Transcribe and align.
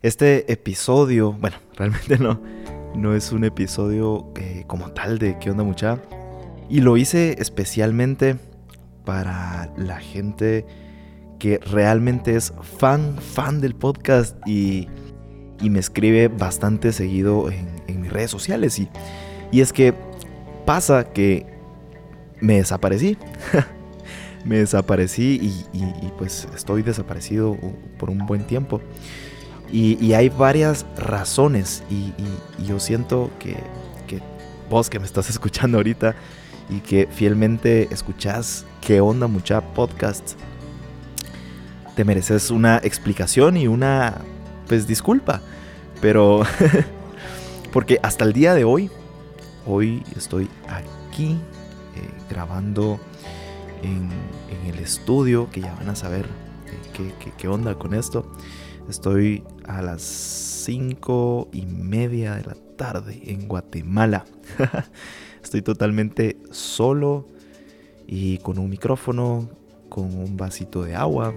Este 0.00 0.52
episodio, 0.52 1.32
bueno, 1.32 1.56
realmente 1.76 2.18
no, 2.18 2.40
no 2.94 3.16
es 3.16 3.32
un 3.32 3.42
episodio 3.42 4.32
eh, 4.36 4.62
como 4.68 4.92
tal 4.92 5.18
de 5.18 5.36
¿Qué 5.40 5.50
onda, 5.50 5.64
mucha? 5.64 6.00
Y 6.70 6.82
lo 6.82 6.96
hice 6.96 7.34
especialmente 7.40 8.36
para 9.04 9.72
la 9.76 9.98
gente 9.98 10.64
que 11.40 11.58
realmente 11.58 12.36
es 12.36 12.52
fan, 12.78 13.16
fan 13.18 13.60
del 13.60 13.74
podcast 13.74 14.36
y, 14.46 14.88
me 15.60 15.80
escribe 15.80 16.28
bastante 16.28 16.92
seguido 16.92 17.50
en, 17.50 18.00
mis 18.00 18.12
redes 18.12 18.30
sociales. 18.30 18.78
Y, 18.78 18.88
es 19.50 19.72
que 19.72 19.94
pasa 20.64 21.12
que 21.12 21.44
me 22.40 22.58
desaparecí. 22.58 23.18
me 24.44 24.58
desaparecí 24.58 25.40
y, 25.72 26.12
pues 26.18 26.46
estoy 26.54 26.82
desaparecido 26.82 27.56
por 27.98 28.10
un 28.10 28.26
buen 28.26 28.46
tiempo. 28.46 28.80
Y, 29.70 30.12
hay 30.14 30.30
varias 30.30 30.86
razones 30.96 31.82
y, 31.90 32.12
yo 32.64 32.80
siento 32.80 33.30
que, 33.38 33.56
vos 34.70 34.88
que 34.90 34.98
me 34.98 35.06
estás 35.06 35.30
escuchando 35.30 35.78
ahorita 35.78 36.14
y 36.70 36.80
que 36.80 37.06
fielmente 37.10 37.88
escuchás 37.92 38.64
qué 38.80 39.00
onda 39.00 39.26
mucha 39.26 39.60
podcast, 39.60 40.32
te 41.96 42.04
mereces 42.04 42.50
una 42.50 42.76
explicación 42.78 43.56
y 43.56 43.66
una 43.66 44.18
pues 44.68 44.86
disculpa. 44.86 45.40
Pero 46.00 46.42
porque 47.72 47.98
hasta 48.02 48.24
el 48.24 48.32
día 48.32 48.54
de 48.54 48.64
hoy, 48.64 48.90
hoy 49.66 50.02
estoy 50.16 50.48
aquí 50.68 51.32
eh, 51.96 52.10
grabando 52.30 53.00
en, 53.82 54.10
en 54.50 54.72
el 54.74 54.78
estudio, 54.78 55.48
que 55.50 55.60
ya 55.62 55.74
van 55.74 55.88
a 55.88 55.96
saber 55.96 56.26
eh, 56.26 56.90
qué, 56.92 57.14
qué- 57.18 57.32
qué 57.36 57.48
onda 57.48 57.74
con 57.74 57.94
esto. 57.94 58.30
Estoy 58.88 59.42
a 59.66 59.82
las 59.82 60.00
cinco 60.00 61.48
y 61.52 61.66
media 61.66 62.36
de 62.36 62.44
la 62.44 62.56
tarde 62.76 63.20
en 63.26 63.46
Guatemala. 63.46 64.24
Estoy 65.44 65.60
totalmente 65.60 66.38
solo 66.50 67.26
y 68.06 68.38
con 68.38 68.58
un 68.58 68.70
micrófono, 68.70 69.50
con 69.90 70.04
un 70.16 70.38
vasito 70.38 70.84
de 70.84 70.94
agua 70.94 71.34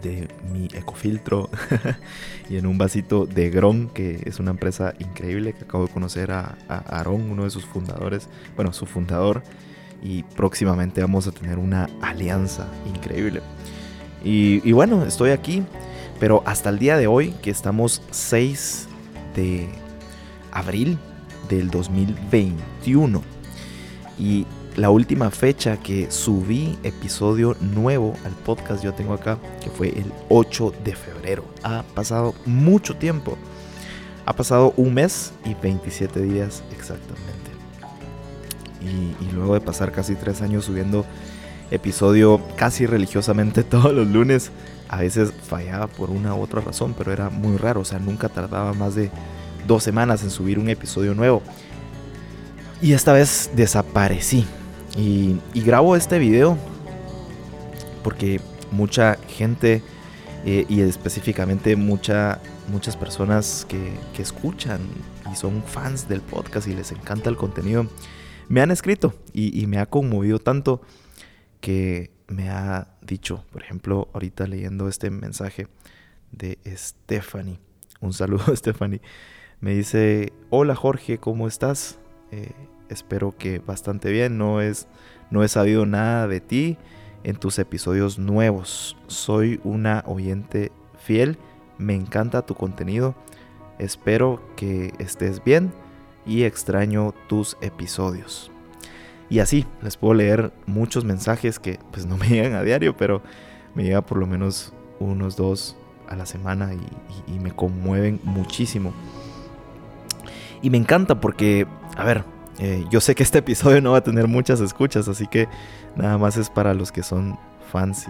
de 0.00 0.28
mi 0.52 0.66
ecofiltro 0.66 1.50
y 2.48 2.56
en 2.56 2.66
un 2.66 2.78
vasito 2.78 3.26
de 3.26 3.50
Gron, 3.50 3.88
que 3.88 4.22
es 4.24 4.38
una 4.38 4.52
empresa 4.52 4.94
increíble 5.00 5.54
que 5.54 5.64
acabo 5.64 5.86
de 5.86 5.92
conocer 5.92 6.30
a, 6.30 6.56
a 6.68 7.00
Aaron, 7.00 7.30
uno 7.32 7.44
de 7.44 7.50
sus 7.50 7.64
fundadores, 7.64 8.28
bueno, 8.54 8.72
su 8.72 8.86
fundador, 8.86 9.42
y 10.00 10.22
próximamente 10.22 11.00
vamos 11.00 11.26
a 11.26 11.32
tener 11.32 11.58
una 11.58 11.88
alianza 12.00 12.68
increíble. 12.94 13.40
Y 14.24 14.70
bueno, 14.70 15.04
estoy 15.04 15.30
aquí, 15.30 15.64
pero 16.22 16.40
hasta 16.46 16.70
el 16.70 16.78
día 16.78 16.96
de 16.96 17.08
hoy, 17.08 17.34
que 17.42 17.50
estamos 17.50 18.00
6 18.12 18.86
de 19.34 19.68
abril 20.52 20.96
del 21.48 21.68
2021, 21.68 23.20
y 24.20 24.46
la 24.76 24.90
última 24.90 25.32
fecha 25.32 25.78
que 25.78 26.12
subí 26.12 26.78
episodio 26.84 27.56
nuevo 27.60 28.14
al 28.24 28.30
podcast 28.34 28.84
yo 28.84 28.94
tengo 28.94 29.14
acá, 29.14 29.36
que 29.60 29.68
fue 29.70 29.88
el 29.88 30.12
8 30.28 30.72
de 30.84 30.94
febrero. 30.94 31.44
Ha 31.64 31.82
pasado 31.92 32.36
mucho 32.46 32.94
tiempo. 32.94 33.36
Ha 34.24 34.36
pasado 34.36 34.74
un 34.76 34.94
mes 34.94 35.32
y 35.44 35.54
27 35.54 36.20
días 36.20 36.62
exactamente. 36.70 37.50
Y, 38.80 39.24
y 39.24 39.32
luego 39.32 39.54
de 39.54 39.60
pasar 39.60 39.90
casi 39.90 40.14
tres 40.14 40.40
años 40.40 40.66
subiendo 40.66 41.04
episodio 41.72 42.40
casi 42.54 42.86
religiosamente 42.86 43.64
todos 43.64 43.92
los 43.92 44.06
lunes, 44.06 44.52
a 44.92 44.98
veces 44.98 45.32
fallaba 45.32 45.86
por 45.86 46.10
una 46.10 46.34
u 46.34 46.42
otra 46.42 46.60
razón, 46.60 46.94
pero 46.96 47.12
era 47.12 47.30
muy 47.30 47.56
raro. 47.56 47.80
O 47.80 47.84
sea, 47.84 47.98
nunca 47.98 48.28
tardaba 48.28 48.74
más 48.74 48.94
de 48.94 49.10
dos 49.66 49.82
semanas 49.82 50.22
en 50.22 50.28
subir 50.28 50.58
un 50.58 50.68
episodio 50.68 51.14
nuevo. 51.14 51.42
Y 52.82 52.92
esta 52.92 53.14
vez 53.14 53.50
desaparecí. 53.56 54.46
Y, 54.94 55.40
grabo 55.54 55.96
este 55.96 56.18
video 56.18 56.58
porque 58.04 58.38
mucha 58.70 59.16
gente 59.28 59.82
eh, 60.44 60.66
y 60.68 60.82
específicamente 60.82 61.74
mucha, 61.74 62.42
muchas 62.70 62.94
personas 62.94 63.64
que, 63.66 63.94
que 64.14 64.20
escuchan 64.20 64.80
y 65.32 65.36
son 65.36 65.62
fans 65.62 66.06
del 66.06 66.20
podcast 66.20 66.68
y 66.68 66.74
les 66.74 66.92
encanta 66.92 67.30
el 67.30 67.38
contenido, 67.38 67.86
me 68.50 68.60
han 68.60 68.70
escrito 68.70 69.14
y 69.32 69.66
me 69.68 69.78
ha 69.78 69.86
conmovido 69.86 70.38
tanto 70.38 70.82
que 71.62 72.10
me 72.28 72.50
ha 72.50 72.88
dicho, 73.00 73.44
por 73.52 73.62
ejemplo, 73.62 74.08
ahorita 74.12 74.46
leyendo 74.46 74.88
este 74.88 75.10
mensaje 75.10 75.68
de 76.30 76.58
Stephanie, 76.66 77.58
un 78.00 78.12
saludo 78.12 78.54
Stephanie, 78.56 79.00
me 79.60 79.74
dice, 79.74 80.32
hola 80.50 80.74
Jorge, 80.74 81.18
¿cómo 81.18 81.46
estás? 81.46 81.98
Eh, 82.30 82.52
espero 82.88 83.36
que 83.36 83.58
bastante 83.58 84.10
bien, 84.10 84.38
no, 84.38 84.60
es, 84.60 84.88
no 85.30 85.44
he 85.44 85.48
sabido 85.48 85.86
nada 85.86 86.26
de 86.26 86.40
ti 86.40 86.78
en 87.24 87.36
tus 87.36 87.58
episodios 87.58 88.18
nuevos, 88.18 88.96
soy 89.06 89.60
una 89.62 90.02
oyente 90.06 90.72
fiel, 90.98 91.38
me 91.78 91.94
encanta 91.94 92.42
tu 92.42 92.54
contenido, 92.54 93.14
espero 93.78 94.42
que 94.56 94.92
estés 94.98 95.42
bien 95.44 95.72
y 96.26 96.44
extraño 96.44 97.14
tus 97.28 97.56
episodios. 97.60 98.50
Y 99.32 99.38
así, 99.40 99.64
les 99.80 99.96
puedo 99.96 100.12
leer 100.12 100.52
muchos 100.66 101.06
mensajes 101.06 101.58
que 101.58 101.78
pues 101.90 102.04
no 102.04 102.18
me 102.18 102.28
llegan 102.28 102.52
a 102.52 102.62
diario, 102.62 102.94
pero 102.94 103.22
me 103.74 103.82
llega 103.82 104.02
por 104.02 104.18
lo 104.18 104.26
menos 104.26 104.74
unos 105.00 105.36
dos 105.36 105.74
a 106.06 106.16
la 106.16 106.26
semana 106.26 106.72
y, 106.74 107.38
me 107.38 107.50
conmueven 107.50 108.20
muchísimo. 108.24 108.92
Y 110.60 110.68
me 110.68 110.76
encanta 110.76 111.18
porque, 111.18 111.66
a 111.96 112.04
ver, 112.04 112.24
eh, 112.58 112.84
yo 112.90 113.00
sé 113.00 113.14
que 113.14 113.22
este 113.22 113.38
episodio 113.44 113.80
no 113.80 113.92
va 113.92 113.98
a 113.98 114.04
tener 114.04 114.28
muchas 114.28 114.60
escuchas, 114.60 115.08
así 115.08 115.26
que 115.26 115.48
nada 115.96 116.18
más 116.18 116.36
es 116.36 116.50
para 116.50 116.74
los 116.74 116.92
que 116.92 117.02
son 117.02 117.38
fans 117.72 118.06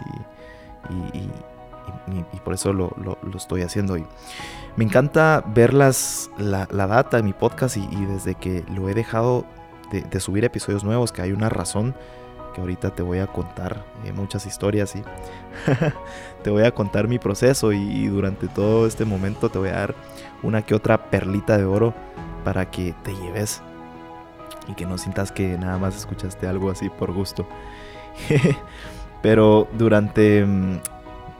y, 0.90 1.18
y- 1.18 1.30
por 2.44 2.54
eso 2.54 2.72
lo, 2.72 2.96
lo- 3.00 3.16
estoy 3.36 3.62
haciendo. 3.62 3.96
Y 3.96 4.04
me 4.76 4.84
encanta 4.84 5.44
ver 5.54 5.72
las, 5.72 6.30
la, 6.36 6.66
la 6.72 6.88
data 6.88 7.18
de 7.18 7.22
mi 7.22 7.32
podcast 7.32 7.76
y 7.76 8.06
desde 8.06 8.34
que 8.34 8.64
lo 8.74 8.88
he 8.88 8.94
dejado 8.94 9.44
de, 10.00 10.20
subir 10.20 10.44
episodios 10.44 10.84
nuevos, 10.84 11.12
que 11.12 11.22
hay 11.22 11.32
una 11.32 11.48
razón 11.48 11.94
que 12.54 12.60
ahorita 12.60 12.90
te 12.90 13.02
voy 13.02 13.18
a 13.18 13.26
contar 13.26 13.84
eh, 14.04 14.12
muchas 14.12 14.44
historias 14.46 14.94
y 14.94 15.02
te 16.42 16.50
voy 16.50 16.64
a 16.64 16.74
contar 16.74 17.08
mi 17.08 17.18
proceso 17.18 17.72
y, 17.72 17.78
y 17.78 18.06
durante 18.08 18.46
todo 18.48 18.86
este 18.86 19.04
momento 19.04 19.48
te 19.48 19.58
voy 19.58 19.70
a 19.70 19.72
dar 19.72 19.94
una 20.42 20.62
que 20.62 20.74
otra 20.74 21.10
perlita 21.10 21.56
de 21.56 21.64
oro 21.64 21.94
para 22.44 22.70
que 22.70 22.94
te 23.04 23.14
lleves 23.14 23.62
y 24.68 24.74
que 24.74 24.86
no 24.86 24.98
sientas 24.98 25.32
que 25.32 25.58
nada 25.58 25.78
más 25.78 25.96
escuchaste 25.96 26.46
algo 26.46 26.70
así 26.70 26.88
por 26.88 27.12
gusto. 27.12 27.46
Pero 29.22 29.68
durante 29.72 30.44
mm, 30.44 30.80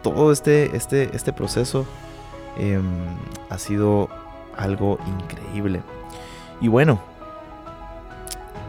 todo 0.03 0.33
este, 0.33 0.77
este, 0.77 1.15
este 1.15 1.33
proceso 1.33 1.87
em, 2.57 2.85
ha 3.51 3.59
sido 3.59 4.09
algo 4.57 4.99
increíble. 5.07 5.83
Y 6.61 6.69
bueno, 6.69 7.01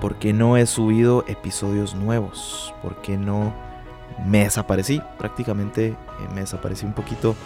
¿por 0.03 0.15
qué 0.15 0.33
no 0.33 0.57
he 0.57 0.65
subido 0.65 1.23
episodios 1.29 1.95
nuevos? 1.95 2.73
¿Por 2.81 3.01
qué 3.01 3.15
no 3.15 3.53
me 4.25 4.43
desaparecí? 4.43 5.01
Prácticamente 5.17 5.87
eh, 5.87 5.95
me 6.35 6.41
desaparecí 6.41 6.85
un 6.85 6.91
poquito 6.91 7.37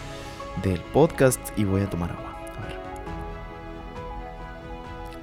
del 0.63 0.79
podcast 0.79 1.39
y 1.55 1.65
voy 1.65 1.83
a 1.83 1.87
tomar 1.87 2.09
agua. 2.09 2.35
A 2.57 2.61
ver. 2.65 2.79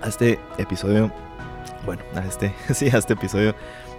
A 0.00 0.08
este 0.08 0.38
episodio 0.58 1.10
Bueno, 1.84 2.04
a 2.14 2.20
este, 2.20 2.54
sí, 2.72 2.88
a 2.90 2.98
este 2.98 3.14
episodio 3.14 3.56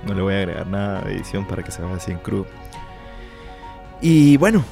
no 0.08 0.14
le 0.14 0.22
voy 0.22 0.34
a 0.34 0.38
agregar 0.38 0.68
nada 0.68 1.02
de 1.02 1.16
edición 1.16 1.46
para 1.46 1.62
que 1.62 1.72
se 1.72 1.82
vea 1.82 1.94
así 1.94 2.12
en 2.14 2.20
crudo. 2.20 2.46
Y 4.00 4.38
bueno, 4.38 4.64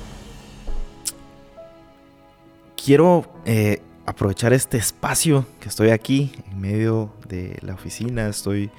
quiero 2.78 3.26
eh, 3.44 3.82
aprovechar 4.06 4.54
este 4.54 4.78
espacio 4.78 5.46
que 5.60 5.70
estoy 5.70 5.90
aquí 5.90 6.32
en 6.52 6.60
medio 6.60 7.14
de 7.28 7.58
la 7.62 7.74
oficina. 7.74 8.28
Estoy 8.28 8.72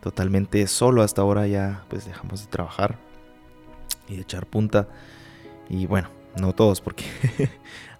totalmente 0.00 0.66
solo 0.66 1.02
hasta 1.02 1.22
ahora 1.22 1.46
ya 1.46 1.84
pues 1.88 2.06
dejamos 2.06 2.42
de 2.42 2.50
trabajar 2.50 2.98
y 4.08 4.16
de 4.16 4.22
echar 4.22 4.46
punta. 4.46 4.88
Y 5.68 5.86
bueno, 5.86 6.08
no 6.40 6.54
todos 6.54 6.80
porque 6.80 7.04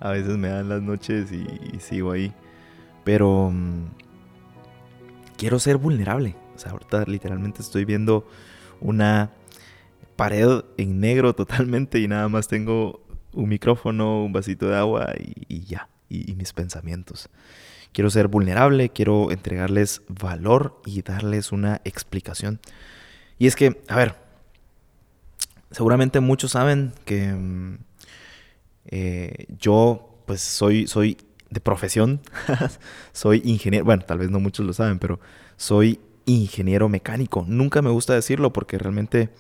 a 0.01 0.11
veces 0.11 0.37
me 0.37 0.49
dan 0.49 0.69
las 0.69 0.83
noches 0.83 1.31
y, 1.33 1.81
sigo 1.81 2.13
ahí. 2.13 2.33
Pero 3.05 3.51
mm, 3.53 3.87
quiero 5.37 5.59
ser 5.59 5.77
vulnerable. 5.77 6.37
O 6.55 6.59
sea, 6.59 6.73
ahorita 6.73 7.05
literalmente 7.07 7.63
estoy 7.63 7.85
viendo 7.85 8.27
una 8.81 9.31
pared 10.17 10.65
en 10.77 11.01
negro 11.01 11.35
totalmente 11.35 11.99
y 12.01 12.09
nada 12.09 12.29
más 12.29 12.49
tengo 12.49 13.01
un 13.33 13.49
micrófono, 13.49 14.25
un 14.25 14.33
vasito 14.33 14.69
de 14.69 14.77
agua 14.77 15.13
y, 15.17 15.61
ya, 15.65 15.89
y, 16.09 16.35
mis 16.35 16.53
pensamientos. 16.53 17.29
Quiero 17.93 18.11
ser 18.11 18.29
vulnerable, 18.29 18.91
quiero 18.91 19.31
entregarles 19.31 20.03
valor 20.09 20.81
y 20.85 21.03
darles 21.03 21.53
una 21.53 21.81
explicación. 21.85 22.61
Y 23.39 23.47
es 23.47 23.57
que, 23.57 23.83
a 23.89 23.97
ver, 23.97 24.17
seguramente 25.71 26.21
muchos 26.21 26.53
saben 26.53 26.93
que 27.05 27.33
mm, 27.33 27.79
eh, 28.87 29.47
yo 29.59 30.23
pues 30.27 30.41
soy, 30.41 30.87
soy 30.87 31.17
de 31.51 31.61
profesión, 31.61 32.21
soy 33.13 33.43
ingeniero, 33.45 33.85
bueno, 33.85 34.05
tal 34.05 34.19
vez 34.19 34.31
no 34.31 34.41
muchos 34.41 34.67
lo 34.67 34.73
saben, 34.73 34.99
pero 34.99 35.21
soy 35.57 36.01
ingeniero 36.27 36.89
mecánico. 36.89 37.45
Nunca 37.49 37.81
me 37.81 37.91
gusta 37.91 38.15
decirlo 38.15 38.53
porque 38.53 38.79
realmente 38.79 39.31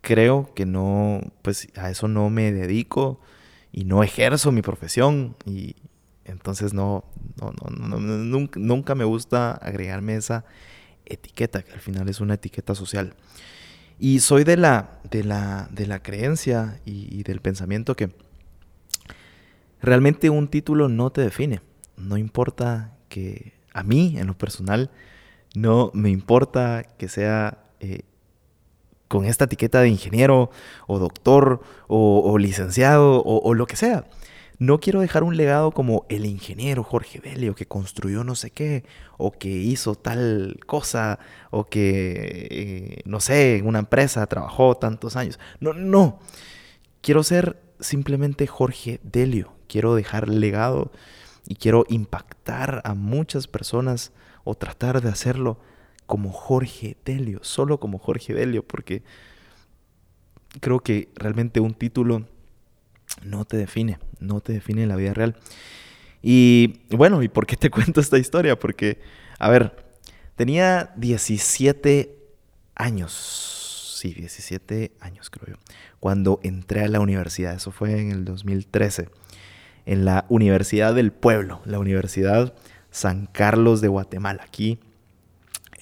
creo 0.00 0.52
que 0.54 0.66
no, 0.66 1.20
pues 1.42 1.68
a 1.76 1.90
eso 1.90 2.08
no 2.08 2.30
me 2.30 2.52
dedico 2.52 3.20
y 3.72 3.84
no 3.84 4.02
ejerzo 4.02 4.52
mi 4.52 4.62
profesión 4.62 5.36
y 5.46 5.76
entonces 6.24 6.72
no, 6.72 7.04
no, 7.40 7.52
no, 7.70 8.48
nunca, 8.54 8.94
me 8.94 9.04
gusta 9.04 9.52
agregarme 9.52 10.14
esa 10.14 10.44
etiqueta, 11.04 11.62
que 11.62 11.72
al 11.72 11.80
final 11.80 12.08
es 12.08 12.20
una 12.20 12.34
etiqueta 12.34 12.74
social. 12.74 13.14
Y 13.98 14.20
soy 14.20 14.44
de 14.44 14.56
la, 14.56 15.00
de 15.10 15.24
la, 15.24 15.68
de 15.72 15.86
la 15.86 16.02
creencia 16.02 16.80
y, 16.84 17.08
y 17.10 17.22
del 17.24 17.40
pensamiento 17.40 17.96
que 17.96 18.10
realmente 19.80 20.30
un 20.30 20.48
título 20.48 20.88
no 20.88 21.10
te 21.10 21.22
define. 21.22 21.60
No 21.96 22.16
importa 22.16 22.96
que 23.08 23.52
a 23.72 23.82
mí, 23.82 24.14
en 24.18 24.26
lo 24.26 24.38
personal, 24.38 24.90
no 25.54 25.90
me 25.94 26.10
importa 26.10 26.84
que 26.98 27.08
sea 27.08 27.64
eh, 27.80 28.02
con 29.12 29.26
esta 29.26 29.44
etiqueta 29.44 29.82
de 29.82 29.90
ingeniero 29.90 30.50
o 30.86 30.98
doctor 30.98 31.60
o, 31.86 32.38
licenciado 32.38 33.22
o, 33.22 33.52
lo 33.52 33.66
que 33.66 33.76
sea. 33.76 34.06
No 34.58 34.80
quiero 34.80 35.02
dejar 35.02 35.22
un 35.22 35.36
legado 35.36 35.72
como 35.72 36.06
el 36.08 36.24
ingeniero 36.24 36.82
Jorge 36.82 37.20
Delio 37.20 37.54
que 37.54 37.66
construyó 37.66 38.24
no 38.24 38.34
sé 38.34 38.50
qué, 38.50 38.84
o 39.18 39.30
que 39.30 39.50
hizo 39.50 39.96
tal 39.96 40.60
cosa, 40.66 41.18
o 41.50 41.64
que, 41.64 42.48
eh, 42.50 43.02
no 43.04 43.20
sé, 43.20 43.58
en 43.58 43.66
una 43.66 43.80
empresa 43.80 44.26
trabajó 44.26 44.78
tantos 44.78 45.14
años. 45.16 45.38
No, 45.60 45.74
no. 45.74 46.18
Quiero 47.02 47.22
ser 47.22 47.60
simplemente 47.80 48.46
Jorge 48.46 48.98
Delio. 49.02 49.52
Quiero 49.68 49.94
dejar 49.94 50.30
legado 50.30 50.90
y 51.46 51.56
quiero 51.56 51.84
impactar 51.90 52.80
a 52.84 52.94
muchas 52.94 53.46
personas 53.46 54.12
o 54.44 54.54
tratar 54.54 55.02
de 55.02 55.10
hacerlo 55.10 55.58
como 56.06 56.32
Jorge 56.32 56.96
Delio, 57.04 57.40
solo 57.42 57.78
como 57.78 57.98
Jorge 57.98 58.34
Delio, 58.34 58.62
porque 58.62 59.02
creo 60.60 60.80
que 60.80 61.08
realmente 61.14 61.60
un 61.60 61.74
título 61.74 62.26
no 63.24 63.44
te 63.44 63.56
define, 63.56 63.98
no 64.20 64.40
te 64.40 64.52
define 64.52 64.86
la 64.86 64.96
vida 64.96 65.14
real. 65.14 65.36
Y 66.22 66.80
bueno, 66.90 67.22
¿y 67.22 67.28
por 67.28 67.46
qué 67.46 67.56
te 67.56 67.70
cuento 67.70 68.00
esta 68.00 68.18
historia? 68.18 68.58
Porque, 68.58 69.00
a 69.38 69.50
ver, 69.50 69.76
tenía 70.36 70.92
17 70.96 72.18
años, 72.74 73.98
sí, 74.00 74.14
17 74.14 74.92
años 75.00 75.30
creo 75.30 75.56
yo, 75.56 75.62
cuando 76.00 76.40
entré 76.42 76.82
a 76.82 76.88
la 76.88 77.00
universidad, 77.00 77.54
eso 77.54 77.70
fue 77.70 78.00
en 78.00 78.10
el 78.10 78.24
2013, 78.24 79.08
en 79.86 80.04
la 80.04 80.26
Universidad 80.28 80.94
del 80.94 81.12
Pueblo, 81.12 81.60
la 81.64 81.78
Universidad 81.78 82.54
San 82.90 83.26
Carlos 83.26 83.80
de 83.80 83.88
Guatemala, 83.88 84.42
aquí 84.44 84.78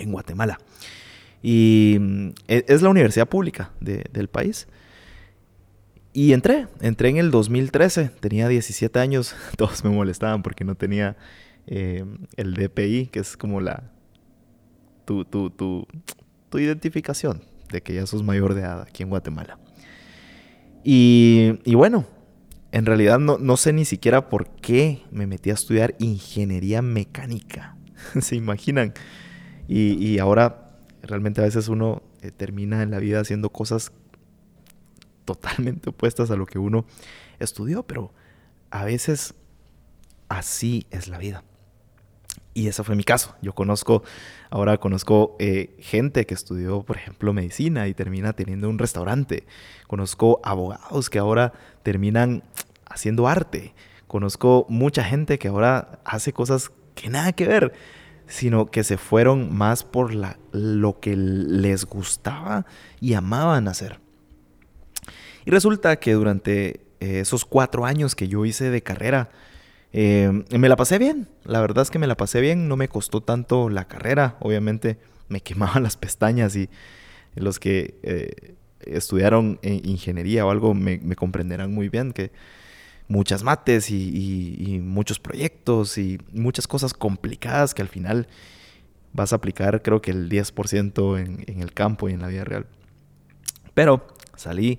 en 0.01 0.13
Guatemala. 0.13 0.59
Y 1.43 1.97
mm, 1.99 2.29
e, 2.49 2.65
es 2.69 2.83
la 2.83 2.91
universidad 2.91 3.29
pública 3.29 3.71
del 3.81 4.29
país. 4.29 4.67
Y 6.13 6.33
entré, 6.33 6.67
entré 6.81 7.09
en 7.09 7.19
el 7.19 7.31
2013, 7.31 8.11
tenía 8.21 8.49
17 8.49 8.99
años, 8.99 9.35
todos 9.57 9.85
me 9.85 9.91
molestaban 9.91 10.43
porque 10.43 10.65
no 10.65 10.75
tenía 10.75 11.17
eh, 11.67 12.05
el 12.37 12.55
DPI, 12.55 13.07
que 13.07 13.21
es 13.21 13.37
como 13.37 13.61
la 13.61 13.93
tu, 15.05 15.25
tu, 15.25 15.51
tu, 15.51 15.87
tu, 16.49 16.59
identificación 16.59 17.43
de 17.73 17.81
que 17.83 17.95
ya 17.95 18.07
sos 18.07 18.23
mayor 18.23 18.55
de 18.55 18.63
edad 18.63 18.83
aquí 18.83 19.03
en 19.03 19.09
Guatemala. 19.09 19.59
Y, 20.85 21.59
y 21.65 21.75
bueno, 21.75 22.07
en 22.73 22.87
realidad 22.87 23.19
no, 23.19 23.39
no, 23.39 23.57
sé 23.57 23.73
ni 23.73 23.85
siquiera 23.85 24.29
por 24.29 24.49
qué 24.49 25.03
me 25.11 25.27
metí 25.27 25.51
a 25.51 25.55
estudiar 25.55 25.95
ingeniería 25.99 26.83
mecánica. 26.83 27.77
¿Se 28.21 28.37
imaginan? 28.37 28.95
Y, 29.73 30.19
ahora 30.19 30.73
realmente 31.01 31.41
a 31.41 31.45
veces 31.45 31.69
uno 31.69 32.03
eh, 32.23 32.33
termina 32.33 32.83
en 32.83 32.91
la 32.91 32.99
vida 32.99 33.21
haciendo 33.21 33.51
cosas 33.51 33.93
totalmente 35.25 35.91
opuestas 35.91 36.33
a 36.33 36.37
lo 36.37 36.45
que 36.45 36.59
uno 36.59 36.87
estudió, 37.39 37.85
pero 37.85 38.13
a 38.71 38.85
veces 38.85 39.35
así 40.29 40.87
es 40.91 41.07
la 41.07 41.19
vida. 41.19 41.45
Y 42.53 42.67
ese 42.67 42.83
fue 42.83 42.97
mi 42.97 43.05
caso. 43.05 43.37
Yo 43.43 43.53
conozco, 43.53 44.03
ahora 44.51 44.79
conozco 44.79 45.37
eh, 45.39 45.77
gente 45.79 46.27
que 46.27 46.35
estudió, 46.35 46.83
por 46.83 46.97
ejemplo, 46.97 47.33
medicina 47.33 47.87
y 47.87 47.95
termina 47.95 48.33
teniendo 48.33 48.69
un 48.69 48.79
restaurante. 48.81 49.47
Conozco 49.87 50.41
abogados 50.43 51.11
que 51.11 51.21
ahora 51.21 51.53
terminan 51.85 52.43
haciendo 52.87 53.29
arte. 53.29 53.73
Conozco 54.09 54.67
mucha 54.69 55.05
gente 55.05 55.39
que 55.39 55.47
ahora 55.47 56.01
hace 56.05 56.33
cosas 56.33 56.73
que 56.97 57.09
nada 57.09 57.33
que 57.33 57.47
ver 57.47 57.73
sino 58.31 58.71
que 58.71 58.85
se 58.85 58.97
fueron 58.97 59.55
más 59.55 59.83
por 59.83 60.15
la, 60.15 60.39
lo 60.53 61.01
que 61.01 61.17
les 61.17 61.85
gustaba 61.85 62.65
y 63.01 63.15
amaban 63.15 63.67
hacer. 63.67 63.99
Y 65.45 65.51
resulta 65.51 65.97
que 65.97 66.13
durante 66.13 66.81
eh, 67.01 67.21
esos 67.21 67.45
cuatro 67.45 67.85
años 67.85 68.15
que 68.15 68.29
yo 68.29 68.47
hice 68.47 68.71
de 68.71 68.83
carrera, 68.83 69.31
eh, 69.93 70.45
me 70.57 70.69
la 70.69 70.77
pasé 70.77 70.99
bien. 70.99 71.27
La 71.45 71.61
verdad 71.61 71.83
es 71.83 71.91
que 71.91 71.99
me 71.99 72.07
la 72.07 72.17
pasé 72.17 72.41
bien, 72.41 72.69
no 72.69 72.77
me 72.77 72.89
costó 72.89 73.21
tanto 73.21 73.69
la 73.69 73.89
carrera. 73.89 74.37
Obviamente 74.39 74.99
me 75.29 75.41
quemaban 75.43 75.83
las 75.83 75.97
pestañas 75.97 76.55
y 76.55 76.71
los 77.35 77.59
que 77.59 77.99
eh, 78.05 78.55
estudiaron 78.81 79.59
ingeniería 79.63 80.47
o 80.47 80.51
algo 80.51 80.73
me, 80.73 80.99
me 80.99 81.17
comprenderán 81.17 81.75
muy 81.75 81.89
bien 81.89 82.13
que 82.13 82.31
muchas 83.11 83.43
mates 83.43 83.91
y, 83.91 84.81
muchos 84.83 85.19
proyectos 85.19 85.99
y 85.99 86.19
muchas 86.33 86.69
cosas 86.69 86.95
complicadas 86.95 87.75
que 87.75 87.83
al 87.83 87.89
final 87.89 88.29
vas 89.13 89.33
a 89.33 89.37
aplicar 89.37 89.83
creo 89.83 90.01
que 90.01 90.13
el 90.13 90.31
10% 90.31 91.19
en, 91.19 91.61
el 91.61 91.73
campo 91.73 92.09
y 92.09 92.13
en 92.13 92.23
la 92.23 92.29
vida 92.29 92.45
real. 92.45 92.67
Pero 93.75 94.07
salí 94.37 94.79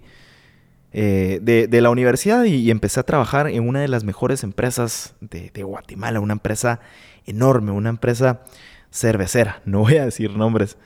eh, 0.93 1.39
de, 1.41 1.81
la 1.81 1.89
universidad 1.89 2.45
y, 2.45 2.71
empecé 2.71 3.01
a 3.01 3.03
trabajar 3.03 3.47
en 3.47 3.67
una 3.67 3.81
de 3.81 3.89
las 3.89 4.05
mejores 4.05 4.43
empresas 4.43 5.13
de, 5.19 5.63
Guatemala, 5.63 6.21
una 6.21 6.33
empresa 6.33 6.79
enorme, 7.25 7.73
una 7.73 7.89
empresa 7.89 8.43
cervecera, 8.91 9.61
no 9.65 9.79
voy 9.79 9.97
a 9.97 10.05
decir 10.05 10.37
nombres, 10.37 10.77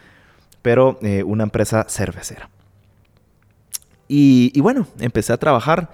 pero 0.64 0.98
eh, 1.04 1.22
una 1.22 1.44
empresa 1.44 1.86
cervecera. 1.88 2.50
y 4.08 4.60
bueno, 4.62 4.88
empecé 5.00 5.32
a 5.32 5.38
trabajar 5.38 5.92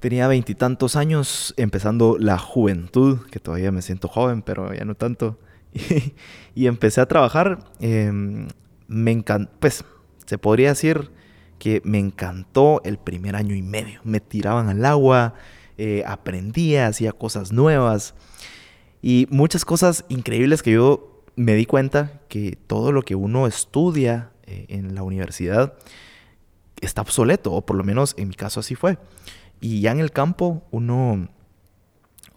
Tenía 0.00 0.28
veintitantos 0.28 0.94
años, 0.94 1.54
empezando 1.56 2.16
la 2.18 2.38
juventud, 2.38 3.18
que 3.30 3.40
todavía 3.40 3.72
me 3.72 3.82
siento 3.82 4.08
joven, 4.08 4.42
pero 4.42 4.72
ya 4.72 4.84
no 4.84 4.94
tanto. 4.94 5.38
Y, 6.54 6.66
empecé 6.66 7.00
a 7.00 7.06
trabajar. 7.06 7.58
Em, 7.80 8.48
me 8.86 9.10
encantó, 9.12 9.52
pues 9.60 9.84
se 10.26 10.38
podría 10.38 10.70
decir 10.70 11.10
que 11.58 11.80
me 11.84 11.98
encantó 11.98 12.80
el 12.84 12.98
primer 12.98 13.36
año 13.36 13.54
y 13.54 13.62
medio. 13.62 14.00
Me 14.04 14.20
tiraban 14.20 14.68
al 14.68 14.84
agua, 14.84 15.34
eh, 15.76 16.02
aprendía, 16.06 16.86
hacía 16.86 17.12
cosas 17.12 17.52
nuevas 17.52 18.14
y 19.02 19.26
muchas 19.30 19.64
cosas 19.64 20.04
increíbles 20.08 20.62
que 20.62 20.72
yo 20.72 21.22
me 21.36 21.54
di 21.54 21.66
cuenta 21.66 22.20
que 22.28 22.58
todo 22.66 22.90
lo 22.90 23.02
que 23.02 23.14
uno 23.14 23.46
estudia 23.46 24.30
eh, 24.44 24.66
en 24.68 24.94
la 24.94 25.02
universidad 25.02 25.74
está 26.80 27.02
obsoleto, 27.02 27.52
o 27.52 27.64
por 27.64 27.76
lo 27.76 27.84
menos 27.84 28.14
en 28.18 28.28
mi 28.28 28.34
caso 28.34 28.60
así 28.60 28.74
fue. 28.74 28.98
Y 29.60 29.80
ya 29.80 29.92
en 29.92 30.00
el 30.00 30.12
campo 30.12 30.66
uno 30.70 31.28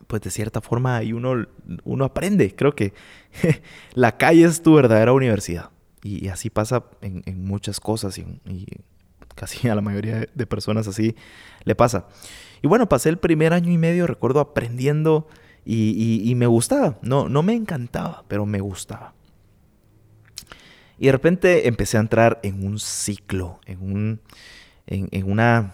pues 0.07 0.23
de 0.23 0.29
cierta 0.29 0.59
forma 0.59 0.97
ahí 0.97 1.13
uno, 1.13 1.47
uno 1.85 2.03
aprende. 2.03 2.53
Creo 2.53 2.75
que 2.75 2.93
la 3.93 4.17
calle 4.17 4.43
es 4.43 4.61
tu 4.61 4.73
verdadera 4.73 5.13
universidad. 5.13 5.69
Y, 6.03 6.27
así 6.27 6.49
pasa 6.49 6.83
en, 7.01 7.45
muchas 7.45 7.79
cosas 7.79 8.17
y, 8.17 8.25
casi 9.35 9.69
a 9.69 9.75
la 9.75 9.81
mayoría 9.81 10.27
de 10.33 10.45
personas 10.47 10.87
así 10.87 11.15
le 11.63 11.75
pasa. 11.75 12.07
Y 12.61 12.67
bueno, 12.67 12.89
pasé 12.89 13.09
el 13.09 13.17
primer 13.17 13.53
año 13.53 13.71
y 13.71 13.77
medio, 13.77 14.05
recuerdo, 14.05 14.39
aprendiendo 14.39 15.27
y, 15.63 16.33
me 16.35 16.47
gustaba. 16.47 16.97
No, 17.01 17.29
no 17.29 17.43
me 17.43 17.53
encantaba, 17.53 18.25
pero 18.27 18.45
me 18.45 18.59
gustaba. 18.59 19.13
Y 20.97 21.05
de 21.05 21.11
repente 21.13 21.67
empecé 21.67 21.97
a 21.97 22.01
entrar 22.01 22.39
en 22.43 22.65
un 22.65 22.79
ciclo, 22.79 23.59
en 23.65 23.81
un, 23.81 24.21
en, 24.87 25.31
una, 25.31 25.73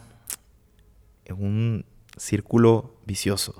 en 1.28 1.44
un 1.44 1.86
círculo 2.18 3.00
vicioso, 3.06 3.56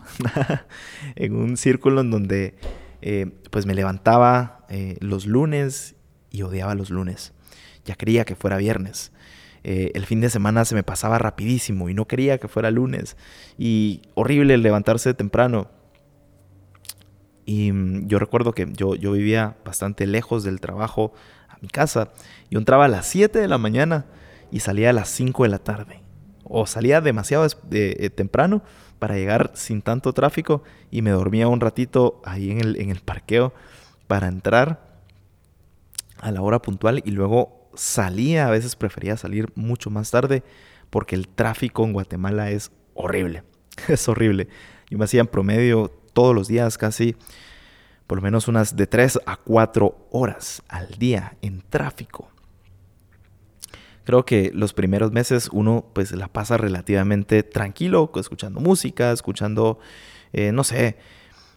en 1.16 1.36
un 1.36 1.58
círculo 1.58 2.02
en 2.02 2.12
donde 2.12 2.56
eh, 3.02 3.28
pues 3.52 3.66
me 3.66 3.76
levantaba 3.76 4.66
eh, 4.70 4.98
los 5.00 5.26
lunes 5.26 5.96
y 6.32 6.42
odiaba 6.42 6.76
los 6.76 6.90
lunes. 6.90 7.34
Ya 7.86 7.96
quería 7.96 8.26
que 8.26 8.36
fuera 8.36 8.58
viernes. 8.58 9.12
Eh, 9.64 9.92
el 9.96 10.06
fin 10.06 10.22
de 10.22 10.30
semana 10.30 10.66
se 10.66 10.76
me 10.76 10.84
pasaba 10.84 11.18
rapidísimo 11.20 11.90
y 11.90 11.94
no 11.94 12.06
quería 12.06 12.38
que 12.38 12.48
fuera 12.48 12.72
lunes. 12.72 13.18
Y 13.58 14.02
horrible 14.16 14.58
levantarse 14.58 15.14
temprano. 15.14 15.70
Y 17.46 17.72
mm, 17.72 18.08
yo 18.08 18.20
recuerdo 18.20 18.54
que 18.54 18.68
yo, 18.72 18.96
yo 18.96 19.12
vivía 19.12 19.58
bastante 19.64 20.08
lejos 20.08 20.44
del 20.44 20.60
trabajo 20.60 21.14
a 21.48 21.58
mi 21.62 21.68
casa. 21.68 22.12
Yo 22.50 22.60
entraba 22.60 22.86
a 22.86 22.90
las 22.90 23.08
7 23.08 23.40
de 23.40 23.48
la 23.48 23.58
mañana 23.58 24.06
y 24.52 24.62
salía 24.62 24.90
a 24.90 24.94
las 24.94 25.10
5 25.10 25.44
de 25.44 25.50
la 25.50 25.60
tarde. 25.60 26.07
O 26.50 26.66
salía 26.66 27.02
demasiado 27.02 27.46
eh, 27.72 28.10
temprano 28.10 28.62
para 29.00 29.16
llegar 29.16 29.52
sin 29.54 29.82
tanto 29.82 30.14
tráfico 30.14 30.64
y 30.92 31.02
me 31.02 31.12
dormía 31.12 31.48
un 31.48 31.60
ratito 31.60 32.22
ahí 32.26 32.52
en 32.52 32.60
el, 32.60 32.80
en 32.82 32.90
el 32.90 33.02
parqueo 33.02 33.54
para 34.08 34.28
entrar 34.28 35.02
a 36.20 36.32
la 36.32 36.42
hora 36.42 36.62
puntual 36.62 37.02
y 37.06 37.12
luego 37.12 37.70
salía, 37.76 38.48
a 38.48 38.52
veces 38.52 38.76
prefería 38.76 39.18
salir 39.18 39.52
mucho 39.56 39.90
más 39.90 40.12
tarde 40.12 40.44
porque 40.90 41.16
el 41.16 41.28
tráfico 41.28 41.84
en 41.84 41.94
Guatemala 41.94 42.50
es 42.50 42.72
horrible, 42.94 43.44
es 43.88 44.08
horrible. 44.08 44.48
Yo 44.90 44.98
me 44.98 45.06
hacía 45.06 45.22
en 45.22 45.28
promedio 45.28 45.92
todos 46.14 46.34
los 46.34 46.48
días 46.48 46.78
casi 46.78 47.16
por 48.08 48.20
lo 48.20 48.22
menos 48.22 48.48
unas 48.48 48.76
de 48.76 48.88
3 48.88 49.20
a 49.26 49.36
4 49.36 50.08
horas 50.12 50.64
al 50.70 50.88
día 50.98 51.38
en 51.42 51.62
tráfico. 51.62 52.32
Creo 54.08 54.24
que 54.24 54.52
los 54.54 54.72
primeros 54.72 55.12
meses 55.12 55.50
uno 55.52 55.86
pues 55.92 56.14
la 56.14 56.30
pasa 56.30 56.56
relativamente 56.56 57.44
tranquilo, 57.44 58.10
escuchando 58.16 58.62
música, 58.62 59.12
escuchando, 59.12 59.80
eh, 60.32 60.54
no 60.54 60.64
sé, 60.64 60.96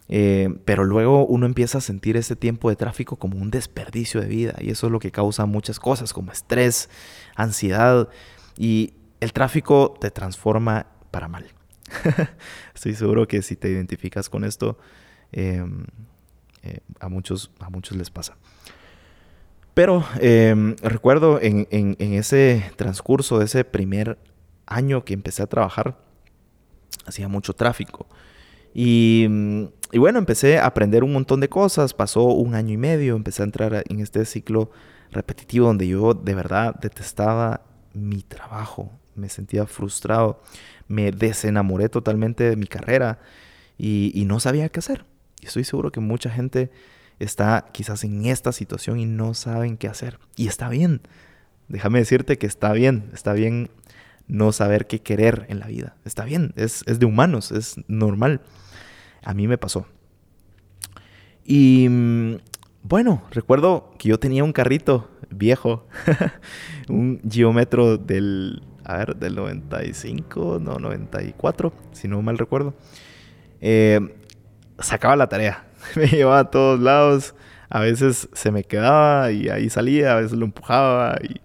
eh, 0.09 0.49
pero 0.65 0.83
luego 0.83 1.25
uno 1.25 1.45
empieza 1.45 1.77
a 1.77 1.81
sentir 1.81 2.17
ese 2.17 2.35
tiempo 2.35 2.69
de 2.69 2.75
tráfico 2.75 3.15
como 3.15 3.37
un 3.37 3.51
desperdicio 3.51 4.19
de 4.19 4.27
vida 4.27 4.55
y 4.59 4.69
eso 4.69 4.87
es 4.87 4.91
lo 4.91 4.99
que 4.99 5.11
causa 5.11 5.45
muchas 5.45 5.79
cosas 5.79 6.11
como 6.11 6.33
estrés, 6.33 6.89
ansiedad 7.37 8.09
y 8.57 8.95
el 9.21 9.31
tráfico 9.31 9.95
te 9.97 10.11
transforma 10.11 10.87
para 11.09 11.29
mal. 11.29 11.45
Estoy 12.75 12.95
seguro 12.95 13.29
que 13.29 13.43
si 13.43 13.55
te 13.55 13.69
identificas 13.69 14.29
con 14.29 14.43
esto, 14.43 14.77
em, 15.31 15.85
eh, 16.63 16.81
a, 16.99 17.07
muchos, 17.07 17.49
a 17.61 17.69
muchos 17.69 17.95
les 17.95 18.09
pasa. 18.09 18.35
Pero 19.73 20.03
em, 20.19 20.75
recuerdo 20.81 21.39
en, 21.41 21.67
ese 21.99 22.71
transcurso 22.75 23.39
de 23.39 23.45
ese 23.45 23.63
primer 23.63 24.17
año 24.65 25.05
que 25.05 25.13
empecé 25.13 25.43
a 25.43 25.47
trabajar, 25.47 25.97
hacía 27.05 27.27
mucho 27.27 27.53
tráfico. 27.53 28.05
Y, 28.73 29.27
y, 29.91 29.97
bueno, 29.97 30.19
empecé 30.19 30.57
a 30.57 30.65
aprender 30.65 31.03
un 31.03 31.13
montón 31.13 31.39
de 31.39 31.49
cosas. 31.49 31.93
Pasó 31.93 32.23
un 32.23 32.55
año 32.55 32.73
y 32.73 32.77
medio, 32.77 33.15
empecé 33.15 33.43
a 33.43 33.45
entrar 33.45 33.83
en 33.87 33.99
este 33.99 34.25
ciclo 34.25 34.71
repetitivo 35.11 35.67
donde 35.67 35.87
yo 35.87 36.13
de 36.13 36.35
verdad 36.35 36.75
detestaba 36.81 37.61
mi 37.93 38.23
trabajo. 38.23 38.91
Me 39.15 39.29
sentía 39.29 39.65
frustrado. 39.65 40.41
Me 40.87 41.11
desenamoré 41.11 41.87
totalmente 41.87 42.43
de 42.49 42.55
mi 42.57 42.67
carrera 42.67 43.19
y, 43.77 44.11
y 44.13 44.25
no 44.25 44.39
sabía 44.41 44.67
qué 44.69 44.79
hacer. 44.79 45.05
Y 45.41 45.47
estoy 45.47 45.63
seguro 45.63 45.91
que 45.91 46.01
mucha 46.01 46.29
gente 46.29 46.71
está 47.23 47.65
quizás 47.71 48.03
en 48.03 48.25
esta 48.25 48.51
situación 48.51 48.99
y 48.99 49.05
no 49.05 49.33
saben 49.33 49.77
qué 49.77 49.87
hacer. 49.87 50.19
Y 50.35 50.47
está 50.47 50.69
bien. 50.69 51.01
Déjame 51.67 51.99
decirte 51.99 52.37
que 52.37 52.47
está 52.47 52.73
bien. 52.73 53.09
Está 53.13 53.33
bien 53.33 53.69
no 54.27 54.51
saber 54.51 54.87
qué 54.87 54.99
querer 54.99 55.45
en 55.49 55.59
la 55.59 55.67
vida. 55.67 55.95
Está 56.05 56.25
bien. 56.25 56.53
Es, 56.55 56.83
es 56.87 56.99
de 56.99 57.05
humanos. 57.05 57.51
Es 57.51 57.75
normal. 57.87 58.41
A 59.23 59.33
mí 59.33 59.47
me 59.47 59.57
pasó. 59.57 59.85
Y 61.45 61.87
mm, 61.89 62.35
bueno, 62.83 63.23
recuerdo 63.31 63.93
que 63.97 64.09
yo 64.09 64.19
tenía 64.19 64.43
un 64.43 64.53
carrito 64.53 65.09
viejo, 65.29 65.87
un 66.89 67.21
geómetro 67.29 67.97
del, 67.97 68.63
a 68.83 68.97
ver, 68.97 69.15
del 69.15 69.35
95, 69.35 70.59
no, 70.61 70.79
94, 70.79 71.73
si 71.91 72.07
no 72.07 72.21
mal 72.21 72.37
recuerdo. 72.37 72.73
Eh, 73.61 73.99
sacaba 74.79 75.15
la 75.15 75.29
tarea, 75.29 75.65
me 75.95 76.07
llevaba 76.07 76.39
a 76.39 76.51
todos 76.51 76.79
lados, 76.79 77.35
a 77.69 77.79
veces 77.79 78.29
se 78.33 78.51
me 78.51 78.63
quedaba 78.63 79.31
y 79.31 79.49
ahí 79.49 79.69
salía, 79.69 80.13
a 80.13 80.21
veces 80.21 80.33
lo 80.33 80.45
empujaba 80.45 81.17
y 81.23 81.41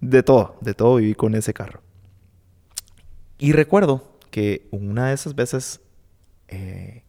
de 0.00 0.22
todo, 0.22 0.56
de 0.60 0.74
todo 0.74 0.96
viví 0.96 1.14
con 1.14 1.34
ese 1.34 1.52
carro. 1.52 1.82
Y 3.38 3.52
recuerdo 3.52 4.18
que 4.30 4.68
una 4.70 5.08
de 5.08 5.14
esas 5.14 5.34
veces 5.34 5.80
eh, 6.48 7.04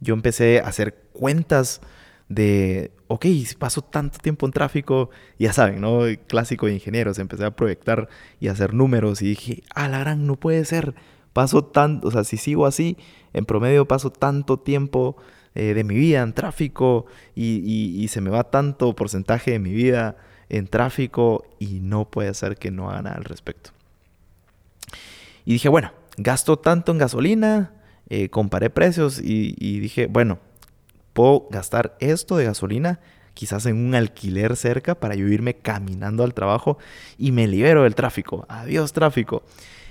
yo 0.00 0.14
empecé 0.14 0.60
a 0.60 0.68
hacer 0.68 0.94
cuentas 1.12 1.80
de, 2.28 2.92
ok, 3.06 3.26
paso 3.58 3.82
tanto 3.82 4.18
tiempo 4.18 4.46
en 4.46 4.52
tráfico, 4.52 5.10
ya 5.38 5.52
saben, 5.52 5.80
¿no? 5.80 6.00
clásico 6.26 6.66
de 6.66 6.74
ingenieros, 6.74 7.18
empecé 7.18 7.44
a 7.44 7.54
proyectar 7.54 8.08
y 8.40 8.48
hacer 8.48 8.74
números 8.74 9.22
y 9.22 9.26
dije, 9.26 9.62
ah, 9.74 9.88
la 9.88 10.00
gran, 10.00 10.26
no 10.26 10.36
puede 10.36 10.64
ser, 10.64 10.94
paso 11.32 11.64
tanto, 11.64 12.08
o 12.08 12.10
sea, 12.10 12.24
si 12.24 12.36
sigo 12.36 12.66
así, 12.66 12.96
en 13.32 13.44
promedio 13.44 13.86
paso 13.86 14.10
tanto 14.10 14.58
tiempo 14.58 15.16
eh, 15.56 15.72
de 15.72 15.84
mi 15.84 15.94
vida 15.94 16.20
en 16.22 16.34
tráfico 16.34 17.06
y, 17.34 17.62
y, 17.98 18.08
se 18.08 18.20
me 18.20 18.28
va 18.28 18.44
tanto 18.44 18.94
porcentaje 18.94 19.52
de 19.52 19.58
mi 19.58 19.72
vida 19.72 20.16
en 20.50 20.68
tráfico 20.68 21.46
y 21.58 21.80
no 21.80 22.10
puede 22.10 22.34
ser 22.34 22.56
que 22.56 22.70
no 22.70 22.90
haga 22.90 23.00
nada 23.00 23.16
al 23.16 23.24
respecto. 23.24 23.70
Y 25.46 25.54
dije, 25.54 25.70
bueno, 25.70 25.92
gasto 26.18 26.58
tanto 26.58 26.92
en 26.92 26.98
gasolina, 26.98 27.72
eh, 28.10 28.28
comparé 28.28 28.68
precios 28.68 29.18
y, 29.18 29.80
dije, 29.80 30.08
bueno, 30.08 30.40
puedo 31.14 31.48
gastar 31.50 31.96
esto 32.00 32.36
de 32.36 32.44
gasolina 32.44 33.00
quizás 33.32 33.64
en 33.64 33.76
un 33.76 33.94
alquiler 33.94 34.56
cerca 34.56 34.94
para 34.94 35.14
yo 35.14 35.26
irme 35.26 35.54
caminando 35.54 36.22
al 36.22 36.34
trabajo 36.34 36.76
y 37.16 37.32
me 37.32 37.46
libero 37.46 37.84
del 37.84 37.94
tráfico. 37.94 38.44
Adiós 38.50 38.92
tráfico. 38.92 39.42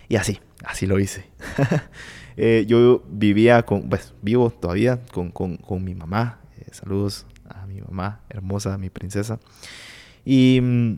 Y 0.09 0.17
así, 0.17 0.39
así 0.63 0.85
lo 0.85 0.99
hice. 0.99 1.25
Eh, 2.37 2.65
yo 2.67 3.03
vivía 3.09 3.63
con, 3.63 3.89
pues 3.89 4.13
vivo 4.21 4.49
todavía 4.49 5.01
con, 5.11 5.83
mi 5.83 5.95
mamá. 5.95 6.39
Eh, 6.57 6.67
saludos 6.71 7.25
a 7.49 7.65
mi 7.65 7.81
mamá 7.81 8.21
hermosa, 8.29 8.77
mi 8.77 8.89
princesa. 8.89 9.39
Y 10.25 10.59
mm, 10.61 10.93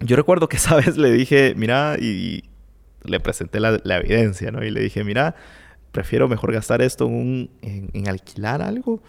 yo 0.00 0.16
recuerdo 0.16 0.48
que 0.48 0.56
esa 0.58 0.76
vez 0.76 0.96
le 0.96 1.12
dije, 1.12 1.54
mira, 1.56 1.96
y, 2.00 2.44
le 3.04 3.20
presenté 3.20 3.60
la, 3.60 3.78
la, 3.84 3.98
evidencia, 3.98 4.50
¿no? 4.50 4.64
Y 4.64 4.70
le 4.70 4.80
dije, 4.80 5.04
mira, 5.04 5.34
prefiero 5.94 6.28
mejor 6.28 6.52
gastar 6.52 6.82
esto 6.82 7.06
en, 7.06 7.50
en, 7.62 8.08
alquilar 8.08 8.60
algo 8.60 9.00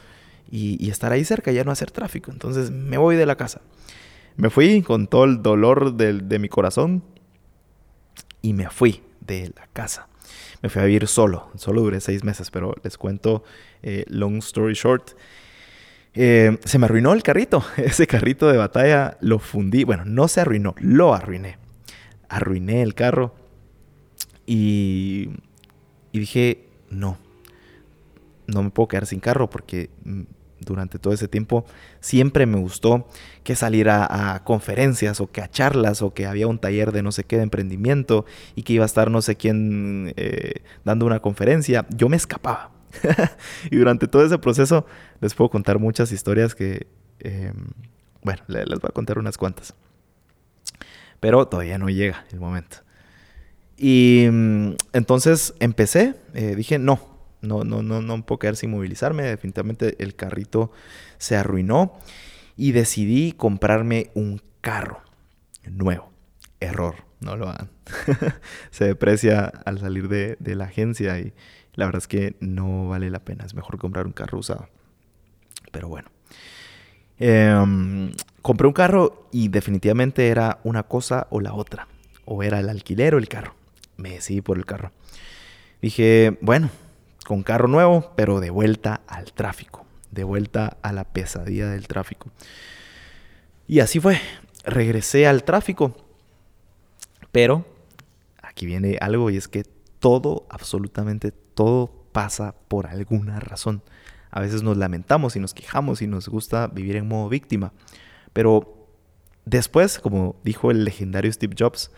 y, 0.49 0.89
estar 0.89 1.11
ahí 1.11 1.25
cerca, 1.25 1.51
ya 1.51 1.63
no 1.63 1.71
hacer 1.71 1.91
tráfico. 1.91 2.31
Entonces 2.31 2.71
me 2.71 2.97
voy 2.97 3.15
de 3.15 3.25
la 3.25 3.35
casa. 3.35 3.61
Me 4.37 4.49
fui 4.49 4.83
con 4.83 5.07
todo 5.07 5.25
el 5.25 5.41
dolor 5.41 5.95
de, 5.95 6.39
mi 6.39 6.47
corazón 6.47 7.03
y 8.41 8.53
me 8.53 8.69
fui 8.69 9.01
de 9.19 9.51
la 9.55 9.67
casa. 9.73 10.07
Me 10.65 10.69
fui 10.69 10.81
a 10.81 10.85
vivir 10.85 11.05
solo, 11.05 11.51
solo 11.57 11.83
duré 11.83 12.01
seis 12.01 12.23
meses, 12.23 12.49
pero 12.49 12.73
les 12.81 12.97
cuento, 12.97 13.43
eh, 13.83 14.03
long 14.07 14.37
story 14.37 14.73
short, 14.73 15.11
eh, 16.15 16.57
se 16.65 16.79
me 16.79 16.85
arruinó 16.85 17.13
el 17.13 17.21
carrito. 17.21 17.63
Ese 17.77 18.07
carrito 18.07 18.47
de 18.47 18.57
batalla 18.57 19.15
lo 19.21 19.37
fundí. 19.37 19.83
Bueno, 19.83 20.05
no 20.05 20.27
se 20.27 20.41
arruinó, 20.41 20.73
lo 20.79 21.13
arruiné. 21.13 21.59
Arruiné 22.29 22.81
el 22.81 22.95
carro. 22.95 23.35
Y, 24.47 25.29
y 26.11 26.19
dije, 26.19 26.65
no, 26.89 27.19
no 28.47 28.63
me 28.63 28.71
puedo 28.71 28.87
quedar 28.87 29.05
sin 29.05 29.19
carro 29.19 29.51
porque 29.51 29.91
mm, 30.03 30.21
durante 30.59 30.99
todo 30.99 31.13
ese 31.13 31.27
tiempo 31.27 31.65
siempre 31.99 32.45
me 32.45 32.57
gustó 32.57 33.07
que 33.43 33.55
saliera 33.55 34.07
a, 34.09 34.43
conferencias 34.43 35.21
o 35.21 35.31
que 35.31 35.41
a 35.41 35.49
charlas 35.49 36.01
o 36.01 36.13
que 36.13 36.25
había 36.25 36.47
un 36.47 36.59
taller 36.59 36.91
de 36.91 37.03
no 37.03 37.11
sé 37.11 37.23
qué 37.23 37.37
de 37.37 37.43
emprendimiento 37.43 38.25
y 38.55 38.63
que 38.63 38.73
iba 38.73 38.83
a 38.83 38.85
estar 38.85 39.11
no 39.11 39.21
sé 39.21 39.35
quién 39.35 40.13
eh, 40.15 40.61
dando 40.83 41.05
una 41.05 41.19
conferencia. 41.19 41.85
Yo 41.95 42.09
me 42.09 42.17
escapaba. 42.17 42.71
y 43.71 43.75
durante 43.75 44.07
todo 44.07 44.25
ese 44.25 44.37
proceso 44.37 44.85
les 45.19 45.33
puedo 45.33 45.49
contar 45.49 45.79
muchas 45.79 46.11
historias 46.11 46.55
que, 46.55 46.87
em, 47.19 47.67
bueno, 48.23 48.41
les 48.47 48.79
voy 48.79 48.89
a 48.89 48.93
contar 48.93 49.19
unas 49.19 49.37
cuantas. 49.37 49.75
Pero 51.19 51.47
todavía 51.47 51.77
no 51.77 51.89
llega 51.89 52.25
el 52.31 52.39
momento. 52.39 52.77
Y 53.77 54.27
mm, 54.31 54.75
entonces 54.93 55.53
empecé, 55.59 56.15
eh, 56.33 56.55
dije, 56.55 56.79
no, 56.79 57.14
No, 57.41 57.63
no, 57.63 57.83
no, 57.83 58.01
no 58.01 58.25
puedo 58.25 58.39
quedar 58.39 58.55
sin 58.55 58.71
movilizarme. 58.71 59.23
Definitivamente 59.23 59.95
el 60.03 60.15
carrito 60.15 60.71
se 61.17 61.35
arruinó 61.35 61.93
y 62.57 62.71
decidí 62.71 63.33
comprarme 63.33 64.11
un 64.13 64.41
carro 64.61 65.01
nuevo. 65.69 66.11
Error, 66.59 66.95
no 67.19 67.35
lo 67.35 67.49
hagan. 67.49 67.69
se 68.71 68.85
deprecia 68.85 69.45
al 69.45 69.79
salir 69.79 70.07
de, 70.07 70.37
de 70.39 70.55
la 70.55 70.65
agencia 70.65 71.19
y 71.19 71.33
la 71.73 71.85
verdad 71.85 72.01
es 72.01 72.07
que 72.07 72.35
no 72.39 72.87
vale 72.87 73.09
la 73.09 73.19
pena. 73.19 73.45
Es 73.45 73.53
mejor 73.53 73.77
comprar 73.77 74.05
un 74.05 74.13
carro 74.13 74.39
usado. 74.39 74.67
Pero 75.71 75.89
bueno. 75.89 76.09
Em, 77.17 78.11
compré 78.41 78.67
un 78.67 78.73
carro 78.73 79.27
y 79.31 79.47
definitivamente 79.47 80.27
era 80.27 80.59
una 80.63 80.83
cosa 80.83 81.27
o 81.29 81.41
la 81.41 81.53
otra. 81.53 81.87
O 82.25 82.43
era 82.43 82.59
el 82.59 82.69
alquiler 82.69 83.15
o 83.15 83.17
el 83.17 83.27
carro. 83.27 83.55
Me 83.97 84.11
decidí 84.11 84.41
por 84.41 84.57
el 84.57 84.65
carro. 84.65 84.91
Dije, 85.81 86.37
bueno, 86.41 86.69
con 87.25 87.43
carro 87.43 87.67
nuevo, 87.67 88.13
pero 88.15 88.39
de 88.39 88.51
vuelta 88.51 89.01
al 89.07 89.33
tráfico. 89.33 89.85
De 90.11 90.23
vuelta 90.23 90.77
a 90.81 90.93
la 90.93 91.03
pesadilla 91.03 91.69
del 91.69 91.87
tráfico. 91.87 92.29
Y 93.67 93.79
así 93.79 93.99
fue. 93.99 94.19
Regresé 94.63 95.27
al 95.27 95.43
tráfico. 95.43 95.95
Pero 97.31 97.65
aquí 98.41 98.65
viene 98.65 98.97
algo 99.01 99.29
y 99.29 99.37
es 99.37 99.47
que 99.47 99.65
todo, 99.99 100.45
absolutamente 100.49 101.31
todo 101.31 101.91
pasa 102.11 102.55
por 102.67 102.87
alguna 102.87 103.39
razón. 103.39 103.81
A 104.31 104.39
veces 104.39 104.63
nos 104.63 104.77
lamentamos 104.77 105.35
y 105.35 105.39
nos 105.39 105.53
quejamos 105.53 106.01
y 106.01 106.07
nos 106.07 106.29
gusta 106.29 106.67
vivir 106.67 106.95
en 106.95 107.07
modo 107.07 107.27
víctima. 107.27 107.73
Pero 108.31 108.87
después, 109.45 109.99
como 109.99 110.35
dijo 110.43 110.71
el 110.71 110.85
legendario 110.85 111.31
Steve 111.33 111.55
Jobs, 111.57 111.91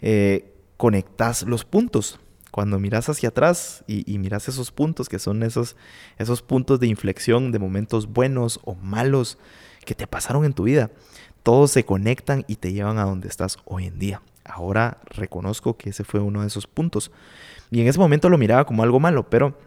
eh, 0.00 0.54
conectas 0.76 1.42
los 1.42 1.64
puntos. 1.64 2.18
Cuando 2.52 2.78
miras 2.78 3.08
hacia 3.08 3.30
atrás 3.30 3.82
y, 3.86 4.18
miras 4.18 4.46
esos 4.46 4.72
puntos, 4.72 5.08
que 5.08 5.18
son 5.18 5.42
esos, 5.42 5.74
esos 6.18 6.42
puntos 6.42 6.78
de 6.80 6.86
inflexión 6.86 7.50
de 7.50 7.58
momentos 7.58 8.12
buenos 8.12 8.60
o 8.64 8.74
malos 8.74 9.38
que 9.86 9.94
te 9.94 10.06
pasaron 10.06 10.44
en 10.44 10.52
tu 10.52 10.64
vida, 10.64 10.90
todos 11.42 11.70
se 11.70 11.86
conectan 11.86 12.44
y 12.46 12.56
te 12.56 12.74
llevan 12.74 12.98
a 12.98 13.04
donde 13.04 13.28
estás 13.28 13.56
hoy 13.64 13.86
en 13.86 13.98
día. 13.98 14.20
Ahora 14.44 14.98
reconozco 15.06 15.78
que 15.78 15.88
ese 15.88 16.04
fue 16.04 16.20
uno 16.20 16.42
de 16.42 16.48
esos 16.48 16.66
puntos. 16.66 17.10
Y 17.70 17.80
en 17.80 17.88
ese 17.88 17.98
momento 17.98 18.28
lo 18.28 18.36
miraba 18.36 18.66
como 18.66 18.82
algo 18.82 19.00
malo, 19.00 19.30
pero 19.30 19.58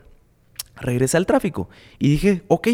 regresé 0.75 1.17
al 1.17 1.25
tráfico 1.25 1.67
y 1.97 2.09
dije, 2.09 2.43
ok, 2.49 2.67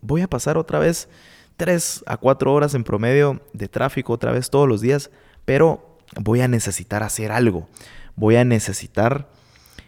voy 0.00 0.22
a 0.22 0.28
pasar 0.28 0.58
otra 0.58 0.78
vez 0.78 1.08
3 1.56 2.04
a 2.06 2.18
4 2.18 2.52
horas 2.54 2.74
en 2.74 2.84
promedio 2.84 3.42
de 3.52 3.66
tráfico 3.66 4.12
otra 4.12 4.30
vez 4.30 4.48
todos 4.48 4.68
los 4.68 4.80
días, 4.80 5.10
pero 5.44 5.98
voy 6.20 6.40
a 6.40 6.46
necesitar 6.46 7.02
hacer 7.02 7.32
algo. 7.32 7.68
Voy 8.14 8.36
a 8.36 8.44
necesitar 8.44 9.28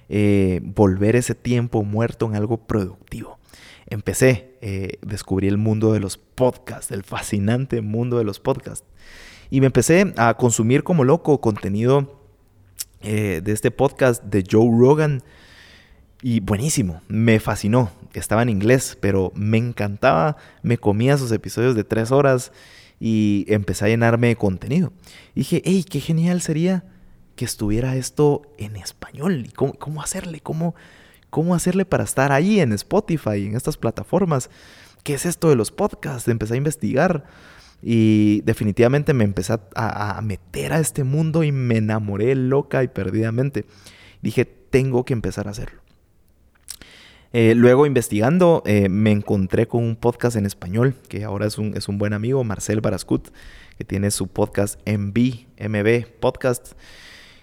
eh, 0.08 0.60
volver 0.62 1.16
ese 1.16 1.34
tiempo 1.34 1.82
muerto 1.82 2.26
en 2.26 2.34
algo 2.34 2.66
productivo. 2.66 3.38
Empecé, 3.86 4.56
eh, 4.60 4.98
descubrí 5.02 5.48
el 5.48 5.58
mundo 5.58 5.92
de 5.92 6.00
los 6.00 6.18
podcasts, 6.18 6.90
el 6.92 7.02
fascinante 7.02 7.80
mundo 7.80 8.18
de 8.18 8.24
los 8.24 8.40
podcasts. 8.40 8.86
Y 9.50 9.60
me 9.60 9.66
empecé 9.66 10.12
a 10.16 10.34
consumir 10.34 10.82
como 10.82 11.04
loco 11.04 11.40
contenido 11.40 12.20
eh, 13.00 13.40
de 13.42 13.52
este 13.52 13.70
podcast 13.70 14.22
de 14.24 14.44
Joe 14.50 14.68
Rogan. 14.78 15.22
Y 16.20 16.40
buenísimo, 16.40 17.00
me 17.08 17.40
fascinó. 17.40 17.90
Estaba 18.12 18.42
en 18.42 18.48
inglés, 18.48 18.96
pero 19.00 19.32
me 19.34 19.56
encantaba. 19.58 20.36
Me 20.62 20.76
comía 20.76 21.16
sus 21.16 21.32
episodios 21.32 21.74
de 21.74 21.84
tres 21.84 22.10
horas 22.10 22.52
y 23.00 23.46
empecé 23.48 23.86
a 23.86 23.88
llenarme 23.88 24.28
de 24.28 24.36
contenido. 24.36 24.92
Y 25.34 25.40
dije, 25.40 25.62
hey, 25.64 25.84
qué 25.88 26.00
genial 26.00 26.42
sería 26.42 26.84
que 27.38 27.44
estuviera 27.44 27.94
esto 27.94 28.42
en 28.58 28.74
español. 28.74 29.46
¿Y 29.46 29.52
cómo, 29.52 30.02
hacerle? 30.02 30.40
¿Cómo, 30.40 30.74
¿Cómo 31.30 31.54
hacerle 31.54 31.84
para 31.84 32.02
estar 32.02 32.32
ahí 32.32 32.58
en 32.58 32.72
Spotify, 32.72 33.46
en 33.46 33.54
estas 33.54 33.76
plataformas? 33.76 34.50
¿Qué 35.04 35.14
es 35.14 35.24
esto 35.24 35.48
de 35.48 35.54
los 35.54 35.70
podcasts? 35.70 36.26
Empecé 36.26 36.54
a 36.54 36.56
investigar 36.56 37.24
y 37.80 38.40
definitivamente 38.40 39.14
me 39.14 39.22
empecé 39.22 39.56
a, 39.76 40.20
meter 40.20 40.72
a 40.72 40.80
este 40.80 41.04
mundo 41.04 41.44
y 41.44 41.52
me 41.52 41.76
enamoré 41.76 42.34
loca 42.34 42.82
y 42.82 42.88
perdidamente. 42.88 43.66
Dije, 44.20 44.44
tengo 44.44 45.04
que 45.04 45.12
empezar 45.12 45.46
a 45.46 45.52
hacerlo. 45.52 45.80
Eh, 47.32 47.54
luego 47.54 47.86
investigando 47.86 48.64
eh, 48.66 48.88
me 48.88 49.12
encontré 49.12 49.68
con 49.68 49.84
un 49.84 49.94
podcast 49.94 50.36
en 50.36 50.44
español 50.44 50.96
que 51.08 51.22
ahora 51.22 51.46
es 51.46 51.56
un, 51.56 51.76
es 51.76 51.86
un 51.86 51.98
buen 51.98 52.14
amigo, 52.14 52.42
Marcel 52.42 52.80
Barascut, 52.80 53.28
que 53.76 53.84
tiene 53.84 54.10
su 54.10 54.26
podcast 54.26 54.80
MB, 54.88 55.46
MB 55.60 56.06
Podcast. 56.18 56.72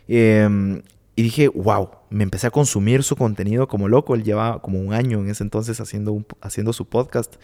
Em, 0.08 0.82
y 1.16 1.24
dije, 1.24 1.48
wow, 1.48 1.90
me 2.10 2.24
empecé 2.24 2.48
a 2.48 2.52
consumir 2.52 3.04
su 3.04 3.16
contenido 3.16 3.68
como 3.68 3.88
loco. 3.88 4.16
Él 4.16 4.24
lleva 4.24 4.62
como 4.62 4.80
un 4.80 4.94
año 4.94 5.20
en 5.20 5.30
ese 5.30 5.44
entonces 5.44 5.80
haciendo, 5.80 6.26
haciendo 6.42 6.74
su 6.74 6.86
podcast. 6.86 7.36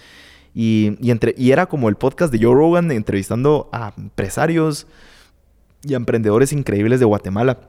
Y, 0.54 0.98
entre, 1.10 1.34
y 1.38 1.52
era 1.52 1.68
como 1.68 1.88
el 1.88 1.96
podcast 1.96 2.34
de 2.34 2.44
Joe 2.44 2.54
Rogan 2.54 2.92
entrevistando 2.92 3.70
a 3.72 3.94
empresarios 3.98 4.88
y 5.84 5.94
a 5.94 5.98
emprendedores 5.98 6.52
increíbles 6.52 7.00
de 7.00 7.06
Guatemala. 7.06 7.62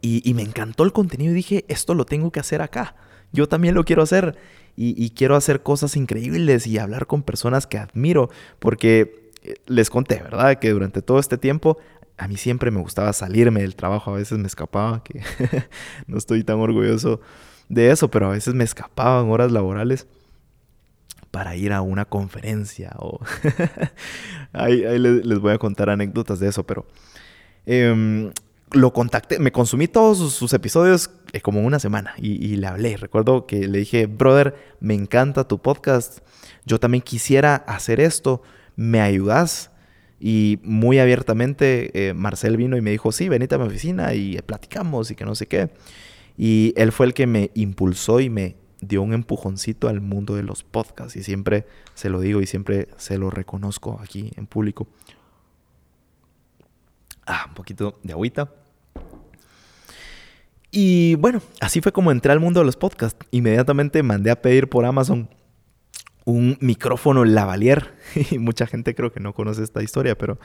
Y, 0.00 0.28
y, 0.28 0.34
me 0.34 0.42
encantó 0.42 0.84
el 0.84 0.92
contenido 0.92 1.32
y 1.32 1.36
dije, 1.36 1.64
esto 1.68 1.94
lo 1.94 2.04
tengo 2.04 2.30
que 2.30 2.40
hacer 2.40 2.62
acá. 2.62 2.96
Yo 3.32 3.48
también 3.48 3.74
lo 3.74 3.84
quiero 3.84 4.02
hacer. 4.02 4.36
Y, 4.76 4.94
y 5.02 5.10
quiero 5.10 5.36
hacer 5.36 5.62
cosas 5.62 5.96
increíbles 5.96 6.66
y 6.66 6.78
hablar 6.78 7.06
con 7.06 7.22
personas 7.22 7.66
que 7.66 7.78
admiro. 7.78 8.30
Porque 8.60 9.30
eh, 9.42 9.56
les 9.66 9.90
conté, 9.90 10.22
¿verdad? 10.22 10.58
Que 10.58 10.70
durante 10.70 11.02
todo 11.02 11.18
este 11.18 11.38
tiempo 11.38 11.78
a 12.22 12.28
mí 12.28 12.36
siempre 12.36 12.70
me 12.70 12.80
gustaba 12.80 13.12
salirme 13.12 13.62
del 13.62 13.74
trabajo, 13.74 14.12
a 14.12 14.16
veces 14.16 14.38
me 14.38 14.46
escapaba, 14.46 15.02
que 15.02 15.22
no 16.06 16.16
estoy 16.16 16.44
tan 16.44 16.60
orgulloso 16.60 17.20
de 17.68 17.90
eso, 17.90 18.10
pero 18.10 18.26
a 18.26 18.30
veces 18.30 18.54
me 18.54 18.62
escapaba 18.62 19.20
en 19.22 19.30
horas 19.30 19.50
laborales 19.50 20.06
para 21.32 21.56
ir 21.56 21.72
a 21.72 21.80
una 21.80 22.04
conferencia 22.04 22.92
o 22.98 23.18
ahí, 24.52 24.82
les, 25.00 25.38
voy 25.40 25.52
a 25.52 25.58
contar 25.58 25.90
anécdotas 25.90 26.38
de 26.38 26.48
eso, 26.48 26.64
pero 26.64 26.86
em, 27.66 28.30
lo 28.70 28.92
contacté, 28.92 29.40
me 29.40 29.50
consumí 29.50 29.88
todos 29.88 30.32
sus, 30.32 30.52
episodios 30.52 31.10
eh, 31.32 31.40
como 31.40 31.62
una 31.62 31.80
semana 31.80 32.14
y, 32.18 32.34
y, 32.34 32.54
le 32.54 32.68
hablé. 32.68 32.96
Recuerdo 32.96 33.46
que 33.46 33.66
le 33.66 33.80
dije, 33.80 34.06
brother, 34.06 34.54
me 34.78 34.94
encanta 34.94 35.48
tu 35.48 35.60
podcast, 35.60 36.20
yo 36.66 36.78
también 36.78 37.02
quisiera 37.02 37.56
hacer 37.56 37.98
esto, 37.98 38.42
¿me 38.76 39.00
ayudas? 39.00 39.71
Y 40.24 40.60
muy 40.62 41.00
abiertamente 41.00 42.08
eh, 42.08 42.14
Marcel 42.14 42.56
vino 42.56 42.76
y 42.76 42.80
me 42.80 42.92
dijo, 42.92 43.10
sí, 43.10 43.28
venite 43.28 43.56
a 43.56 43.58
mi 43.58 43.66
oficina 43.66 44.14
y 44.14 44.40
platicamos 44.42 45.10
y 45.10 45.16
que 45.16 45.24
no 45.24 45.34
sé 45.34 45.48
qué. 45.48 45.70
Y 46.38 46.72
él 46.76 46.92
fue 46.92 47.06
el 47.06 47.12
que 47.12 47.26
me 47.26 47.50
impulsó 47.54 48.20
y 48.20 48.30
me 48.30 48.54
dio 48.80 49.02
un 49.02 49.14
empujoncito 49.14 49.88
al 49.88 50.00
mundo 50.00 50.36
de 50.36 50.44
los 50.44 50.62
podcasts. 50.62 51.16
Y 51.16 51.24
siempre 51.24 51.66
se 51.94 52.08
lo 52.08 52.20
digo 52.20 52.40
y 52.40 52.46
siempre 52.46 52.86
se 52.98 53.18
lo 53.18 53.30
reconozco 53.30 53.98
aquí 54.00 54.30
en 54.36 54.46
público. 54.46 54.86
Ah, 57.26 57.46
un 57.48 57.54
poquito 57.54 57.98
de 58.04 58.12
agüita. 58.12 58.52
Y 60.70 61.16
bueno, 61.16 61.42
así 61.60 61.80
fue 61.80 61.90
como 61.90 62.12
entré 62.12 62.30
al 62.30 62.38
mundo 62.38 62.60
de 62.60 62.66
los 62.66 62.76
podcasts. 62.76 63.26
Inmediatamente 63.32 64.04
mandé 64.04 64.30
a 64.30 64.40
pedir 64.40 64.68
por 64.68 64.84
Amazon 64.84 65.28
un 66.24 66.56
micrófono 66.60 67.24
lavalier. 67.24 67.94
Y 68.30 68.38
mucha 68.38 68.66
gente 68.66 68.94
creo 68.94 69.12
que 69.12 69.20
no 69.20 69.32
conoce 69.32 69.62
esta 69.62 69.82
historia, 69.82 70.16
pero 70.16 70.38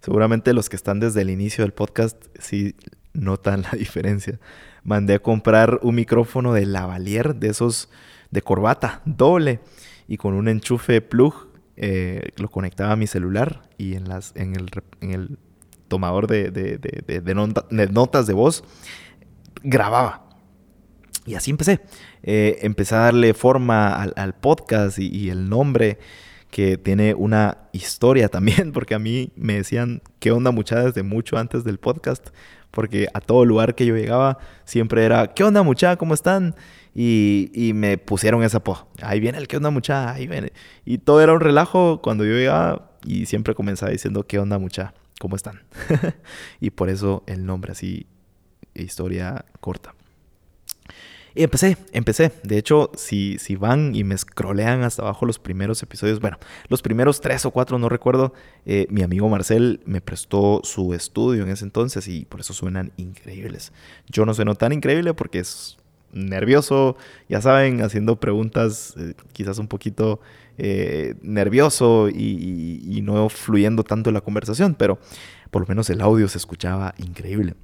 seguramente 0.00 0.52
los 0.52 0.68
que 0.68 0.76
están 0.76 1.00
desde 1.00 1.22
el 1.22 1.30
inicio 1.30 1.64
del 1.64 1.72
podcast 1.72 2.16
sí 2.38 2.74
notan 3.12 3.62
la 3.62 3.70
diferencia. 3.78 4.38
Mandé 4.84 5.14
a 5.14 5.18
comprar 5.18 5.78
un 5.82 5.94
micrófono 5.94 6.52
de 6.52 6.66
lavalier, 6.66 7.36
de 7.36 7.48
esos 7.48 7.88
de 8.30 8.42
corbata, 8.42 9.02
doble, 9.04 9.60
y 10.08 10.16
con 10.16 10.34
un 10.34 10.48
enchufe 10.48 11.00
plug 11.00 11.52
eh, 11.76 12.30
lo 12.36 12.50
conectaba 12.50 12.92
a 12.92 12.96
mi 12.96 13.06
celular 13.06 13.62
y 13.78 13.94
en, 13.94 14.08
las, 14.08 14.32
en, 14.36 14.56
el, 14.56 14.70
en 15.00 15.10
el 15.10 15.38
tomador 15.88 16.26
de, 16.26 17.88
notas 17.90 18.26
de 18.26 18.32
voz 18.32 18.64
grababa. 19.62 20.28
Y 21.26 21.34
así 21.34 21.50
empecé. 21.50 21.80
Eh, 22.22 22.58
empecé 22.62 22.94
a 22.94 22.98
darle 22.98 23.34
forma 23.34 23.94
al, 23.94 24.34
podcast 24.34 24.98
y, 24.98 25.30
el 25.30 25.48
nombre 25.48 25.98
que 26.50 26.76
tiene 26.76 27.14
una 27.14 27.68
historia 27.72 28.28
también, 28.28 28.72
porque 28.74 28.94
a 28.94 28.98
mí 28.98 29.32
me 29.36 29.54
decían 29.54 30.02
qué 30.18 30.32
onda 30.32 30.50
mucha 30.50 30.82
desde 30.82 31.02
mucho 31.02 31.38
antes 31.38 31.64
del 31.64 31.78
podcast, 31.78 32.28
porque 32.70 33.08
a 33.14 33.20
todo 33.20 33.44
lugar 33.44 33.74
que 33.74 33.86
yo 33.86 33.96
llegaba 33.96 34.38
siempre 34.64 35.04
era 35.04 35.28
qué 35.34 35.44
onda 35.44 35.62
mucha, 35.62 35.96
¿cómo 35.96 36.14
están? 36.14 36.54
Y, 36.94 37.72
me 37.74 37.96
pusieron 37.96 38.42
esa 38.42 38.62
po, 38.62 38.86
ahí 39.00 39.18
viene 39.18 39.38
el 39.38 39.48
qué 39.48 39.56
onda 39.56 39.70
mucha, 39.70 40.12
ahí 40.12 40.26
viene. 40.26 40.52
Y 40.84 40.98
todo 40.98 41.22
era 41.22 41.32
un 41.32 41.40
relajo 41.40 42.02
cuando 42.02 42.24
yo 42.24 42.32
llegaba 42.32 42.90
y 43.04 43.26
siempre 43.26 43.54
comenzaba 43.54 43.92
diciendo 43.92 44.26
qué 44.26 44.38
onda 44.38 44.58
mucha, 44.58 44.92
¿cómo 45.20 45.36
están? 45.36 45.62
y 46.60 46.70
por 46.70 46.90
eso 46.90 47.22
el 47.26 47.46
nombre 47.46 47.72
así, 47.72 48.06
historia 48.74 49.46
corta. 49.60 49.94
Y 51.34 51.42
empecé, 51.42 51.76
empecé. 51.92 52.32
De 52.42 52.58
hecho, 52.58 52.90
si, 52.96 53.38
si 53.38 53.56
van 53.56 53.94
y 53.94 54.04
me 54.04 54.16
scrollean 54.16 54.82
hasta 54.82 55.02
abajo 55.02 55.26
los 55.26 55.38
primeros 55.38 55.82
episodios, 55.82 56.20
bueno, 56.20 56.38
los 56.68 56.82
primeros 56.82 57.20
tres 57.20 57.46
o 57.46 57.50
cuatro, 57.50 57.78
no 57.78 57.88
recuerdo, 57.88 58.34
eh, 58.66 58.86
mi 58.90 59.02
amigo 59.02 59.28
Marcel 59.28 59.80
me 59.84 60.00
prestó 60.00 60.60
su 60.64 60.94
estudio 60.94 61.42
en 61.42 61.50
ese 61.50 61.64
entonces 61.64 62.06
y 62.08 62.24
por 62.24 62.40
eso 62.40 62.52
suenan 62.52 62.92
increíbles. 62.96 63.72
Yo 64.08 64.26
no 64.26 64.34
sueno 64.34 64.54
tan 64.54 64.72
increíble 64.72 65.14
porque 65.14 65.38
es 65.38 65.78
nervioso, 66.12 66.96
ya 67.28 67.40
saben, 67.40 67.82
haciendo 67.82 68.16
preguntas 68.16 68.94
eh, 68.98 69.14
quizás 69.32 69.58
un 69.58 69.68
poquito 69.68 70.20
eh, 70.58 71.14
nervioso 71.22 72.08
y, 72.08 73.00
no 73.02 73.28
fluyendo 73.28 73.82
tanto 73.82 74.12
la 74.12 74.20
conversación, 74.20 74.74
pero 74.74 74.98
por 75.50 75.62
lo 75.62 75.68
menos 75.68 75.90
el 75.90 76.00
audio 76.00 76.28
se 76.28 76.38
escuchaba 76.38 76.94
increíble. 76.98 77.54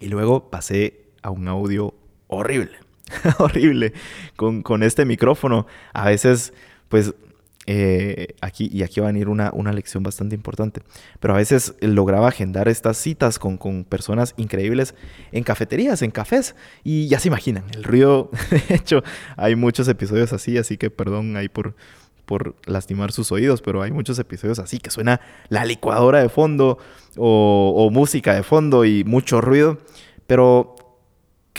Y 0.00 0.06
luego 0.06 0.50
pasé 0.50 1.10
a 1.22 1.30
un 1.30 1.46
audio 1.48 1.94
horrible, 2.30 2.72
horrible, 3.38 3.92
con, 4.36 4.62
con 4.62 4.82
este 4.82 5.04
micrófono. 5.04 5.66
A 5.92 6.06
veces, 6.06 6.52
pues 6.88 7.14
eh, 7.66 8.34
aquí, 8.40 8.68
y 8.72 8.82
aquí 8.82 9.00
va 9.00 9.06
a 9.06 9.12
venir 9.12 9.28
una, 9.28 9.50
una, 9.52 9.72
lección 9.72 10.02
bastante 10.02 10.34
importante. 10.34 10.82
Pero 11.20 11.34
a 11.34 11.36
veces 11.36 11.74
lograba 11.80 12.28
agendar 12.28 12.68
estas 12.68 12.96
citas 12.96 13.38
con, 13.38 13.58
con, 13.58 13.84
personas 13.84 14.34
increíbles 14.38 14.94
en 15.30 15.44
cafeterías, 15.44 16.02
en 16.02 16.10
cafés. 16.10 16.56
Y 16.84 17.06
ya 17.08 17.20
se 17.20 17.28
imaginan, 17.28 17.64
el 17.72 17.84
ruido, 17.84 18.30
de 18.68 18.74
hecho, 18.74 19.04
hay 19.36 19.56
muchos 19.56 19.86
episodios 19.88 20.32
así, 20.32 20.56
así 20.58 20.78
que 20.78 20.90
perdón 20.90 21.36
ahí 21.36 21.48
por, 21.48 21.76
por 22.24 22.56
lastimar 22.64 23.12
sus 23.12 23.30
oídos, 23.30 23.60
pero 23.62 23.82
hay 23.82 23.92
muchos 23.92 24.18
episodios 24.18 24.58
así 24.58 24.78
que 24.78 24.90
suena 24.90 25.20
la 25.48 25.64
licuadora 25.64 26.20
de 26.20 26.28
fondo 26.28 26.78
o, 27.16 27.74
o 27.76 27.90
música 27.90 28.34
de 28.34 28.42
fondo 28.42 28.84
y 28.84 29.04
mucho 29.04 29.40
ruido. 29.40 29.78
Pero 30.26 30.76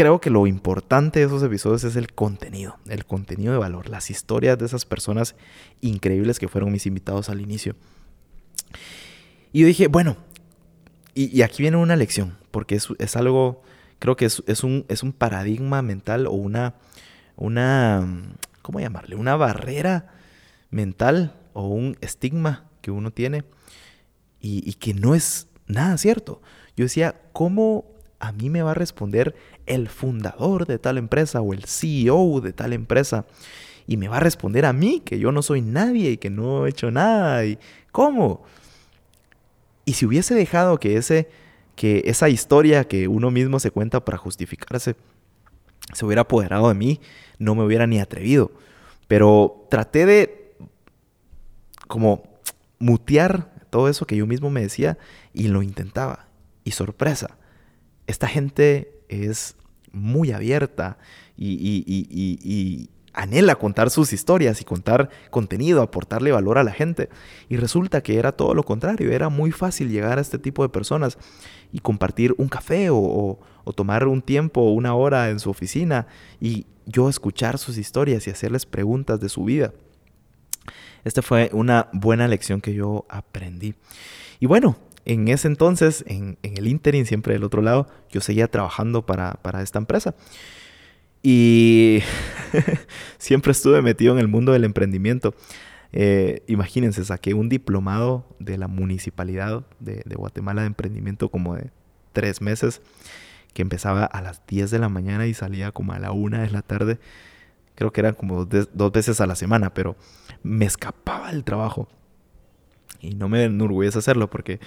creo 0.02 0.20
que 0.20 0.32
lo 0.32 0.48
importante 0.48 1.20
de 1.20 1.28
esos 1.28 1.44
episodios 1.44 1.84
es 1.84 1.96
el 1.96 2.12
contenido, 2.12 2.80
el 2.90 3.06
contenido 3.06 3.54
de 3.54 3.60
valor, 3.60 3.88
las 3.88 4.10
historias 4.10 4.58
de 4.58 4.66
esas 4.66 4.84
personas 4.84 5.36
increíbles 5.80 6.40
que 6.40 6.48
fueron 6.48 6.72
mis 6.72 6.88
invitados 6.88 7.30
al 7.30 7.40
inicio. 7.40 7.76
Y 9.54 9.60
yo 9.60 9.68
dije, 9.68 9.86
bueno, 9.86 10.18
y, 11.14 11.44
aquí 11.44 11.62
viene 11.62 11.78
una 11.78 11.96
lección, 11.96 12.36
porque 12.50 12.74
es, 12.74 13.16
algo, 13.16 13.62
creo 14.00 14.16
que 14.16 14.26
es, 14.26 14.64
un, 14.64 14.86
es 14.88 15.04
un 15.04 15.14
paradigma 15.14 15.84
mental 15.84 16.26
o 16.26 16.32
una, 16.32 16.74
una, 17.36 18.34
¿cómo 18.64 18.80
llamarle? 18.80 19.16
Una 19.16 19.36
barrera 19.36 20.16
mental 20.72 21.36
o 21.54 21.68
un 21.68 21.96
estigma 22.02 22.66
que 22.82 22.90
uno 22.90 23.12
tiene 23.12 23.44
y, 24.40 24.68
y 24.68 24.74
que 24.74 24.96
no 24.96 25.14
es 25.14 25.48
nada 25.68 25.96
cierto. 26.00 26.42
Yo 26.76 26.86
decía, 26.86 27.22
¿cómo 27.34 27.86
a 28.22 28.32
mí 28.32 28.50
me 28.50 28.62
va 28.62 28.72
a 28.72 28.76
responder 28.76 29.36
el 29.66 29.90
fundador 29.90 30.68
de 30.68 30.78
tal 30.78 30.98
empresa 30.98 31.42
o 31.42 31.54
el 31.54 31.66
CEO 31.66 32.40
de 32.40 32.54
tal 32.54 32.72
empresa? 32.72 33.26
Y 33.88 33.98
me 33.98 34.08
va 34.08 34.18
a 34.18 34.22
responder 34.22 34.66
a 34.66 34.74
mí 34.74 35.02
que 35.04 35.20
yo 35.20 35.32
no 35.32 35.42
soy 35.42 35.62
nadie 35.62 36.12
y 36.12 36.18
que 36.18 36.30
no 36.30 36.66
he 36.66 36.70
hecho 36.70 36.92
nada. 36.92 37.44
¿Y 37.46 37.58
cómo? 37.92 38.44
Y 39.86 39.94
si 39.94 40.06
hubiese 40.06 40.36
dejado 40.36 40.80
que, 40.80 40.98
ese, 40.98 41.30
que 41.76 42.04
esa 42.06 42.30
historia 42.30 42.88
que 42.88 43.08
uno 43.08 43.32
mismo 43.32 43.60
se 43.60 43.72
cuenta 43.72 44.06
para 44.06 44.18
justificarse 44.20 44.96
se 45.94 46.06
hubiera 46.06 46.22
apoderado 46.22 46.70
de 46.70 46.76
mí, 46.76 47.02
no 47.40 47.56
me 47.56 47.64
hubiera 47.64 47.88
ni 47.88 48.00
atrevido. 48.00 48.52
Pero 49.08 49.68
traté 49.70 50.06
de 50.06 50.54
como 51.88 52.24
mutear 52.78 53.52
todo 53.72 53.90
eso 53.90 54.06
que 54.06 54.16
yo 54.16 54.28
mismo 54.28 54.52
me 54.52 54.62
decía 54.62 55.00
y 55.34 55.48
lo 55.48 55.64
intentaba. 55.64 56.28
Y 56.64 56.72
sorpresa, 56.72 57.38
esta 58.12 58.28
gente 58.28 59.02
es 59.10 59.56
muy 59.92 60.32
abierta 60.32 60.98
y, 61.38 62.90
anhela 63.14 63.56
contar 63.56 63.90
sus 63.90 64.14
historias 64.14 64.62
y 64.62 64.64
contar 64.64 65.10
contenido, 65.32 65.82
aportarle 65.82 66.32
valor 66.32 66.58
a 66.58 66.64
la 66.64 66.72
gente. 66.72 67.10
Y 67.50 67.58
resulta 67.58 68.02
que 68.02 68.18
era 68.18 68.32
todo 68.32 68.54
lo 68.54 68.64
contrario, 68.64 69.12
era 69.12 69.28
muy 69.28 69.52
fácil 69.52 69.90
llegar 69.90 70.18
a 70.18 70.22
este 70.22 70.40
tipo 70.40 70.64
de 70.64 70.70
personas 70.70 71.18
y 71.74 71.80
compartir 71.80 72.34
un 72.38 72.48
café 72.48 72.90
o, 72.90 73.38
o 73.64 73.74
tomar 73.74 74.08
un 74.08 74.22
tiempo, 74.22 74.62
una 74.62 74.94
hora 74.94 75.30
en 75.30 75.40
su 75.40 75.50
oficina 75.50 76.08
y 76.40 76.68
yo 76.86 77.10
escuchar 77.10 77.58
sus 77.58 77.78
historias 77.78 78.28
y 78.28 78.30
hacerles 78.30 78.66
preguntas 78.66 79.20
de 79.20 79.28
su 79.28 79.44
vida. 79.44 79.74
Esta 81.04 81.22
fue 81.22 81.50
una 81.52 81.90
buena 81.92 82.28
lección 82.28 82.62
que 82.62 82.74
yo 82.74 83.06
aprendí. 83.10 83.74
Y 84.40 84.46
bueno, 84.46 84.78
en 85.06 85.28
ese 85.28 85.48
entonces, 85.48 86.04
en, 86.08 86.38
el 86.44 86.68
interim, 86.68 87.06
siempre 87.06 87.34
del 87.34 87.44
otro 87.44 87.62
lado, 87.62 87.88
yo 88.12 88.22
seguía 88.22 88.48
trabajando 88.48 89.06
para, 89.06 89.40
esta 89.62 89.80
empresa. 89.80 90.16
Y 91.24 92.00
siempre 93.18 93.52
estuve 93.52 93.82
metido 93.82 94.14
en 94.14 94.20
el 94.20 94.28
mundo 94.28 94.52
del 94.52 94.64
emprendimiento. 94.64 95.34
Eh, 95.94 96.44
imagínense, 96.48 97.04
saqué 97.04 97.34
un 97.34 97.50
diplomado 97.50 98.26
de 98.40 98.58
la 98.58 98.68
municipalidad 98.68 99.66
de, 99.80 100.04
Guatemala 100.16 100.62
de 100.62 100.68
emprendimiento 100.68 101.30
como 101.30 101.56
de 101.56 101.72
tres 102.14 102.42
meses, 102.42 102.82
que 103.54 103.62
empezaba 103.62 104.06
a 104.06 104.22
las 104.22 104.46
10 104.48 104.72
de 104.72 104.80
la 104.80 104.90
mañana 104.90 105.26
y 105.28 105.34
salía 105.34 105.72
como 105.72 105.94
a 105.94 106.00
la 106.00 106.12
1 106.12 106.40
de 106.42 106.50
la 106.50 106.62
tarde. 106.62 107.00
Creo 107.76 107.92
que 107.92 108.02
eran 108.02 108.14
como 108.14 108.46
dos 108.46 108.92
veces 108.92 109.20
a 109.22 109.28
la 109.28 109.36
semana, 109.36 109.74
pero 109.74 109.96
me 110.44 110.66
escapaba 110.66 111.32
del 111.32 111.44
trabajo. 111.44 111.88
Y 113.00 113.16
no 113.16 113.30
me 113.30 113.44
enorgullece 113.44 113.98
hacerlo 113.98 114.30
porque 114.30 114.60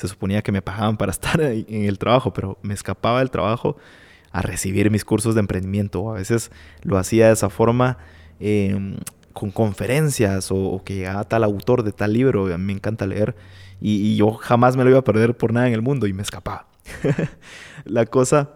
se 0.00 0.08
suponía 0.08 0.40
que 0.40 0.50
me 0.50 0.62
pagaban 0.62 0.96
para 0.96 1.12
estar 1.12 1.40
en 1.42 1.84
el 1.84 1.98
trabajo, 1.98 2.32
pero 2.32 2.58
me 2.62 2.72
escapaba 2.74 3.18
del 3.18 3.30
trabajo 3.30 3.76
a 4.32 4.42
recibir 4.42 4.90
mis 4.90 5.04
cursos 5.04 5.34
de 5.34 5.40
emprendimiento. 5.40 6.10
A 6.10 6.14
veces 6.14 6.50
lo 6.82 6.96
hacía 6.96 7.26
de 7.26 7.34
esa 7.34 7.50
forma 7.50 7.98
em, 8.38 8.96
con 9.34 9.50
conferencias 9.50 10.48
o, 10.50 10.82
que 10.84 10.94
llegaba 10.94 11.24
tal 11.24 11.44
autor 11.44 11.82
de 11.82 11.92
tal 11.92 12.14
libro, 12.14 12.52
a 12.52 12.56
mí 12.56 12.64
me 12.64 12.72
encanta 12.72 13.06
leer, 13.06 13.36
y, 13.80 14.16
yo 14.16 14.32
jamás 14.32 14.76
me 14.76 14.84
lo 14.84 14.90
iba 14.90 14.98
a 14.98 15.04
perder 15.04 15.36
por 15.36 15.52
nada 15.52 15.68
en 15.68 15.74
el 15.74 15.82
mundo 15.82 16.06
y 16.06 16.12
me 16.12 16.22
escapaba. 16.22 16.66
La 17.84 18.06
cosa 18.06 18.50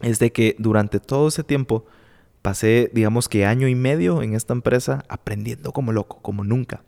es 0.00 0.18
de 0.18 0.32
que 0.32 0.56
durante 0.58 1.00
todo 1.00 1.28
ese 1.28 1.44
tiempo 1.44 1.86
pasé, 2.40 2.90
digamos 2.92 3.28
que 3.28 3.46
año 3.46 3.68
y 3.68 3.74
medio 3.74 4.22
en 4.22 4.34
esta 4.34 4.52
empresa 4.52 5.04
aprendiendo 5.08 5.72
como 5.72 5.92
loco, 5.92 6.18
como 6.22 6.44
nunca. 6.44 6.82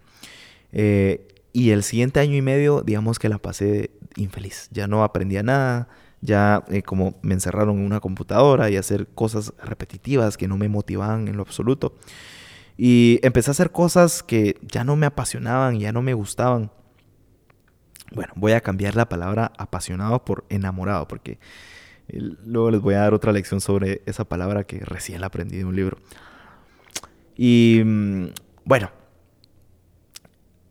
Eh, 0.73 1.29
y 1.55 1.71
el 1.71 1.85
siguiente 1.85 2.19
año 2.19 2.35
y 2.35 2.43
medio, 2.43 2.83
digamos 2.83 3.21
que 3.21 3.29
la 3.29 3.39
pasé 3.39 3.93
infeliz. 4.17 4.69
Ya 4.73 4.89
no 4.89 5.05
aprendía 5.05 5.45
nada, 5.45 5.89
ya 6.21 6.65
eh, 6.69 6.83
como 6.83 7.15
me 7.23 7.33
encerraron 7.33 7.79
en 7.79 7.87
una 7.87 8.01
computadora 8.01 8.71
y 8.71 8.77
hacer 8.77 9.07
cosas 9.07 9.55
repetitivas 9.63 10.37
que 10.37 10.49
no 10.49 10.59
me 10.59 10.69
motivaban 10.69 11.29
en 11.29 11.37
lo 11.37 11.43
absoluto. 11.43 11.95
Y 12.77 13.21
empecé 13.23 13.51
a 13.51 13.53
hacer 13.53 13.71
cosas 13.71 14.25
que 14.25 14.59
ya 14.63 14.83
no 14.83 14.97
me 14.97 15.07
apasionaban, 15.07 15.79
ya 15.79 15.93
no 15.93 16.03
me 16.03 16.13
gustaban. 16.13 16.73
Bueno, 18.13 18.33
voy 18.35 18.51
a 18.51 18.61
cambiar 18.61 18.97
la 18.97 19.09
palabra 19.09 19.53
apasionado 19.57 20.25
por 20.25 20.47
enamorado, 20.49 21.07
porque 21.07 21.39
eh, 22.09 22.19
luego 22.45 22.73
les 22.73 22.81
voy 22.81 22.95
a 22.95 22.99
dar 22.99 23.15
otra 23.15 23.31
lección 23.31 23.61
sobre 23.61 24.03
esa 24.07 24.25
palabra 24.25 24.65
que 24.65 24.81
recién 24.81 25.21
la 25.21 25.29
aprendí 25.29 25.59
de 25.59 25.65
un 25.65 25.77
libro. 25.77 25.99
Y 27.37 27.81
mm, 27.85 28.27
bueno, 28.65 28.91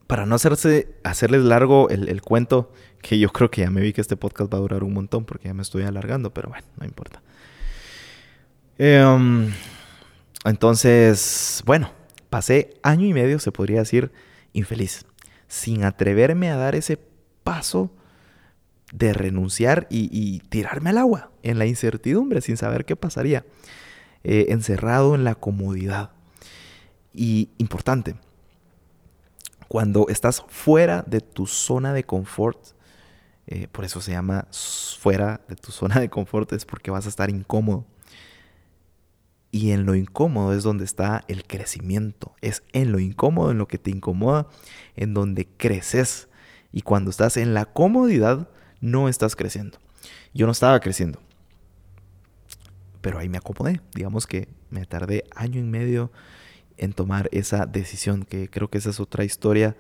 para 0.08 0.26
no 0.26 0.36
hacerse, 0.36 0.96
hacerles 1.04 1.44
largo 1.44 1.89
el, 1.89 2.22
cuento, 2.22 2.72
que 3.02 3.20
yo 3.20 3.30
creo 3.30 3.50
que 3.50 3.62
ya 3.62 3.70
me 3.70 3.82
vi 3.82 3.94
que 3.94 4.02
este 4.02 4.18
podcast 4.18 4.54
va 4.54 4.58
a 4.58 4.62
durar 4.62 4.84
un 4.84 4.94
montón 4.94 5.26
porque 5.26 5.48
ya 5.48 5.54
me 5.54 5.62
estoy 5.62 5.84
alargando, 5.84 6.34
pero 6.34 6.50
bueno, 6.50 6.66
no 6.80 6.86
importa. 6.86 7.22
Em, 8.78 9.52
entonces, 10.46 11.63
bueno, 11.66 11.92
pasé 12.30 12.76
año 12.84 13.06
y 13.06 13.13
medio, 13.13 13.39
se 13.39 13.52
podría 13.52 13.80
decir, 13.80 14.12
infeliz, 14.52 15.06
sin 15.48 15.84
atreverme 15.84 16.50
a 16.50 16.58
dar 16.58 16.76
ese 16.76 17.00
paso 17.44 17.92
de 18.92 19.13
renunciar 19.13 19.88
y, 19.89 20.39
tirarme 20.50 20.92
al 20.92 21.00
agua, 21.00 21.32
en 21.42 21.58
la 21.58 21.66
incertidumbre, 21.66 22.42
sin 22.42 22.58
saber 22.58 22.86
qué 22.86 22.96
pasaría, 22.96 23.46
eh, 24.24 24.48
encerrado 24.50 25.16
en 25.16 25.24
la 25.24 25.36
comodidad. 25.36 26.12
Y 27.13 27.50
importante, 27.58 28.16
cuando 29.73 30.05
estás 30.07 30.45
fuera 30.49 31.03
de 31.07 31.19
tu 31.19 31.47
zona 31.47 31.93
de 31.93 32.03
confort, 32.03 32.59
eh, 33.47 33.67
por 33.71 33.86
eso 33.86 34.01
se 34.01 34.12
llama 34.12 34.45
fuera 34.99 35.41
de 35.47 35.55
tu 35.55 35.71
zona 35.71 35.99
de 35.99 36.12
confort, 36.12 36.53
es 36.53 36.63
porque 36.63 36.91
vas 36.91 37.07
a 37.07 37.09
estar 37.09 37.31
incómodo. 37.31 37.83
Y 39.49 39.71
en 39.71 39.88
lo 39.88 39.95
incómodo 39.95 40.53
es 40.53 40.62
donde 40.62 40.86
está 40.86 41.23
el 41.27 41.43
crecimiento. 41.45 42.36
Es 42.41 42.62
en 42.71 42.91
lo 42.91 42.99
incómodo, 42.99 43.49
en 43.49 43.57
lo 43.57 43.67
que 43.67 43.79
te 43.79 43.89
incomoda, 43.89 44.45
en 44.95 45.15
donde 45.15 45.47
creces. 45.47 46.27
Y 46.71 46.83
cuando 46.83 47.09
estás 47.09 47.36
en 47.36 47.55
la 47.55 47.65
comodidad, 47.65 48.49
no 48.79 49.09
estás 49.09 49.36
creciendo. 49.36 49.79
Yo 50.36 50.45
no 50.45 50.51
estaba 50.51 50.79
creciendo. 50.81 51.19
Pero 53.01 53.17
ahí 53.17 53.27
me 53.27 53.39
acomodé. 53.39 53.81
Digamos 53.95 54.27
que 54.27 54.49
me 54.69 54.86
tardé 54.86 55.23
año 55.36 55.59
y 55.59 55.63
medio 55.63 56.12
en 56.77 56.93
tomar 56.93 57.29
esa 57.31 57.65
decisión, 57.65 58.23
que 58.23 58.49
creo 58.49 58.69
que 58.69 58.77
esa 58.77 58.89
es 58.89 58.99
otra 58.99 59.23
historia 59.23 59.75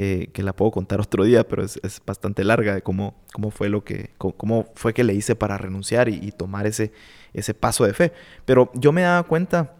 eh, 0.00 0.30
que 0.32 0.44
la 0.44 0.52
puedo 0.52 0.70
contar 0.70 1.00
otro 1.00 1.24
día, 1.24 1.48
pero 1.48 1.64
es, 1.64 1.80
bastante 2.06 2.44
larga 2.44 2.72
de 2.72 2.82
cómo, 2.82 3.16
cómo, 3.32 3.50
fue 3.50 3.68
lo 3.68 3.82
que, 3.82 4.10
cómo, 4.16 4.66
fue 4.76 4.94
que 4.94 5.02
le 5.02 5.12
hice 5.12 5.34
para 5.34 5.58
renunciar 5.58 6.08
y, 6.08 6.30
tomar 6.30 6.68
ese, 6.68 6.92
ese 7.34 7.52
paso 7.52 7.84
de 7.84 7.94
fe. 7.94 8.12
Pero 8.44 8.70
yo 8.74 8.92
me 8.92 9.02
daba 9.02 9.24
cuenta 9.24 9.74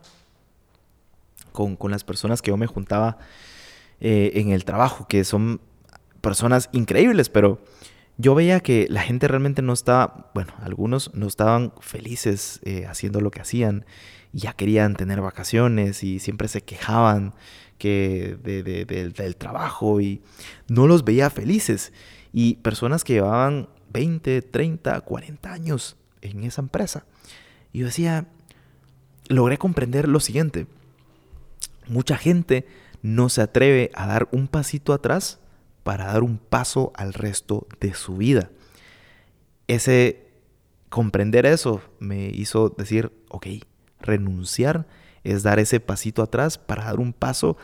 con, 1.53 1.77
las 1.91 2.03
personas 2.03 2.43
que 2.43 2.51
yo 2.51 2.57
me 2.57 2.67
juntaba 2.67 3.19
eh, 4.01 4.33
en 4.35 4.51
el 4.51 4.65
trabajo, 4.65 5.07
que 5.07 5.23
son 5.23 5.61
personas 6.21 6.69
increíbles, 6.73 7.29
pero 7.29 7.61
yo 8.17 8.35
veía 8.35 8.59
que 8.59 8.89
la 8.91 9.03
gente 9.03 9.29
realmente 9.29 9.63
no 9.63 9.73
estaba, 9.73 10.33
bueno, 10.35 10.53
algunos 10.61 11.15
no 11.15 11.29
estaban 11.29 11.73
felices 11.81 12.59
eh, 12.65 12.87
haciendo 12.87 13.21
lo 13.21 13.31
que 13.31 13.41
hacían 13.41 13.87
y 14.33 14.41
ya 14.41 14.53
querían 14.53 14.95
tener 14.95 15.21
vacaciones 15.21 16.03
y 16.03 16.19
siempre 16.19 16.49
se 16.49 16.63
quejaban 16.63 17.35
que 17.79 18.37
del 18.43 19.37
trabajo 19.37 20.01
y 20.01 20.23
no 20.69 20.87
los 20.87 21.05
veía 21.05 21.31
felices. 21.31 21.93
Y 22.33 22.57
personas 22.57 23.05
que 23.05 23.15
llevaban 23.15 23.69
20, 23.93 24.43
30, 24.43 25.01
40 25.01 25.53
años 25.53 25.97
en 26.21 26.45
esa 26.45 26.61
empresa. 26.61 27.05
Y 27.73 27.81
yo 27.81 27.87
decía, 27.87 28.27
logré 29.29 29.59
comprender 29.59 30.09
lo 30.09 30.21
siguiente. 30.21 30.67
Mucha 31.87 32.17
gente 32.17 32.67
no 33.03 33.29
se 33.29 33.43
atreve 33.43 33.91
a 33.95 34.07
dar 34.07 34.29
un 34.33 34.49
pasito 34.49 34.93
atrás 34.93 35.39
para 35.85 36.07
dar 36.07 36.23
un 36.23 36.39
paso 36.39 36.93
al 36.97 37.15
resto 37.15 37.67
de 37.81 37.95
su 37.95 38.17
vida. 38.17 38.51
Ese 39.69 40.27
comprender 40.89 41.47
eso 41.47 41.81
me 41.99 42.29
hizo 42.29 42.71
decir, 42.71 43.13
ok, 43.29 43.47
renunciar 44.01 44.87
es 45.25 45.43
dar 45.43 45.59
ese 45.59 45.81
pasito 45.81 46.23
atrás 46.23 46.59
para 46.59 46.85
dar 46.85 47.01
un 47.01 47.13
paso 47.13 47.57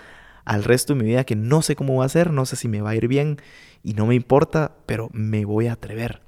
al 0.45 0.65
resto 0.65 0.95
de 0.95 1.03
mi 1.03 1.09
vida 1.09 1.25
que 1.25 1.37
no 1.37 1.63
sé 1.63 1.77
cómo 1.77 1.97
va 1.97 2.05
a 2.05 2.09
ser, 2.09 2.31
no 2.31 2.47
sé 2.47 2.57
si 2.57 2.69
me 2.69 2.83
va 2.83 2.91
a 2.91 2.97
ir 2.97 3.09
bien 3.09 3.39
y 3.83 3.95
no 3.95 4.07
me 4.07 4.15
importa, 4.15 4.73
pero 4.87 5.09
me 5.13 5.45
voy 5.45 5.67
a 5.67 5.75
atrever. 5.75 6.21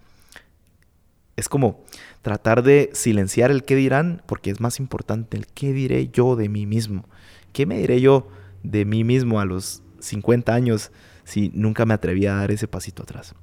Es 1.37 1.49
como 1.49 1.85
tratar 2.23 2.63
de 2.63 2.91
silenciar 2.95 3.51
el 3.51 3.65
qué 3.65 3.77
dirán, 3.77 4.23
porque 4.27 4.51
es 4.51 4.61
más 4.61 4.81
importante 4.81 5.37
el 5.37 5.47
qué 5.47 5.73
diré 5.73 6.09
yo 6.09 6.35
de 6.35 6.49
mí 6.49 6.65
mismo. 6.65 7.07
¿Qué 7.53 7.67
me 7.67 7.79
diré 7.79 8.01
yo 8.01 8.29
de 8.63 8.85
mí 8.85 9.05
mismo 9.05 9.39
a 9.39 9.45
los 9.45 9.83
50 10.01 10.55
años 10.55 10.93
si 11.25 11.51
nunca 11.55 11.85
me 11.85 11.95
atreví 11.95 12.27
a 12.27 12.35
dar 12.35 12.51
ese 12.51 12.69
pasito 12.69 13.03
atrás? 13.03 13.35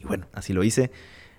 Y 0.00 0.04
bueno, 0.04 0.26
así 0.32 0.52
lo 0.52 0.64
hice. 0.64 0.90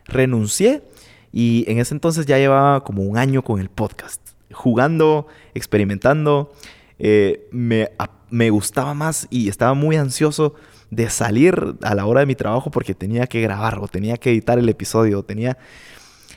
Renuncié 0.06 0.84
y 1.32 1.66
en 1.68 1.80
ese 1.80 1.94
entonces 1.94 2.26
ya 2.26 2.38
llevaba 2.38 2.84
como 2.84 3.04
un 3.04 3.18
año 3.18 3.44
con 3.44 3.60
el 3.60 3.70
podcast, 3.70 4.22
jugando, 4.52 5.28
experimentando. 5.54 6.52
Eh, 6.98 7.48
me, 7.52 7.90
me 8.30 8.50
gustaba 8.50 8.94
más 8.94 9.28
y 9.30 9.50
estaba 9.50 9.74
muy 9.74 9.96
ansioso 9.96 10.56
de 10.90 11.10
salir 11.10 11.76
a 11.84 11.96
la 11.96 12.06
hora 12.06 12.22
de 12.22 12.26
mi 12.26 12.36
trabajo 12.36 12.72
porque 12.72 12.94
tenía 12.94 13.28
que 13.28 13.42
grabar 13.42 13.80
o 13.80 13.88
tenía 13.88 14.18
que 14.18 14.32
editar 14.32 14.60
el 14.60 14.70
episodio, 14.70 15.24
tenía... 15.24 15.58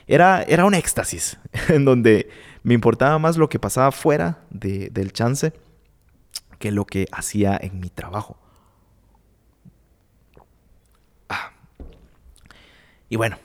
Era, 0.05 0.43
era 0.43 0.65
un 0.65 0.73
éxtasis 0.73 1.37
en 1.69 1.85
donde 1.85 2.29
me 2.61 2.73
importaba 2.73 3.17
más 3.19 3.37
lo 3.37 3.49
que 3.49 3.59
pasaba 3.59 3.91
fuera 3.91 4.39
del 4.49 5.13
chance 5.13 5.53
que 6.59 6.71
lo 6.71 6.85
que 6.85 7.07
hacía 7.11 7.57
en 7.61 7.79
mi 7.79 7.89
trabajo. 7.89 8.37
Ah. 11.29 11.51
Y 13.09 13.15
bueno, 13.15 13.37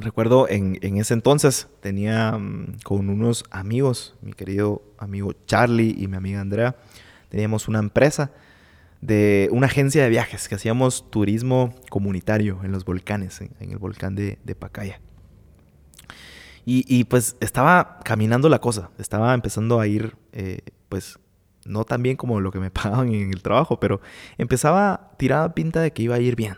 recuerdo 0.00 0.48
en, 0.48 0.78
ese 0.96 1.14
entonces 1.14 1.68
tenía 1.80 2.32
mm, 2.32 2.78
con 2.82 3.10
unos 3.10 3.44
amigos, 3.50 4.14
mi 4.22 4.32
querido 4.32 4.82
amigo 4.98 5.32
Charlie 5.46 5.94
y 5.98 6.08
mi 6.08 6.16
amiga 6.16 6.40
Andrea, 6.40 6.76
teníamos 7.28 7.68
una 7.68 7.78
empresa 7.78 8.30
de 9.00 9.48
una 9.52 9.66
agencia 9.66 10.02
de 10.02 10.08
viajes 10.08 10.48
que 10.48 10.54
hacíamos 10.54 11.10
turismo 11.10 11.74
comunitario 11.90 12.60
en 12.62 12.72
los 12.72 12.84
volcanes, 12.84 13.40
en, 13.40 13.70
el 13.70 13.78
volcán 13.78 14.14
de, 14.14 14.38
Pacaya. 14.58 15.00
Y, 16.64 17.04
pues 17.04 17.36
estaba 17.40 17.98
caminando 18.04 18.48
la 18.48 18.60
cosa, 18.60 18.90
estaba 18.98 19.34
empezando 19.34 19.80
a 19.80 19.88
ir, 19.88 20.14
eh, 20.32 20.60
pues 20.88 21.18
no 21.64 21.84
tan 21.84 22.04
bien 22.04 22.16
como 22.16 22.40
lo 22.40 22.52
que 22.52 22.60
me 22.60 22.70
pagaban 22.70 23.12
en 23.12 23.32
el 23.32 23.42
trabajo, 23.42 23.80
pero 23.80 24.00
empezaba 24.38 25.10
tirada 25.18 25.52
pinta 25.54 25.80
de 25.80 25.92
que 25.92 26.04
iba 26.04 26.14
a 26.14 26.20
ir 26.20 26.36
bien. 26.36 26.56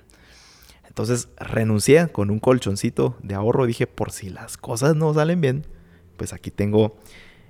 Entonces 0.95 1.29
renuncié 1.39 2.07
con 2.07 2.31
un 2.31 2.39
colchoncito 2.39 3.17
de 3.21 3.35
ahorro. 3.35 3.67
Dije, 3.67 3.89
por 3.89 4.13
si 4.13 4.31
las 4.31 4.57
cosas 4.57 4.95
no 4.95 5.13
salen 5.13 5.41
bien, 5.41 5.67
pues 6.17 6.33
aquí 6.33 6.53
tengo 6.53 6.97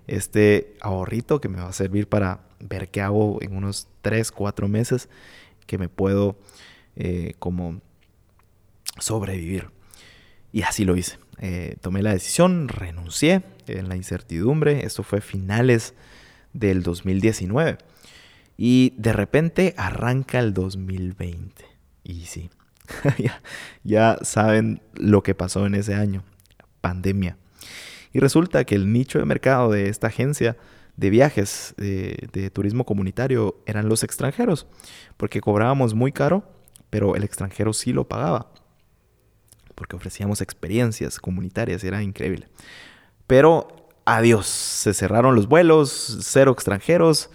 este 0.07 0.74
ahorrito 0.80 1.42
que 1.42 1.50
me 1.50 1.59
va 1.59 1.68
a 1.68 1.72
servir 1.74 2.09
para 2.09 2.40
ver 2.59 2.88
qué 2.88 3.02
hago 3.02 3.42
en 3.42 3.54
unos 3.54 3.87
3, 4.00 4.33
4 4.33 4.66
meses 4.66 5.11
que 5.66 5.76
me 5.76 5.90
puedo 5.90 6.38
eh, 6.96 7.35
como 7.38 7.83
sobrevivir. 8.98 9.68
Y 10.50 10.62
así 10.62 10.87
lo 10.87 10.96
hice. 10.96 11.18
Eh, 11.38 11.76
tomé 11.83 12.00
la 12.00 12.14
decisión, 12.14 12.68
renuncié 12.68 13.42
en 13.66 13.90
la 13.90 13.96
incertidumbre. 13.96 14.87
Esto 14.87 15.02
fue 15.02 15.20
finales 15.20 15.92
del 16.54 16.83
2019. 16.83 17.76
Y 18.57 18.94
de 18.96 19.12
repente 19.12 19.74
arranca 19.76 20.38
el 20.38 20.54
2020. 20.54 21.66
Y 22.04 22.24
sí, 22.24 22.48
ya, 23.18 23.42
ya 23.82 24.18
saben 24.22 24.80
lo 24.94 25.22
que 25.22 25.34
pasó 25.34 25.66
en 25.66 25.74
ese 25.74 25.94
año. 25.94 26.22
Pandemia. 26.80 27.36
Y 28.12 28.20
resulta 28.20 28.64
que 28.64 28.74
el 28.74 28.92
nicho 28.92 29.18
de 29.18 29.24
mercado 29.24 29.70
de 29.70 29.88
esta 29.88 30.06
agencia 30.06 30.56
de 30.96 31.10
viajes 31.10 31.74
de, 31.76 32.50
turismo 32.52 32.84
comunitario 32.84 33.56
eran 33.66 33.88
los 33.88 34.02
extranjeros, 34.04 34.66
porque 35.16 35.40
cobrábamos 35.40 35.94
muy 35.94 36.12
caro, 36.12 36.44
pero 36.90 37.16
el 37.16 37.24
extranjero 37.24 37.72
sí 37.72 37.92
lo 37.92 38.06
pagaba, 38.06 38.52
porque 39.74 39.96
ofrecíamos 39.96 40.40
experiencias 40.40 41.18
comunitarias, 41.18 41.82
era 41.82 42.02
increíble. 42.02 42.48
Pero 43.26 43.88
adiós, 44.04 44.46
se 44.46 44.94
cerraron 44.94 45.34
los 45.34 45.48
vuelos, 45.48 46.18
cero 46.22 46.52
extranjeros, 46.52 47.30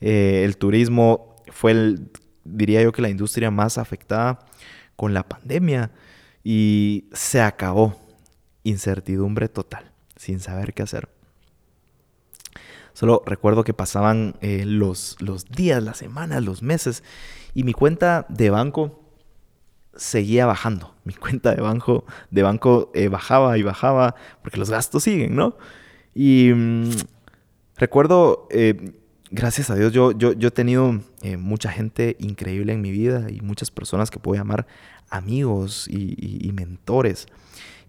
eh, 0.00 0.42
el 0.44 0.56
turismo 0.56 1.36
fue, 1.48 1.72
el, 1.72 2.10
diría 2.44 2.82
yo 2.82 2.92
que 2.92 3.02
la 3.02 3.10
industria 3.10 3.50
más 3.50 3.76
afectada 3.76 4.38
con 5.02 5.14
la 5.14 5.24
pandemia 5.24 5.90
y 6.44 7.06
se 7.12 7.40
acabó, 7.40 8.00
incertidumbre 8.62 9.48
total 9.48 9.90
sin 10.14 10.38
saber 10.38 10.74
qué 10.74 10.84
hacer. 10.84 11.08
Solo 12.92 13.20
recuerdo 13.26 13.64
que 13.64 13.74
pasaban 13.74 14.36
eh, 14.42 14.62
los, 14.64 15.16
los 15.18 15.46
días, 15.46 15.82
las 15.82 15.96
semanas, 15.96 16.44
los 16.44 16.62
meses 16.62 17.02
y 17.52 17.64
mi 17.64 17.72
cuenta 17.72 18.26
de 18.28 18.50
banco 18.50 19.00
seguía 19.96 20.46
bajando. 20.46 20.94
Mi 21.04 21.14
cuenta 21.14 21.52
de 21.52 21.60
banco, 21.60 22.04
de 22.30 22.44
banco 22.44 22.92
eh, 22.94 23.08
bajaba 23.08 23.58
y 23.58 23.64
bajaba 23.64 24.14
porque 24.40 24.60
los 24.60 24.70
gastos 24.70 25.02
siguen, 25.02 25.34
¿no? 25.34 25.56
Y 26.14 26.52
mm, 26.54 26.90
recuerdo, 27.76 28.46
eh, 28.52 28.92
gracias 29.32 29.68
a 29.68 29.74
Dios, 29.74 29.92
yo, 29.92 30.12
yo, 30.12 30.32
yo 30.32 30.46
he 30.46 30.52
tenido 30.52 31.00
mucha 31.38 31.72
gente 31.72 32.16
increíble 32.20 32.72
en 32.72 32.80
mi 32.80 32.92
vida 32.92 33.26
y 33.30 33.40
muchas 33.40 33.72
personas 33.72 34.12
que 34.12 34.20
puedo 34.20 34.40
llamar 34.40 34.66
amigos 35.12 35.86
y 35.88 36.50
mentores. 36.54 37.28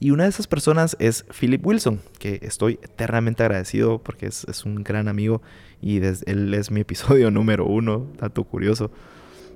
Y 0.04 0.12
una 0.12 0.24
de 0.24 0.32
esas 0.32 0.48
personas 0.48 0.98
es 1.00 1.24
Philip 1.40 1.66
Wilson, 1.66 2.02
que 2.20 2.40
estoy 2.42 2.78
eternamente 2.84 3.42
agradecido 3.42 4.04
porque 4.04 4.26
es, 4.26 4.66
un 4.66 4.84
gran 4.84 5.08
amigo 5.08 5.42
y 5.82 5.98
él 5.98 6.54
es 6.54 6.72
mi 6.72 6.82
episodio 6.82 7.32
número 7.32 7.66
uno, 7.66 8.12
tanto 8.18 8.44
curioso. 8.44 8.92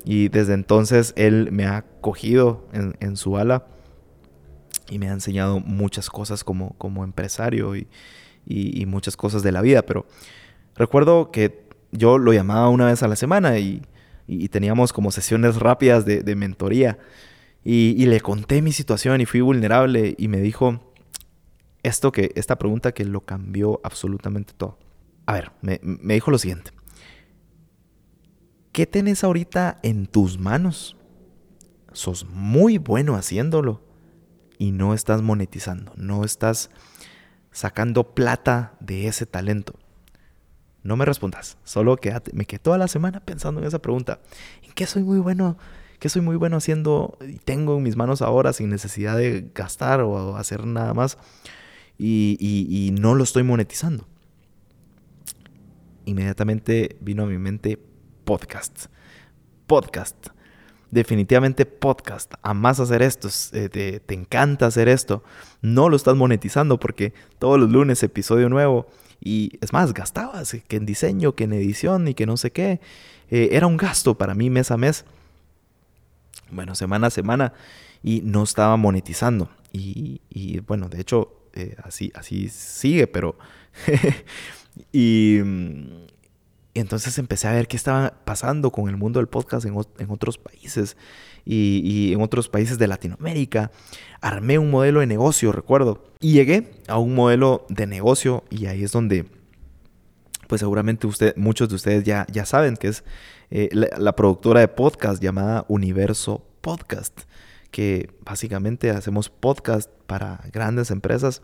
Y 0.06 0.30
desde 0.30 0.54
entonces 0.54 1.12
él 1.18 1.50
me 1.52 1.66
ha 1.66 1.84
cogido 2.00 2.66
en, 2.72 3.18
su 3.18 3.38
ala 3.38 3.66
y 4.90 5.00
me 5.00 5.10
ha 5.10 5.12
enseñado 5.12 5.60
muchas 5.60 6.10
cosas 6.10 6.46
como, 6.46 7.04
empresario 7.04 7.76
y, 7.76 8.86
muchas 8.86 9.18
cosas 9.18 9.44
de 9.44 9.52
la 9.52 9.62
vida. 9.62 9.82
Pero 9.82 10.06
recuerdo 10.76 11.30
que 11.30 11.68
yo 11.92 12.18
lo 12.18 12.32
llamaba 12.32 12.70
una 12.70 12.86
vez 12.86 13.04
a 13.04 13.10
la 13.10 13.18
semana 13.18 13.60
y, 13.60 13.82
teníamos 14.50 14.94
como 14.94 15.12
sesiones 15.12 15.58
rápidas 15.58 16.06
de 16.06 16.36
mentoría. 16.38 17.00
Y, 17.70 18.06
le 18.06 18.22
conté 18.22 18.62
mi 18.62 18.72
situación 18.72 19.20
y 19.20 19.26
fui 19.26 19.42
vulnerable 19.42 20.16
y 20.18 20.30
me 20.30 20.40
dijo 20.40 20.94
esto 21.84 22.14
que, 22.14 22.32
esta 22.36 22.58
pregunta 22.58 22.94
que 22.94 23.04
lo 23.04 23.26
cambió 23.26 23.82
absolutamente 23.84 24.54
todo. 24.54 24.80
A 25.26 25.34
ver, 25.34 25.52
me, 25.62 25.78
dijo 26.14 26.32
lo 26.32 26.38
siguiente. 26.38 26.72
¿Qué 28.72 28.88
tenés 28.88 29.26
ahorita 29.26 29.80
en 29.84 30.08
tus 30.08 30.40
manos? 30.40 30.96
Sos 31.92 32.26
muy 32.30 32.78
bueno 32.78 33.18
haciéndolo 33.18 33.82
y 34.58 34.72
no 34.72 34.94
estás 34.94 35.22
monetizando, 35.22 35.92
no 35.98 36.24
estás 36.24 36.70
sacando 37.52 38.16
plata 38.16 38.78
de 38.80 39.10
ese 39.10 39.26
talento. 39.26 39.74
No 40.84 40.96
me 40.96 41.04
respondas, 41.04 41.58
solo 41.66 41.98
quédate. 41.98 42.32
Me 42.34 42.46
quedé 42.46 42.60
toda 42.60 42.78
la 42.78 42.88
semana 42.88 43.20
pensando 43.20 43.60
en 43.60 43.68
esa 43.68 43.80
pregunta. 43.80 44.22
¿En 44.64 44.72
qué 44.72 44.86
soy 44.86 45.04
muy 45.04 45.20
bueno? 45.20 45.58
Que 46.00 46.10
soy 46.10 46.22
muy 46.22 46.36
bueno 46.36 46.58
haciendo 46.58 47.18
y 47.28 47.38
tengo 47.38 47.78
en 47.78 47.84
mis 47.84 47.96
manos 47.96 48.22
ahora 48.22 48.54
sin 48.54 48.70
necesidad 48.70 49.18
de 49.18 49.50
gastar 49.54 50.02
o 50.02 50.36
hacer 50.38 50.66
nada 50.66 50.94
más 50.94 51.18
y, 51.98 52.94
no 53.00 53.16
lo 53.16 53.24
estoy 53.24 53.44
monetizando. 53.44 54.08
Inmediatamente 56.06 56.98
vino 57.02 57.24
a 57.24 57.26
mi 57.26 57.38
mente 57.38 57.80
podcast. 58.24 58.86
Podcast. 59.66 60.28
Definitivamente 60.90 61.66
podcast. 61.66 62.34
Amas 62.44 62.80
hacer 62.80 63.02
esto. 63.02 63.28
Eh, 63.52 63.70
te, 63.70 64.00
te, 64.00 64.14
encanta 64.14 64.68
hacer 64.68 64.88
esto. 64.88 65.24
No 65.62 65.90
lo 65.90 65.98
estás 65.98 66.16
monetizando 66.16 66.80
porque 66.80 67.14
todos 67.40 67.60
los 67.60 67.70
lunes 67.70 68.02
episodio 68.04 68.48
nuevo. 68.48 68.88
Y 69.20 69.58
es 69.62 69.74
más, 69.74 69.94
gastabas 69.94 70.56
que 70.68 70.78
en 70.78 70.86
diseño, 70.86 71.36
que 71.36 71.46
en 71.46 71.54
edición 71.54 72.08
y 72.08 72.14
que 72.14 72.26
no 72.26 72.38
sé 72.38 72.52
qué. 72.52 72.80
Eh, 73.30 73.50
era 73.52 73.68
un 73.68 73.76
gasto 73.76 74.18
para 74.18 74.34
mí 74.34 74.50
mes 74.50 74.72
a 74.72 74.78
mes 74.78 75.04
bueno, 76.52 76.76
semana 76.76 77.08
a 77.08 77.12
semana 77.12 77.54
y 78.04 78.22
no 78.22 78.44
estaba 78.44 78.78
monetizando. 78.78 79.50
Y, 79.74 80.60
bueno, 80.62 80.90
de 80.90 81.02
hecho, 81.02 81.50
eh, 81.54 81.76
así, 81.84 82.12
así 82.16 82.50
sigue, 82.50 83.08
pero... 83.08 83.38
y, 84.92 85.40
entonces 86.74 87.18
empecé 87.18 87.48
a 87.48 87.54
ver 87.54 87.68
qué 87.68 87.76
estaba 87.76 88.24
pasando 88.24 88.72
con 88.72 88.88
el 88.88 88.98
mundo 88.98 89.20
del 89.20 89.28
podcast 89.28 89.66
en, 89.66 89.76
otros 90.10 90.38
países 90.38 90.96
y, 91.44 91.82
y, 91.84 92.14
en 92.14 92.22
otros 92.22 92.50
países 92.50 92.78
de 92.78 92.88
Latinoamérica. 92.88 93.72
Armé 94.22 94.60
un 94.60 94.70
modelo 94.70 95.00
de 95.00 95.08
negocio, 95.08 95.52
recuerdo. 95.52 96.04
Y 96.20 96.34
llegué 96.34 96.72
a 96.88 97.00
un 97.00 97.16
modelo 97.16 97.66
de 97.70 97.88
negocio 97.88 98.44
y 98.52 98.68
ahí 98.68 98.84
es 98.84 98.92
donde 98.92 99.26
pues 100.48 100.60
seguramente 100.60 101.08
usted, 101.08 101.36
muchos 101.36 101.70
de 101.70 101.76
ustedes 101.76 102.04
ya, 102.04 102.26
ya 102.32 102.46
saben 102.46 102.78
que 102.78 102.88
es 102.88 103.04
eh, 103.52 103.70
la, 103.72 104.16
productora 104.16 104.62
de 104.62 104.68
podcast 104.68 105.22
llamada 105.22 105.66
Universo 105.68 106.46
Podcast, 106.62 107.22
que 107.72 108.10
básicamente 108.26 108.90
hacemos 108.90 109.30
podcast 109.30 109.90
para 110.08 110.42
grandes 110.52 110.90
empresas 110.92 111.42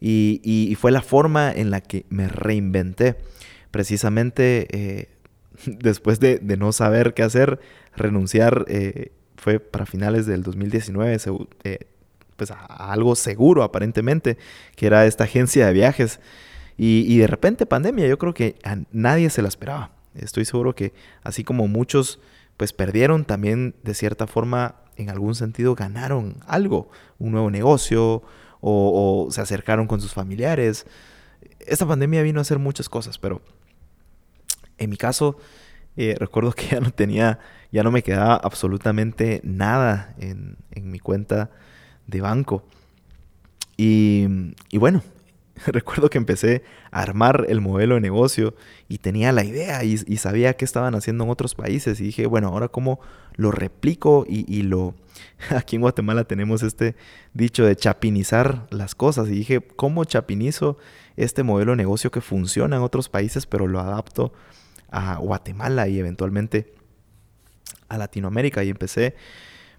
y, 0.00 0.76
fue 0.80 0.90
la 0.90 1.02
forma 1.02 1.52
en 1.52 1.70
la 1.70 1.80
que 1.80 2.04
me 2.08 2.28
reinventé. 2.28 3.16
Precisamente 3.70 4.66
eh, 4.70 5.08
después 5.66 6.20
de, 6.20 6.40
no 6.58 6.72
saber 6.72 7.14
qué 7.14 7.22
hacer, 7.22 7.60
renunciar 7.96 8.64
eh, 8.68 9.12
fue 9.36 9.60
para 9.60 9.86
finales 9.86 10.26
del 10.26 10.42
2019, 10.42 11.18
pues 12.36 12.50
a 12.50 12.92
algo 12.92 13.14
seguro 13.14 13.62
aparentemente, 13.62 14.38
que 14.76 14.86
era 14.86 15.06
esta 15.06 15.24
agencia 15.24 15.66
de 15.66 15.72
viajes 15.72 16.20
y, 16.76 17.18
de 17.18 17.26
repente 17.26 17.66
pandemia, 17.66 18.06
yo 18.06 18.18
creo 18.18 18.34
que 18.34 18.56
a 18.64 18.78
nadie 18.90 19.30
se 19.30 19.42
la 19.42 19.48
esperaba. 19.48 19.92
Estoy 20.14 20.44
seguro 20.44 20.74
que 20.74 20.92
así 21.22 21.44
como 21.44 21.68
muchos 21.68 22.20
pues 22.56 22.72
perdieron, 22.72 23.24
también 23.24 23.74
de 23.82 23.94
cierta 23.94 24.26
forma 24.26 24.76
en 24.96 25.10
algún 25.10 25.34
sentido 25.34 25.74
ganaron 25.74 26.36
algo, 26.46 26.88
un 27.18 27.32
nuevo 27.32 27.50
negocio 27.50 28.22
o, 28.60 29.28
se 29.30 29.40
acercaron 29.40 29.86
con 29.86 30.00
sus 30.00 30.14
familiares. 30.14 30.86
Esta 31.60 31.86
pandemia 31.86 32.22
vino 32.22 32.40
a 32.40 32.42
hacer 32.42 32.58
muchas 32.58 32.88
cosas, 32.88 33.18
pero 33.18 33.40
en 34.78 34.90
mi 34.90 34.96
caso 34.96 35.36
eh, 35.96 36.16
recuerdo 36.18 36.52
que 36.52 36.66
ya 36.68 36.80
no 36.80 36.90
tenía, 36.90 37.38
ya 37.70 37.82
no 37.82 37.90
me 37.90 38.02
quedaba 38.02 38.36
absolutamente 38.36 39.40
nada 39.44 40.14
en, 40.18 40.56
mi 40.90 40.98
cuenta 40.98 41.50
de 42.06 42.20
banco. 42.20 42.64
Y 43.76 44.28
bueno, 44.72 45.02
recuerdo 45.66 46.10
que 46.10 46.18
empecé 46.18 46.62
a 46.90 47.02
armar 47.02 47.46
el 47.48 47.60
modelo 47.60 47.94
de 47.94 48.00
negocio 48.00 48.54
y 48.88 48.98
tenía 48.98 49.32
la 49.32 49.44
idea 49.44 49.84
y, 49.84 49.96
sabía 50.16 50.54
qué 50.54 50.64
estaban 50.64 50.94
haciendo 50.94 51.24
en 51.24 51.30
otros 51.30 51.54
países. 51.54 52.00
Y 52.00 52.04
dije, 52.04 52.26
bueno, 52.26 52.48
ahora 52.48 52.68
cómo 52.68 53.00
lo 53.36 53.50
replico 53.50 54.24
y, 54.28 54.62
lo... 54.62 54.94
Aquí 55.50 55.76
en 55.76 55.82
Guatemala 55.82 56.24
tenemos 56.24 56.62
este 56.62 56.96
dicho 57.32 57.64
de 57.64 57.76
chapinizar 57.76 58.66
las 58.70 58.94
cosas 58.94 59.28
y 59.28 59.32
dije, 59.32 59.60
¿cómo 59.60 60.04
chapinizo 60.04 60.78
este 61.16 61.42
modelo 61.42 61.72
de 61.72 61.76
negocio 61.76 62.10
que 62.10 62.20
funciona 62.20 62.76
en 62.76 62.82
otros 62.82 63.08
países 63.08 63.46
pero 63.46 63.68
lo 63.68 63.78
adapto 63.78 64.32
a 64.90 65.16
Guatemala 65.16 65.86
y 65.86 65.98
eventualmente 65.98 66.72
a 67.88 67.98
Latinoamérica 67.98 68.64
y 68.64 68.70
empecé 68.70 69.14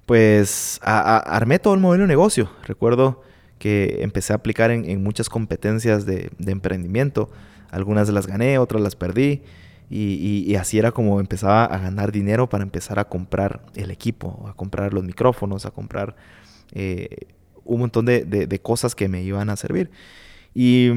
pues 0.06 0.80
a, 0.84 1.18
armé 1.18 1.60
todo 1.60 1.74
el 1.74 1.80
modelo 1.80 2.04
de 2.04 2.08
negocio. 2.08 2.50
Recuerdo 2.64 3.24
que 3.66 4.04
empecé 4.04 4.32
a 4.32 4.36
aplicar 4.36 4.70
en, 4.70 5.02
muchas 5.02 5.28
competencias 5.28 6.06
de, 6.06 6.30
emprendimiento. 6.46 7.32
Algunas 7.72 8.08
las 8.10 8.28
gané, 8.28 8.60
otras 8.60 8.80
las 8.80 8.96
perdí. 8.96 9.42
Y, 9.90 10.54
así 10.54 10.78
era 10.78 10.92
como 10.92 11.20
empezaba 11.20 11.66
a 11.66 11.80
ganar 11.80 12.12
dinero 12.12 12.48
para 12.48 12.62
empezar 12.62 13.00
a 13.00 13.06
comprar 13.06 13.66
el 13.74 13.90
equipo, 13.90 14.46
a 14.48 14.54
comprar 14.54 14.94
los 14.94 15.04
micrófonos, 15.04 15.66
a 15.66 15.72
comprar 15.72 16.16
eh, 16.74 17.10
un 17.64 17.80
montón 17.80 18.06
de, 18.06 18.60
cosas 18.62 18.94
que 18.94 19.08
me 19.08 19.24
iban 19.24 19.50
a 19.50 19.56
servir. 19.56 19.90
Y, 20.54 20.92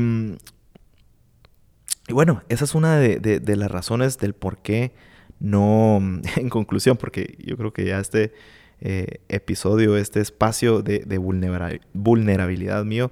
y 2.06 2.12
bueno, 2.12 2.42
esa 2.50 2.66
es 2.66 2.74
una 2.74 2.98
de, 2.98 3.56
las 3.56 3.70
razones 3.70 4.18
del 4.18 4.34
por 4.34 4.58
qué 4.58 4.92
no, 5.40 6.02
en 6.36 6.50
conclusión, 6.50 6.98
porque 6.98 7.38
yo 7.42 7.56
creo 7.56 7.72
que 7.72 7.86
ya 7.86 7.98
este 7.98 8.34
eh, 8.80 9.20
episodio, 9.28 9.96
este 9.96 10.20
espacio 10.20 10.82
de, 10.82 11.18
vulnerabilidad 11.18 12.84
mío, 12.84 13.10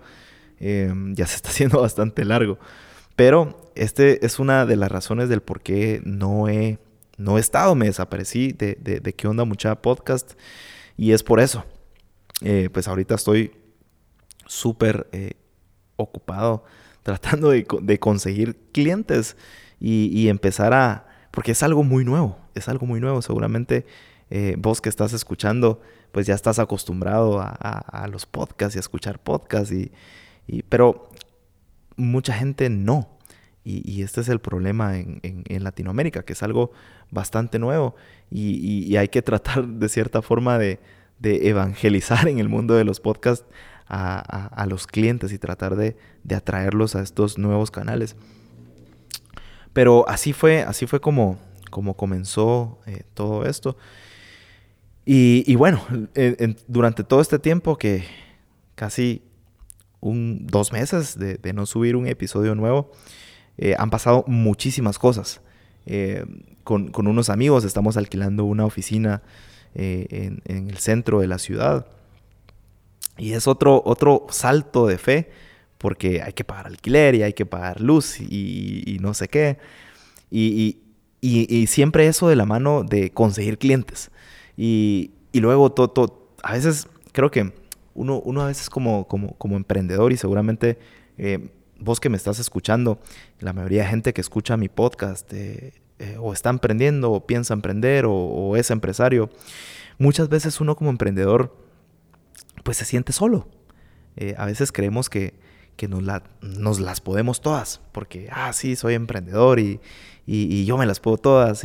eh, 0.61 0.93
ya 1.13 1.27
se 1.27 1.35
está 1.37 1.49
haciendo 1.51 1.81
bastante 1.81 2.25
largo. 2.25 2.59
Pero 3.17 3.73
este 3.75 4.25
es 4.25 4.39
una 4.39 4.65
de 4.65 4.77
las 4.77 4.93
razones 4.93 5.29
del 5.29 5.41
por 5.41 5.61
qué 5.63 6.01
no 6.05 6.49
he, 6.49 6.79
no 7.17 7.37
he 7.37 7.41
estado, 7.41 7.75
me 7.75 7.87
desaparecí 7.87 8.53
de, 8.53 8.77
de, 8.77 9.13
qué 9.15 9.27
onda 9.27 9.45
mucha 9.45 9.75
podcast. 9.83 10.35
Y 10.97 11.13
es 11.13 11.23
por 11.23 11.41
eso. 11.41 11.65
Eh, 12.43 12.69
pues 12.73 12.87
ahorita 12.87 13.17
estoy 13.17 13.53
súper 14.47 15.09
ocupado 15.97 16.65
tratando 17.03 17.51
de, 17.51 17.99
conseguir 17.99 18.57
clientes 18.73 19.37
y, 19.81 20.11
y, 20.13 20.29
empezar 20.29 20.75
a... 20.75 21.09
Porque 21.33 21.53
es 21.53 21.63
algo 21.63 21.83
muy 21.83 22.05
nuevo, 22.05 22.39
es 22.55 22.69
algo 22.69 22.87
muy 22.87 23.01
nuevo. 23.01 23.21
Seguramente 23.21 23.85
eh, 24.31 24.57
vos 24.59 24.81
que 24.81 24.89
estás 24.89 25.13
escuchando, 25.13 25.81
pues 26.13 26.27
ya 26.27 26.35
estás 26.35 26.59
acostumbrado 26.59 27.41
a, 27.41 28.09
los 28.11 28.27
podcasts 28.27 28.75
y 28.75 28.79
a 28.79 28.81
escuchar 28.81 29.19
podcasts, 29.19 29.73
y, 29.73 29.93
pero 30.69 31.11
mucha 31.97 32.35
gente 32.35 32.71
no. 32.71 33.09
Y, 33.65 34.03
este 34.03 34.21
es 34.21 34.29
el 34.29 34.39
problema 34.39 34.97
en, 34.97 35.65
Latinoamérica, 35.65 36.25
que 36.25 36.35
es 36.35 36.43
algo 36.45 36.71
bastante 37.11 37.59
nuevo 37.59 37.97
y, 38.31 38.97
hay 38.97 39.09
que 39.09 39.23
tratar 39.23 39.67
de 39.67 39.89
cierta 39.89 40.23
forma 40.23 40.59
de, 40.59 40.79
evangelizar 41.23 42.29
en 42.29 42.39
el 42.39 42.49
mundo 42.49 42.75
de 42.75 42.85
los 42.85 43.01
podcasts 43.01 43.47
a, 43.89 44.67
los 44.69 44.87
clientes 44.87 45.33
y 45.33 45.39
tratar 45.39 45.77
de, 45.77 45.97
atraerlos 46.35 46.95
a 46.95 47.03
estos 47.03 47.39
nuevos 47.39 47.71
canales. 47.71 48.17
Pero 49.73 50.09
así 50.09 50.33
fue, 50.33 50.63
así 50.63 50.87
fue 50.87 51.01
como, 51.01 51.39
comenzó 51.97 52.79
eh, 52.87 53.03
todo 53.15 53.45
esto. 53.45 53.77
Y, 55.09 55.55
bueno, 55.55 55.87
durante 56.67 57.05
todo 57.05 57.21
este 57.21 57.39
tiempo 57.39 57.79
que 57.79 58.05
casi 58.75 59.23
dos 60.01 60.73
meses 60.73 61.17
de, 61.17 61.53
no 61.53 61.65
subir 61.65 61.95
un 61.95 62.09
episodio 62.09 62.57
nuevo, 62.57 62.91
eh, 63.57 63.77
han 63.79 63.89
pasado 63.89 64.25
muchísimas 64.27 64.99
cosas. 64.99 65.41
Eh, 65.87 66.25
con, 66.65 66.91
unos 66.97 67.31
amigos 67.31 67.65
estamos 67.65 67.97
alquilando 67.97 68.45
una 68.45 68.65
oficina 68.65 69.23
eh, 69.77 70.39
en, 70.45 70.69
el 70.71 70.79
centro 70.79 71.21
de 71.21 71.29
la 71.29 71.39
ciudad. 71.39 71.87
Y 73.17 73.35
es 73.35 73.47
otro, 73.47 73.83
otro 73.87 74.27
salto 74.31 74.89
de 74.89 74.99
fe 74.99 75.31
porque 75.79 76.21
hay 76.21 76.33
que 76.33 76.43
pagar 76.43 76.67
alquiler 76.67 77.15
y 77.15 77.23
hay 77.23 77.33
que 77.33 77.47
pagar 77.47 77.81
luz 77.81 78.21
y, 78.21 78.99
no 79.01 79.15
sé 79.15 79.29
qué. 79.29 79.59
Y, 80.33 80.81
siempre 81.69 82.09
eso 82.09 82.29
de 82.29 82.35
la 82.35 82.45
mano 82.45 82.83
de 82.83 83.11
conseguir 83.11 83.59
clientes. 83.59 84.11
Y, 84.57 85.13
luego 85.35 85.71
todo, 85.71 86.31
a 86.43 86.53
veces 86.53 86.89
creo 87.13 87.31
que 87.31 87.53
uno, 87.95 88.43
a 88.43 88.47
veces 88.47 88.71
como, 88.71 89.07
como, 89.07 89.35
como 89.37 89.57
emprendedor 89.57 90.13
y 90.13 90.17
seguramente 90.17 90.79
eh, 91.19 91.51
vos 91.79 92.01
que 92.01 92.09
me 92.09 92.17
estás 92.17 92.39
escuchando, 92.39 92.99
la 93.41 93.53
mayoría 93.53 93.83
de 93.83 93.89
gente 93.89 94.13
que 94.13 94.21
escucha 94.21 94.57
mi 94.57 94.69
podcast 94.69 95.33
eh, 95.33 95.75
eh, 95.99 96.17
o 96.19 96.33
está 96.33 96.51
emprendiendo 96.51 97.13
o 97.13 97.27
piensa 97.27 97.55
emprender 97.55 98.05
o, 98.07 98.57
es 98.57 98.71
empresario, 98.71 99.31
muchas 99.99 100.29
veces 100.29 100.61
uno 100.61 100.77
como 100.77 100.91
emprendedor 100.91 101.57
pues 102.63 102.79
se 102.79 102.85
siente 102.85 103.13
solo. 103.13 103.49
a 104.37 104.47
veces 104.47 104.73
creemos 104.73 105.09
que, 105.09 105.35
nos, 105.89 106.03
la, 106.03 106.23
nos, 106.41 106.81
las 106.81 107.01
podemos 107.01 107.41
todas, 107.41 107.81
porque, 107.93 108.29
ah, 108.33 108.53
sí, 108.53 108.77
soy 108.77 108.95
emprendedor 108.95 109.61
y, 109.61 109.81
yo 110.27 110.77
me 110.77 110.87
las 110.87 110.99
puedo 111.01 111.19
todas 111.19 111.65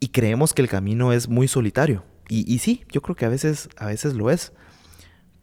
y 0.00 0.08
creemos 0.08 0.52
que 0.54 0.62
el 0.62 0.68
camino 0.68 1.12
es 1.12 1.28
muy 1.28 1.48
solitario. 1.48 2.04
Y, 2.28 2.58
sí, 2.58 2.84
yo 2.90 3.02
creo 3.02 3.16
que 3.16 3.26
a 3.26 3.28
veces, 3.28 3.68
a 3.76 3.86
veces 3.86 4.14
lo 4.14 4.30
es, 4.30 4.52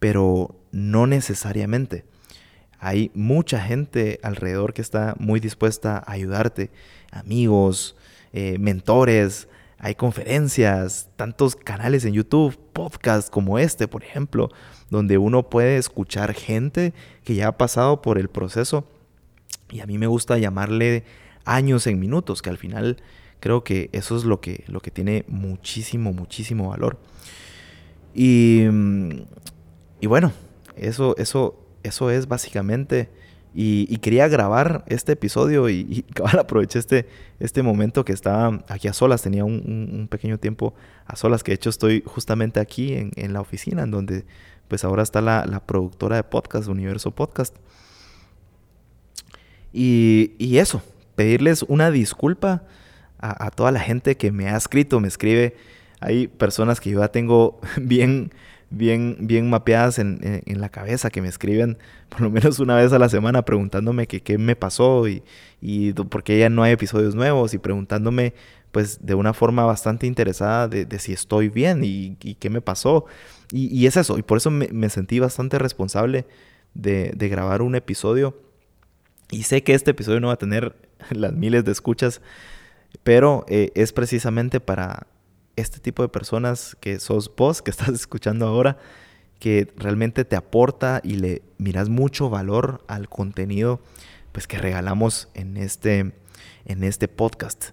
pero 0.00 0.60
no 0.72 1.06
necesariamente. 1.06 2.04
Hay 2.80 3.12
mucha 3.14 3.60
gente 3.60 4.18
alrededor 4.24 4.74
que 4.74 4.82
está 4.82 5.14
muy 5.18 5.38
dispuesta 5.38 6.02
a 6.04 6.12
ayudarte, 6.12 6.72
amigos, 7.12 7.96
eh, 8.32 8.58
mentores, 8.58 9.48
hay 9.84 9.96
conferencias, 9.96 11.08
tantos 11.16 11.56
canales 11.56 12.04
en 12.04 12.14
YouTube, 12.14 12.56
podcasts 12.72 13.28
como 13.28 13.58
este, 13.58 13.88
por 13.88 14.04
ejemplo, 14.04 14.48
donde 14.90 15.18
uno 15.18 15.50
puede 15.50 15.76
escuchar 15.76 16.34
gente 16.34 16.94
que 17.24 17.34
ya 17.34 17.48
ha 17.48 17.58
pasado 17.58 18.00
por 18.00 18.16
el 18.16 18.28
proceso. 18.28 18.86
Y 19.70 19.80
a 19.80 19.86
mí 19.86 19.98
me 19.98 20.06
gusta 20.06 20.38
llamarle 20.38 21.02
años 21.44 21.88
en 21.88 21.98
minutos, 21.98 22.42
que 22.42 22.50
al 22.50 22.58
final 22.58 23.02
Creo 23.42 23.64
que 23.64 23.90
eso 23.90 24.16
es 24.16 24.22
lo 24.22 24.40
que, 24.40 24.62
lo 24.68 24.78
que 24.78 24.92
tiene 24.92 25.24
muchísimo, 25.26 26.12
muchísimo 26.12 26.68
valor. 26.68 26.96
Y, 28.14 28.68
y 30.00 30.06
bueno, 30.06 30.32
eso, 30.76 31.16
eso, 31.16 31.58
eso 31.82 32.10
es 32.12 32.28
básicamente 32.28 33.10
Y, 33.52 33.96
quería 33.96 34.28
grabar 34.28 34.84
este 34.86 35.12
episodio 35.14 35.68
y, 35.68 35.80
y 35.80 36.04
aproveché 36.38 36.78
este, 36.78 37.08
este 37.40 37.64
momento 37.64 38.04
que 38.04 38.12
estaba 38.12 38.64
aquí 38.68 38.86
a 38.86 38.92
solas, 38.92 39.22
tenía 39.22 39.44
un, 39.44 40.06
pequeño 40.08 40.38
tiempo 40.38 40.74
a 41.04 41.16
solas, 41.16 41.42
que 41.42 41.50
de 41.50 41.56
hecho 41.56 41.70
estoy 41.70 42.04
justamente 42.06 42.60
aquí 42.60 42.94
en, 42.94 43.32
la 43.32 43.40
oficina, 43.40 43.82
en 43.82 43.90
donde 43.90 44.24
pues 44.68 44.84
ahora 44.84 45.02
está 45.02 45.20
la, 45.20 45.64
productora 45.66 46.14
de 46.14 46.22
podcast, 46.22 46.68
Universo 46.68 47.10
Podcast. 47.10 47.56
Y, 49.72 50.34
y 50.38 50.58
eso, 50.58 50.80
pedirles 51.16 51.64
una 51.64 51.90
disculpa 51.90 52.62
a, 53.22 53.50
toda 53.50 53.70
la 53.70 53.80
gente 53.80 54.16
que 54.16 54.32
me 54.32 54.48
ha 54.48 54.56
escrito, 54.56 55.00
me 55.00 55.08
escribe. 55.08 55.56
Hay 56.00 56.26
personas 56.26 56.80
que 56.80 56.90
yo 56.90 57.00
ya 57.00 57.08
tengo 57.08 57.60
bien, 57.80 58.32
bien, 58.70 59.16
bien 59.20 59.48
mapeadas 59.48 59.98
en, 59.98 60.42
la 60.46 60.68
cabeza, 60.68 61.10
que 61.10 61.22
me 61.22 61.28
escriben 61.28 61.78
por 62.08 62.20
lo 62.20 62.30
menos 62.30 62.58
una 62.58 62.76
vez 62.76 62.92
a 62.92 62.98
la 62.98 63.08
semana 63.08 63.42
preguntándome 63.42 64.06
que 64.06 64.20
qué 64.22 64.36
me 64.38 64.56
pasó 64.56 65.08
y, 65.08 65.22
y 65.60 65.92
por 65.92 66.24
qué 66.24 66.38
ya 66.38 66.50
no 66.50 66.62
hay 66.62 66.72
episodios 66.72 67.14
nuevos 67.14 67.54
y 67.54 67.58
preguntándome 67.58 68.34
pues 68.72 69.04
de 69.06 69.14
una 69.14 69.34
forma 69.34 69.64
bastante 69.64 70.06
interesada 70.06 70.66
de, 70.66 70.98
si 70.98 71.12
estoy 71.12 71.48
bien 71.48 71.82
y, 71.84 72.16
qué 72.16 72.50
me 72.50 72.60
pasó. 72.60 73.04
Y, 73.52 73.86
es 73.86 73.96
eso, 73.96 74.18
y 74.18 74.22
por 74.22 74.38
eso 74.38 74.50
me, 74.50 74.88
sentí 74.88 75.20
bastante 75.20 75.58
responsable 75.58 76.26
de, 76.74 77.12
de 77.14 77.28
grabar 77.28 77.62
un 77.62 77.74
episodio. 77.74 78.36
Y 79.30 79.44
sé 79.44 79.62
que 79.62 79.74
este 79.74 79.92
episodio 79.92 80.20
no 80.20 80.28
va 80.28 80.34
a 80.34 80.38
tener 80.38 80.74
las 81.10 81.34
miles 81.34 81.64
de 81.64 81.72
escuchas, 81.72 82.22
pero 83.02 83.44
eh, 83.48 83.70
es 83.74 83.92
precisamente 83.92 84.60
para 84.60 85.06
este 85.56 85.80
tipo 85.80 86.02
de 86.02 86.08
personas 86.08 86.76
que 86.80 86.98
sos 87.00 87.34
vos, 87.34 87.62
que 87.62 87.70
estás 87.72 87.90
escuchando 87.90 88.46
ahora, 88.46 88.78
que 89.38 89.72
realmente 89.76 90.24
te 90.24 90.36
aporta 90.36 91.00
y 91.02 91.16
le 91.16 91.42
miras 91.58 91.88
mucho 91.88 92.30
valor 92.30 92.84
al 92.86 93.08
contenido 93.08 93.80
pues, 94.30 94.46
que 94.46 94.58
regalamos 94.58 95.28
en 95.34 95.56
este, 95.56 96.12
en 96.64 96.84
este 96.84 97.08
podcast. 97.08 97.70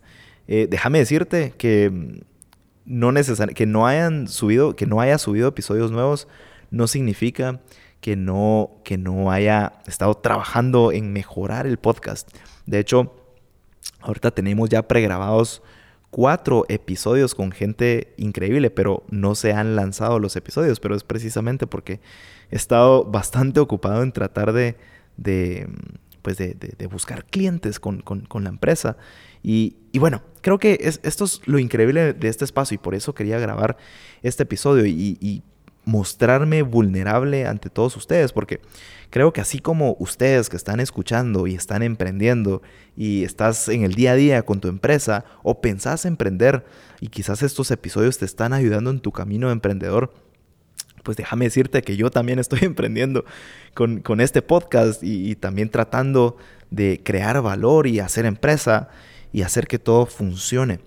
Eh, 0.47 0.67
déjame 0.69 0.97
decirte 0.97 1.53
que 1.57 1.91
mm, 1.91 2.21
no 2.85 3.13
que 3.53 3.65
no 3.67 3.85
hayan 3.85 4.27
subido, 4.27 4.75
que 4.75 4.87
no 4.87 4.99
haya 4.99 5.19
subido 5.19 5.49
episodios 5.49 5.91
nuevos, 5.91 6.27
no 6.71 6.87
significa 6.87 7.61
que 8.01 8.15
no, 8.15 8.81
que 8.83 8.97
no 8.97 9.31
haya 9.31 9.73
estado 9.85 10.15
trabajando 10.15 10.91
en 10.91 11.13
mejorar 11.13 11.67
el 11.67 11.77
podcast. 11.77 12.29
De 12.65 12.79
hecho, 12.79 13.18
ahorita 14.01 14.31
tenemos 14.31 14.69
ya 14.69 14.87
pregrabados 14.87 15.61
cuatro 16.09 16.65
episodios 16.69 17.35
con 17.35 17.51
gente 17.51 18.13
increíble, 18.17 18.71
pero 18.71 19.03
no 19.09 19.35
se 19.35 19.53
han 19.53 19.75
lanzado 19.75 20.19
los 20.19 20.35
episodios, 20.35 20.79
pero 20.79 20.95
es 20.95 21.03
precisamente 21.03 21.67
porque 21.67 21.99
he 22.49 22.55
estado 22.55 23.03
bastante 23.03 23.59
ocupado 23.59 24.01
en 24.03 24.11
tratar 24.11 24.53
de, 24.53 24.75
pues 26.21 26.37
de, 26.37 26.87
buscar 26.89 27.25
clientes 27.25 27.79
con, 27.79 28.03
la 28.41 28.49
empresa. 28.49 28.97
Y, 29.43 29.75
bueno, 29.99 30.23
creo 30.41 30.57
que 30.57 30.79
es, 30.81 30.99
esto 31.03 31.25
es 31.25 31.41
lo 31.45 31.59
increíble 31.59 32.13
de 32.13 32.27
este 32.27 32.45
espacio 32.45 32.75
y 32.75 32.79
por 32.79 32.95
eso 32.95 33.13
quería 33.13 33.39
grabar 33.39 33.77
este 34.23 34.43
episodio 34.43 34.85
y 34.85 35.43
mostrarme 35.89 36.61
vulnerable 36.61 37.47
ante 37.47 37.69
todos 37.69 37.97
ustedes, 37.97 38.31
porque 38.31 38.61
creo 39.09 39.33
que 39.33 39.41
así 39.41 39.59
como 39.59 39.95
ustedes 39.99 40.47
que 40.47 40.55
están 40.55 40.79
escuchando 40.79 41.47
y 41.47 41.55
están 41.55 41.81
emprendiendo 41.81 42.61
y 42.95 43.23
estás 43.23 43.67
en 43.69 43.83
el 43.83 43.95
día 43.95 44.11
a 44.11 44.15
día 44.15 44.41
con 44.43 44.59
tu 44.59 44.67
empresa 44.67 45.25
o 45.41 45.61
pensás 45.61 46.05
emprender 46.05 46.63
y 47.01 47.07
quizás 47.07 47.41
estos 47.41 47.71
episodios 47.71 48.19
te 48.19 48.25
están 48.25 48.53
ayudando 48.53 48.91
en 48.91 48.99
tu 48.99 49.11
camino 49.11 49.47
de 49.47 49.53
emprendedor, 49.53 50.13
pues 51.03 51.17
déjame 51.17 51.45
decirte 51.45 51.81
que 51.81 51.97
yo 51.97 52.11
también 52.11 52.37
estoy 52.37 52.59
emprendiendo 52.63 53.25
con, 53.73 54.21
este 54.21 54.43
podcast 54.43 55.01
y, 55.03 55.35
también 55.35 55.69
tratando 55.69 56.37
de 56.69 57.01
crear 57.03 57.41
valor 57.41 57.87
y 57.87 57.99
hacer 57.99 58.27
empresa 58.27 58.89
y 59.33 59.41
hacer 59.41 59.67
que 59.67 59.79
todo 59.79 60.05
funcione. 60.05 60.81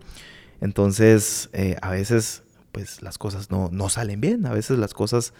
Entonces, 0.60 1.50
eh, 1.54 1.76
a 1.82 1.90
veces 1.90 2.41
pues 2.72 3.02
las 3.02 3.18
cosas 3.18 3.50
no, 3.50 3.88
salen 3.88 4.20
bien. 4.20 4.46
A 4.46 4.52
veces 4.52 4.78
las 4.78 4.94
cosas, 4.94 5.34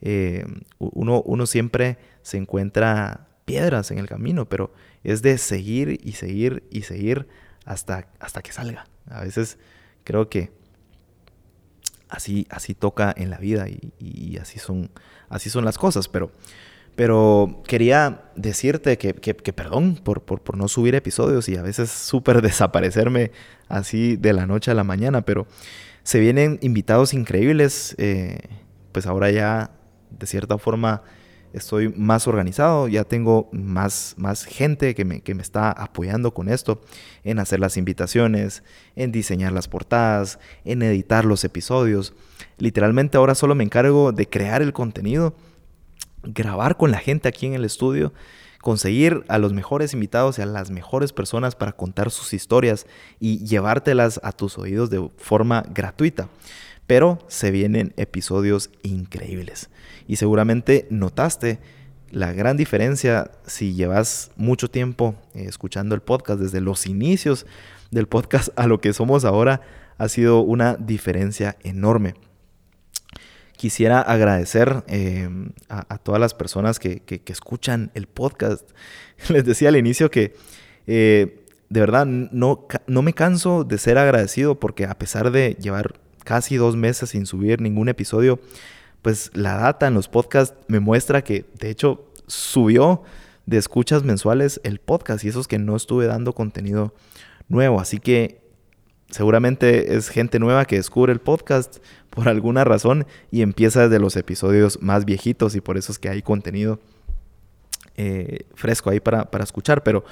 eh, 0.00 0.44
uno, 0.78 1.22
uno 1.22 1.46
siempre 1.46 1.98
se 2.22 2.38
encuentra 2.38 3.28
piedras 3.44 3.90
en 3.90 3.98
el 3.98 4.08
camino, 4.08 4.48
pero 4.48 4.72
es 5.04 5.22
de 5.22 5.38
seguir 5.38 6.00
y 6.02 6.12
seguir 6.12 6.64
y 6.70 6.82
seguir 6.82 7.26
hasta, 7.64 8.08
hasta 8.20 8.42
que 8.42 8.52
salga. 8.52 8.86
A 9.08 9.20
veces 9.22 9.58
creo 10.04 10.28
que 10.28 10.52
así, 12.08 12.46
así 12.50 12.74
toca 12.74 13.14
en 13.16 13.30
la 13.30 13.38
vida 13.38 13.66
y, 13.68 14.38
así, 14.40 14.58
son, 14.58 14.90
así 15.28 15.50
son 15.50 15.64
las 15.64 15.78
cosas, 15.78 16.08
pero, 16.08 16.30
pero 16.94 17.62
quería 17.66 18.30
decirte 18.36 18.98
que, 18.98 19.12
perdón 19.34 19.96
por, 19.96 20.22
por, 20.22 20.42
por, 20.42 20.56
no 20.56 20.68
subir 20.68 20.94
episodios 20.94 21.48
y 21.48 21.56
a 21.56 21.62
veces 21.62 21.90
súper 21.90 22.42
desaparecerme 22.42 23.32
así 23.68 24.16
de 24.16 24.32
la 24.32 24.46
noche 24.46 24.70
a 24.70 24.74
la 24.74 24.84
mañana, 24.84 25.22
pero 25.22 25.46
se 26.06 26.20
vienen 26.20 26.60
invitados 26.62 27.14
increíbles. 27.14 27.96
Eh, 27.98 28.38
pues 28.92 29.06
ahora 29.06 29.28
ya, 29.32 29.72
de 30.08 30.26
cierta 30.28 30.56
forma, 30.56 31.02
estoy 31.52 31.88
más 31.88 32.28
organizado. 32.28 32.86
Ya 32.86 33.02
tengo 33.02 33.48
más, 33.50 34.14
más 34.16 34.44
gente 34.44 34.94
que 34.94 35.04
me, 35.04 35.20
que 35.20 35.34
me 35.34 35.42
está 35.42 35.72
apoyando 35.72 36.32
con 36.32 36.48
esto. 36.48 36.80
En 37.24 37.40
hacer 37.40 37.58
las 37.58 37.76
invitaciones, 37.76 38.62
en 38.94 39.10
diseñar 39.10 39.50
las 39.50 39.66
portadas, 39.66 40.38
en 40.64 40.82
editar 40.82 41.24
los 41.24 41.42
episodios. 41.42 42.14
Literalmente 42.56 43.16
ahora 43.16 43.34
solo 43.34 43.56
me 43.56 43.64
encargo 43.64 44.12
de 44.12 44.28
crear 44.28 44.62
el 44.62 44.72
contenido, 44.72 45.34
grabar 46.22 46.76
con 46.76 46.92
la 46.92 46.98
gente 46.98 47.26
aquí 47.26 47.46
en 47.46 47.54
el 47.54 47.64
estudio 47.64 48.12
conseguir 48.66 49.24
a 49.28 49.38
los 49.38 49.52
mejores 49.52 49.94
invitados 49.94 50.40
y 50.40 50.42
a 50.42 50.46
las 50.46 50.72
mejores 50.72 51.12
personas 51.12 51.54
para 51.54 51.70
contar 51.70 52.10
sus 52.10 52.34
historias 52.34 52.84
y 53.20 53.46
llevártelas 53.46 54.18
a 54.24 54.32
tus 54.32 54.58
oídos 54.58 54.90
de 54.90 55.08
forma 55.18 55.62
gratuita. 55.72 56.28
Pero 56.88 57.20
se 57.28 57.52
vienen 57.52 57.94
episodios 57.96 58.70
increíbles. 58.82 59.70
Y 60.08 60.16
seguramente 60.16 60.88
notaste 60.90 61.60
la 62.10 62.32
gran 62.32 62.56
diferencia 62.56 63.30
si 63.46 63.74
llevas 63.74 64.32
mucho 64.34 64.68
tiempo 64.68 65.14
eh, 65.34 65.44
escuchando 65.46 65.94
el 65.94 66.00
podcast, 66.00 66.40
desde 66.40 66.60
los 66.60 66.88
inicios 66.88 67.46
del 67.92 68.08
podcast 68.08 68.48
a 68.56 68.66
lo 68.66 68.80
que 68.80 68.92
somos 68.92 69.24
ahora, 69.24 69.60
ha 69.96 70.08
sido 70.08 70.40
una 70.40 70.74
diferencia 70.74 71.56
enorme 71.62 72.16
quisiera 73.56 74.00
agradecer 74.00 74.84
em, 74.86 75.50
a, 75.68 75.98
todas 75.98 76.20
las 76.20 76.34
personas 76.34 76.78
que, 76.78 77.02
escuchan 77.26 77.90
el 77.94 78.06
podcast. 78.06 78.70
Les 79.28 79.44
decía 79.44 79.68
al 79.68 79.76
inicio 79.76 80.10
que 80.10 80.34
eh, 80.86 81.44
de 81.68 81.80
verdad 81.80 82.06
no, 82.06 82.66
no 82.86 83.02
me 83.02 83.12
canso 83.12 83.64
de 83.64 83.78
ser 83.78 83.98
agradecido 83.98 84.60
porque 84.60 84.84
a 84.84 84.98
pesar 84.98 85.30
de 85.30 85.56
llevar 85.60 85.98
casi 86.24 86.56
dos 86.56 86.76
meses 86.76 87.10
sin 87.10 87.26
subir 87.26 87.60
ningún 87.60 87.88
episodio, 87.88 88.38
pues 89.02 89.30
la 89.34 89.56
data 89.56 89.86
en 89.86 89.94
los 89.94 90.08
podcasts 90.08 90.56
me 90.68 90.80
muestra 90.80 91.22
que 91.22 91.44
de 91.58 91.70
hecho 91.70 92.10
subió 92.26 93.02
de 93.46 93.58
escuchas 93.58 94.02
mensuales 94.02 94.60
el 94.64 94.80
podcast 94.80 95.24
y 95.24 95.28
eso 95.28 95.40
es 95.40 95.46
que 95.46 95.58
no 95.58 95.76
estuve 95.76 96.06
dando 96.06 96.32
contenido 96.32 96.92
nuevo. 97.48 97.80
Así 97.80 97.98
que 97.98 98.45
seguramente 99.10 99.96
es 99.96 100.08
gente 100.08 100.38
nueva 100.38 100.64
que 100.64 100.76
descubre 100.76 101.12
el 101.12 101.20
podcast 101.20 101.78
por 102.10 102.28
alguna 102.28 102.64
razón 102.64 103.06
y 103.30 103.42
empieza 103.42 103.82
desde 103.82 103.98
los 103.98 104.16
episodios 104.16 104.80
más 104.80 105.04
viejitos 105.04 105.54
y 105.54 105.60
por 105.60 105.76
eso 105.76 105.92
es 105.92 105.98
que 105.98 106.08
hay 106.08 106.22
contenido 106.22 106.80
eh, 107.96 108.46
fresco 108.54 108.90
ahí 108.90 109.00
para, 109.00 109.28
escuchar. 109.42 109.82
Pero 109.82 110.04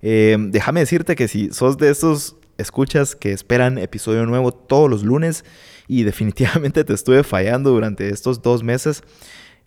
eh, 0.00 0.36
déjame 0.38 0.80
decirte 0.80 1.14
que 1.14 1.28
si 1.28 1.50
sos 1.52 1.78
de 1.78 1.90
esos 1.90 2.36
escuchas 2.58 3.16
que 3.16 3.32
esperan 3.32 3.78
episodio 3.78 4.26
nuevo 4.26 4.52
todos 4.52 4.90
los 4.90 5.02
lunes 5.02 5.44
y 5.88 6.02
definitivamente 6.04 6.84
te 6.84 6.92
estuve 6.92 7.22
fallando 7.22 7.70
durante 7.70 8.08
estos 8.08 8.42
dos 8.42 8.62
meses, 8.62 9.02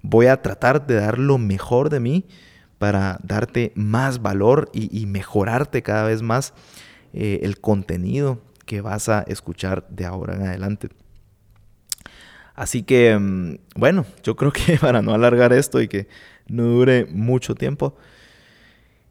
voy 0.01 0.28
a 0.28 0.41
tratar 0.41 0.86
de 0.86 0.95
dar 0.95 1.17
lo 1.17 1.38
mejor 1.38 1.89
de 1.89 1.99
mí 1.99 2.26
para 2.78 3.19
darte 3.23 3.71
más 3.76 4.21
valor 4.21 4.69
y, 4.73 5.05
mejorarte 5.05 5.82
cada 5.82 6.03
vez 6.03 6.21
más 6.21 6.53
eh, 7.13 7.39
el 7.43 7.59
contenido 7.59 8.41
que 8.66 8.82
vas 8.82 9.09
a 9.09 9.22
escuchar 9.24 9.88
de 9.89 10.05
ahora 10.05 10.36
en 10.36 10.41
adelante. 10.43 10.89
Así 12.55 12.84
que, 12.84 13.18
mm, 13.18 13.57
bueno, 13.76 14.05
yo 14.24 14.36
creo 14.36 14.51
que 14.51 14.78
para 14.82 15.01
no 15.01 15.13
alargar 15.13 15.53
esto 15.53 15.82
y 15.82 15.88
que 15.88 16.07
no 16.47 16.63
dure 16.63 17.05
mucho 17.05 17.55
tiempo, 17.55 17.95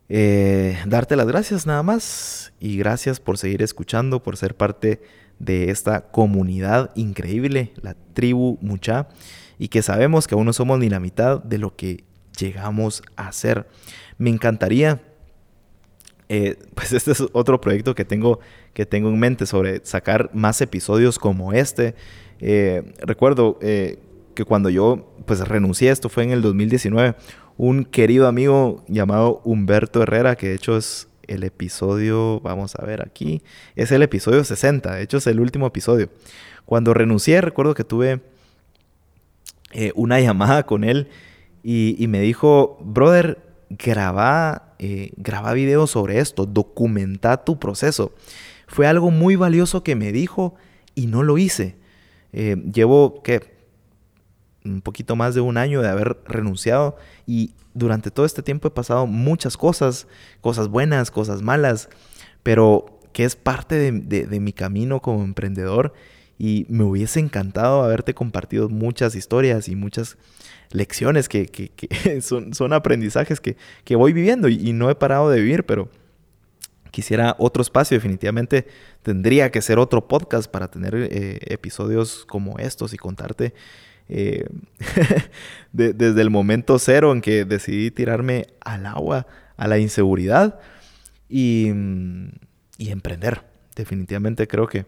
eh, 0.09 0.79
darte 0.87 1.17
las 1.17 1.27
gracias 1.27 1.67
nada 1.67 1.83
más 1.83 2.53
y 2.61 2.77
gracias 2.77 3.21
por 3.21 3.39
seguir 3.39 3.63
escuchando, 3.63 4.23
por 4.23 4.37
ser 4.37 4.57
parte 4.57 5.03
de 5.39 5.71
esta 5.71 6.11
comunidad 6.11 6.91
increíble, 6.95 7.73
la 7.81 7.95
tribu 8.15 8.59
Mucha, 8.61 9.09
y 9.59 9.69
que 9.69 9.83
sabemos 9.83 10.27
que 10.27 10.35
aún 10.35 10.47
no 10.47 10.53
somos 10.53 10.79
ni 10.79 10.89
la 10.89 11.01
mitad 11.01 11.43
de 11.43 11.59
lo 11.59 11.77
que 11.77 12.05
llegamos 12.39 13.03
a 13.17 13.33
ser. 13.33 13.69
Me 14.19 14.31
encantaría 14.31 15.03
eh, 16.29 16.57
pues 16.75 16.93
este 16.93 17.13
es 17.13 17.23
otro 17.33 17.61
proyecto 17.61 17.95
que 17.95 18.05
tengo, 18.05 18.41
que 18.73 18.87
tengo 18.87 19.09
en 19.09 19.19
mente 19.19 19.47
sobre 19.47 19.85
sacar 19.85 20.31
más 20.33 20.61
episodios 20.61 21.19
como 21.19 21.53
este. 21.53 21.95
Eh, 22.41 22.83
recuerdo, 22.99 23.59
eh, 23.63 23.99
que 24.35 24.45
cuando 24.45 24.71
yo 24.71 25.15
pues 25.27 25.41
renuncié, 25.47 25.91
esto 25.91 26.09
fue 26.09 26.25
en 26.25 26.31
el 26.31 26.43
2019, 26.43 27.15
un 27.57 27.85
querido 27.85 28.27
amigo 28.27 28.85
llamado 28.89 29.41
Humberto 29.45 30.03
Herrera, 30.03 30.37
que 30.37 30.49
de 30.49 30.55
hecho 30.55 30.77
es 30.77 31.09
el 31.27 31.45
episodio, 31.45 32.41
vamos 32.41 32.75
a 32.77 32.85
ver 32.85 33.03
aquí, 33.03 33.43
es 33.77 33.93
el 33.93 34.03
episodio 34.03 34.43
60, 34.45 34.95
de 34.95 35.03
hecho 35.03 35.19
es 35.19 35.27
el 35.27 35.41
último 35.41 35.67
episodio. 35.67 36.09
Cuando 36.65 36.95
renuncié, 36.95 37.41
recuerdo 37.41 37.75
que 37.75 37.85
tuve 37.85 38.21
una 39.95 40.21
llamada 40.21 40.65
con 40.65 40.85
él 40.85 41.09
y, 41.63 42.07
me 42.09 42.21
dijo, 42.21 42.79
brother, 42.83 43.39
graba, 43.71 44.74
eh, 44.87 45.13
graba 45.17 45.55
videos 45.55 45.93
sobre 45.93 46.19
esto, 46.19 46.45
documenta 46.45 47.43
tu 47.43 47.59
proceso. 47.59 48.13
Fue 48.67 48.87
algo 48.87 49.11
muy 49.11 49.35
valioso 49.35 49.83
que 49.83 49.97
me 49.97 50.13
dijo 50.13 50.57
y 50.95 51.07
no 51.07 51.23
lo 51.23 51.39
hice. 51.39 51.77
Eh, 52.35 52.57
llevo, 52.71 53.23
¿qué? 53.23 53.55
un 54.63 54.83
poquito 54.83 55.17
más 55.17 55.35
de 55.35 55.41
un 55.41 55.57
año 55.57 55.81
de 55.81 55.89
haber 55.89 56.19
renunciado 56.27 56.99
y 57.27 57.55
durante 57.73 58.11
todo 58.11 58.27
este 58.27 58.43
tiempo 58.43 58.69
he 58.69 58.73
pasado 58.73 59.07
muchas 59.07 59.57
cosas, 59.57 60.07
cosas 60.43 60.69
buenas, 60.69 61.11
cosas 61.11 61.41
malas, 61.41 61.89
pero 62.43 63.01
que 63.15 63.25
es 63.25 63.37
parte 63.37 63.91
de, 63.91 64.41
mi 64.41 64.53
camino 64.53 65.01
como 65.01 65.25
emprendedor 65.25 65.95
y 66.39 66.67
me 66.69 66.85
hubiese 66.85 67.21
encantado 67.21 67.83
haberte 67.85 68.13
compartido 68.13 68.69
muchas 68.69 69.15
historias 69.15 69.69
y 69.69 69.77
muchas 69.77 70.19
lecciones 70.75 71.29
que, 71.29 71.71
son, 72.21 72.53
son, 72.53 72.73
aprendizajes 72.73 73.41
que, 73.41 73.97
voy 73.97 74.13
viviendo 74.13 74.49
y, 74.49 74.73
no 74.73 74.91
he 74.91 74.95
parado 74.95 75.31
de 75.31 75.41
vivir, 75.41 75.65
pero 75.65 75.89
quisiera 76.91 77.37
otro 77.39 77.63
espacio, 77.63 77.97
definitivamente 77.97 78.67
tendría 79.03 79.51
que 79.51 79.63
ser 79.63 79.79
otro 79.79 80.07
podcast 80.07 80.51
para 80.51 80.71
tener 80.71 80.95
eh, 80.95 81.39
episodios 81.47 82.25
como 82.27 82.59
estos 82.59 82.93
y 82.93 82.97
contarte 82.97 83.55
eh, 84.09 84.47
desde 85.73 86.21
el 86.21 86.31
momento 86.31 86.79
cero 86.79 87.13
en 87.13 87.21
que 87.21 87.45
decidí 87.45 87.91
tirarme 87.91 88.49
al 88.61 88.87
agua, 88.87 89.27
a 89.57 89.69
la 89.69 89.79
inseguridad 89.79 90.59
y, 91.29 91.71
y 92.79 92.91
emprender. 92.91 93.43
Definitivamente 93.77 94.47
creo 94.47 94.67
que 94.67 94.87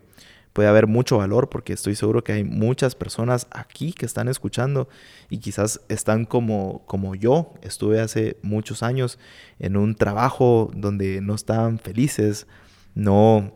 puede 0.57 0.71
haber 0.71 0.87
mucho 0.87 1.19
valor 1.19 1.51
porque 1.51 1.75
estoy 1.75 1.97
seguro 1.97 2.25
que 2.25 2.33
hay 2.33 2.43
muchas 2.43 2.95
personas 2.95 3.47
aquí 3.51 3.93
que 3.93 4.07
están 4.07 4.27
escuchando 4.27 4.89
y 5.29 5.37
quizás 5.37 5.83
están 5.91 6.25
como, 6.25 6.83
como 6.87 7.15
yo. 7.15 7.53
Estuve 7.61 8.01
hace 8.01 8.39
muchos 8.41 8.83
años 8.83 9.19
en 9.59 9.77
un 9.77 9.95
trabajo 9.97 10.71
donde 10.75 11.21
no 11.21 11.35
estaban 11.35 11.79
felices, 11.79 12.47
no, 12.95 13.53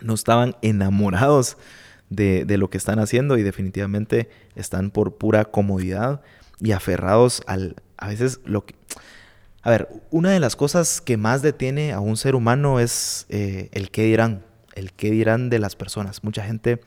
no 0.00 0.14
estaban 0.14 0.56
enamorados 0.62 1.58
de, 2.08 2.46
lo 2.56 2.70
que 2.70 2.78
están 2.78 2.98
haciendo 2.98 3.36
y 3.36 3.42
definitivamente 3.42 4.30
están 4.54 4.90
por 4.90 5.18
pura 5.18 5.44
comodidad 5.44 6.22
y 6.60 6.72
aferrados 6.72 7.42
al, 7.46 7.76
a 7.98 8.08
veces 8.08 8.40
lo 8.46 8.64
que... 8.64 8.74
A 9.60 9.68
ver, 9.68 9.90
una 10.10 10.30
de 10.30 10.40
las 10.40 10.56
cosas 10.56 11.02
que 11.02 11.18
más 11.18 11.42
detiene 11.42 11.92
a 11.92 12.00
un 12.00 12.16
ser 12.16 12.34
humano 12.34 12.80
es 12.80 13.26
eh, 13.28 13.68
el 13.72 13.90
qué 13.90 14.04
dirán, 14.04 14.46
el 14.74 14.92
qué 14.92 15.10
dirán 15.10 15.50
de 15.50 15.58
las 15.58 15.76
personas. 15.76 16.24
Mucha 16.24 16.44
gente, 16.44 16.80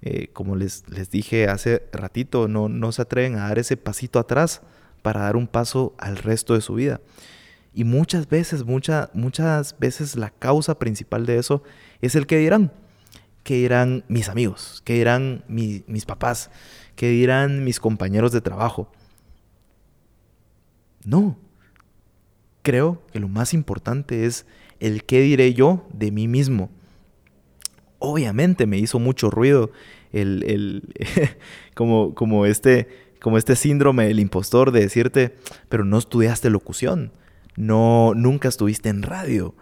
eh, 0.00 0.28
como 0.32 0.56
les, 0.56 0.84
les 0.88 1.10
dije 1.10 1.48
hace 1.48 1.82
ratito, 1.92 2.48
no, 2.48 2.68
no 2.68 2.92
se 2.92 3.02
atreven 3.02 3.36
a 3.36 3.48
dar 3.48 3.58
ese 3.58 3.76
pasito 3.76 4.18
atrás 4.18 4.62
para 5.02 5.22
dar 5.22 5.36
un 5.36 5.46
paso 5.46 5.94
al 5.98 6.16
resto 6.16 6.54
de 6.54 6.60
su 6.60 6.74
vida. 6.74 7.00
Y 7.74 7.84
muchas 7.84 8.28
veces, 8.28 8.64
muchas 8.64 9.78
veces 9.78 10.16
la 10.16 10.30
causa 10.30 10.78
principal 10.78 11.24
de 11.26 11.38
eso 11.38 11.62
es 12.00 12.14
el 12.14 12.26
que 12.26 12.38
dirán. 12.38 12.72
¿Qué 13.44 13.54
dirán 13.54 14.04
mis 14.08 14.28
amigos? 14.28 14.82
¿Qué 14.84 14.94
dirán 14.94 15.44
mis 15.48 16.04
papás? 16.04 16.50
¿Qué 16.94 17.08
dirán 17.08 17.64
mis 17.64 17.80
compañeros 17.80 18.30
de 18.32 18.40
trabajo? 18.40 18.92
No. 21.04 21.38
Creo 22.62 23.02
que 23.10 23.18
lo 23.18 23.28
más 23.28 23.54
importante 23.54 24.26
es 24.26 24.46
el 24.78 25.04
qué 25.04 25.20
diré 25.20 25.54
yo 25.54 25.88
de 25.92 26.12
mí 26.12 26.28
mismo. 26.28 26.70
Obviamente 28.04 28.66
me 28.66 28.78
hizo 28.78 28.98
mucho 28.98 29.30
ruido 29.30 29.70
el, 30.12 30.82
como, 31.74 32.14
como, 32.14 32.46
este, 32.46 32.88
como 33.20 33.38
este 33.38 33.54
síndrome 33.56 34.06
del 34.08 34.18
impostor 34.18 34.72
de 34.72 34.80
decirte, 34.80 35.36
pero 35.68 35.84
no 35.84 35.98
estudiaste 35.98 36.50
locución, 36.50 37.12
no, 37.56 38.12
nunca 38.14 38.48
estuviste 38.48 38.88
en 38.88 39.02
radio, 39.02 39.54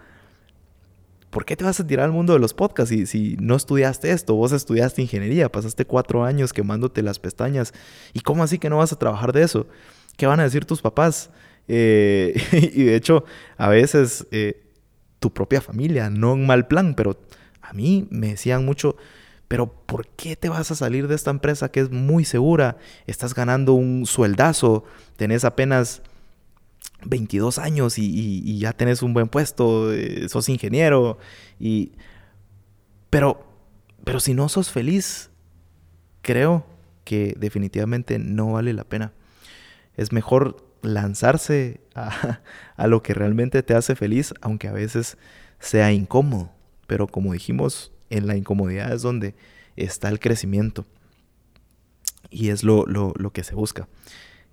¿por 1.30 1.45
qué 1.45 1.57
te 1.57 1.64
vas 1.64 1.80
a 1.80 1.86
tirar 1.86 2.07
al 2.07 2.12
mundo 2.12 2.32
de 2.32 2.38
los 2.38 2.55
podcasts 2.55 2.88
si, 2.88 3.07
si 3.07 3.36
no 3.41 3.57
estudiaste 3.57 4.11
esto? 4.11 4.34
Vos 4.34 4.53
estudiaste 4.53 5.03
ingeniería, 5.03 5.51
pasaste 5.51 5.84
cuatro 5.84 6.24
años 6.24 6.53
quemándote 6.53 7.03
las 7.03 7.18
pestañas. 7.18 7.72
¿Y 8.12 8.20
cómo 8.20 8.43
así 8.43 8.59
que 8.59 8.70
no 8.70 8.78
vas 8.78 8.93
a 8.93 8.99
trabajar 8.99 9.32
de 9.32 9.43
eso? 9.43 9.66
¿Qué 10.16 10.26
van 10.26 10.41
a 10.41 10.45
decir 10.45 10.64
tus 10.64 10.82
papás? 10.82 11.30
Eh, 11.68 12.34
y 12.53 12.84
de 12.84 12.97
hecho, 12.97 13.24
a 13.57 13.68
veces 13.68 14.26
eh, 14.32 14.66
tu 15.20 15.32
propia 15.32 15.61
familia, 15.61 16.11
no 16.11 16.32
en 16.32 16.47
mal 16.47 16.66
plan, 16.66 16.95
pero 16.95 17.16
a 17.71 17.73
mí 17.73 18.09
me 18.11 18.31
decían 18.31 18.64
mucho, 18.64 18.97
pero 19.47 19.73
¿por 19.87 20.09
qué 20.09 20.35
te 20.35 20.49
vas 20.49 20.73
a 20.73 20.75
salir 20.75 21.07
de 21.07 21.14
esta 21.14 21.31
empresa 21.31 21.71
que 21.71 21.79
es 21.79 21.91
muy 21.91 22.25
segura? 22.25 22.79
Estás 23.07 23.33
ganando 23.33 23.75
un 23.75 24.07
sueldazo, 24.07 24.83
tenés 25.16 25.45
apenas 25.45 26.03
22 27.05 27.59
años 27.59 27.97
y, 27.97 28.59
ya 28.59 28.73
tenés 28.73 29.03
un 29.03 29.14
buen 29.14 29.29
puesto, 29.29 29.93
eh, 29.93 30.29
sos 30.29 30.49
ingeniero, 30.49 31.18
y... 31.61 31.93
Pero, 33.09 33.47
pero 34.05 34.18
si 34.18 34.35
no 34.35 34.49
sos 34.49 34.71
feliz, 34.71 35.31
creo 36.23 36.66
que 37.05 37.35
definitivamente 37.39 38.18
no 38.18 38.53
vale 38.53 38.73
la 38.73 38.85
pena. 38.85 39.12
Es 39.97 40.12
mejor 40.12 40.64
lanzarse 40.83 41.81
a, 41.95 42.41
a 42.77 42.87
lo 42.89 43.03
que 43.03 43.14
realmente 43.14 43.62
te 43.62 43.75
hace 43.75 43.95
feliz, 43.95 44.35
aunque 44.41 44.66
a 44.66 44.73
veces 44.73 45.18
sea 45.61 45.93
incómodo. 45.93 46.51
Pero 46.91 47.07
como 47.07 47.32
dijimos, 47.32 47.93
en 48.11 48.26
la 48.26 48.36
incomodidad 48.36 48.93
es 48.93 49.03
donde 49.03 49.36
está 49.76 50.09
el 50.09 50.18
crecimiento. 50.18 50.86
Y 52.30 52.49
es 52.49 52.64
lo, 52.64 52.84
lo, 52.84 53.12
lo 53.16 53.30
que 53.30 53.45
se 53.45 53.55
busca. 53.55 53.86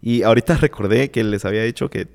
Y 0.03 0.21
ahorita 0.21 0.55
recordé 0.57 1.09
que 1.09 1.23
les 1.23 1.45
había 1.45 1.63
dicho 1.63 1.89
que 1.89 2.07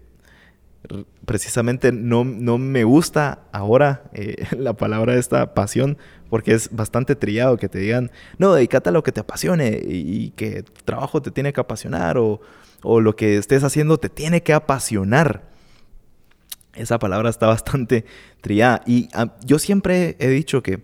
precisamente 1.24 1.90
no, 1.90 2.22
no, 2.24 2.56
me 2.56 2.84
gusta 2.84 3.40
ahora 3.50 4.04
eh, 4.14 4.46
la 4.56 4.74
palabra 4.74 5.16
esta 5.16 5.54
pasión 5.54 5.98
porque 6.30 6.54
es 6.54 6.70
bastante 6.70 7.16
trillado 7.16 7.56
que 7.56 7.68
te 7.68 7.80
digan, 7.80 8.12
no, 8.38 8.54
dedícate 8.54 8.90
a 8.90 8.92
lo 8.92 9.02
que 9.02 9.10
te 9.10 9.18
apasione 9.18 9.80
y, 9.84 10.30
que 10.36 10.62
trabajo 10.84 11.20
te 11.20 11.32
tiene 11.32 11.52
que 11.52 11.60
apasionar 11.60 12.16
o, 12.16 12.40
o, 12.84 13.00
lo 13.00 13.16
que 13.16 13.38
estés 13.38 13.64
haciendo 13.64 13.98
te 13.98 14.08
tiene 14.08 14.44
que 14.44 14.52
apasionar. 14.52 15.50
Esa 16.74 16.98
palabra 16.98 17.28
está 17.30 17.46
bastante 17.46 18.04
trillada 18.40 18.82
y 18.86 19.08
ah, 19.12 19.36
yo 19.44 19.58
siempre 19.58 20.16
he 20.18 20.28
dicho 20.28 20.62
que 20.62 20.82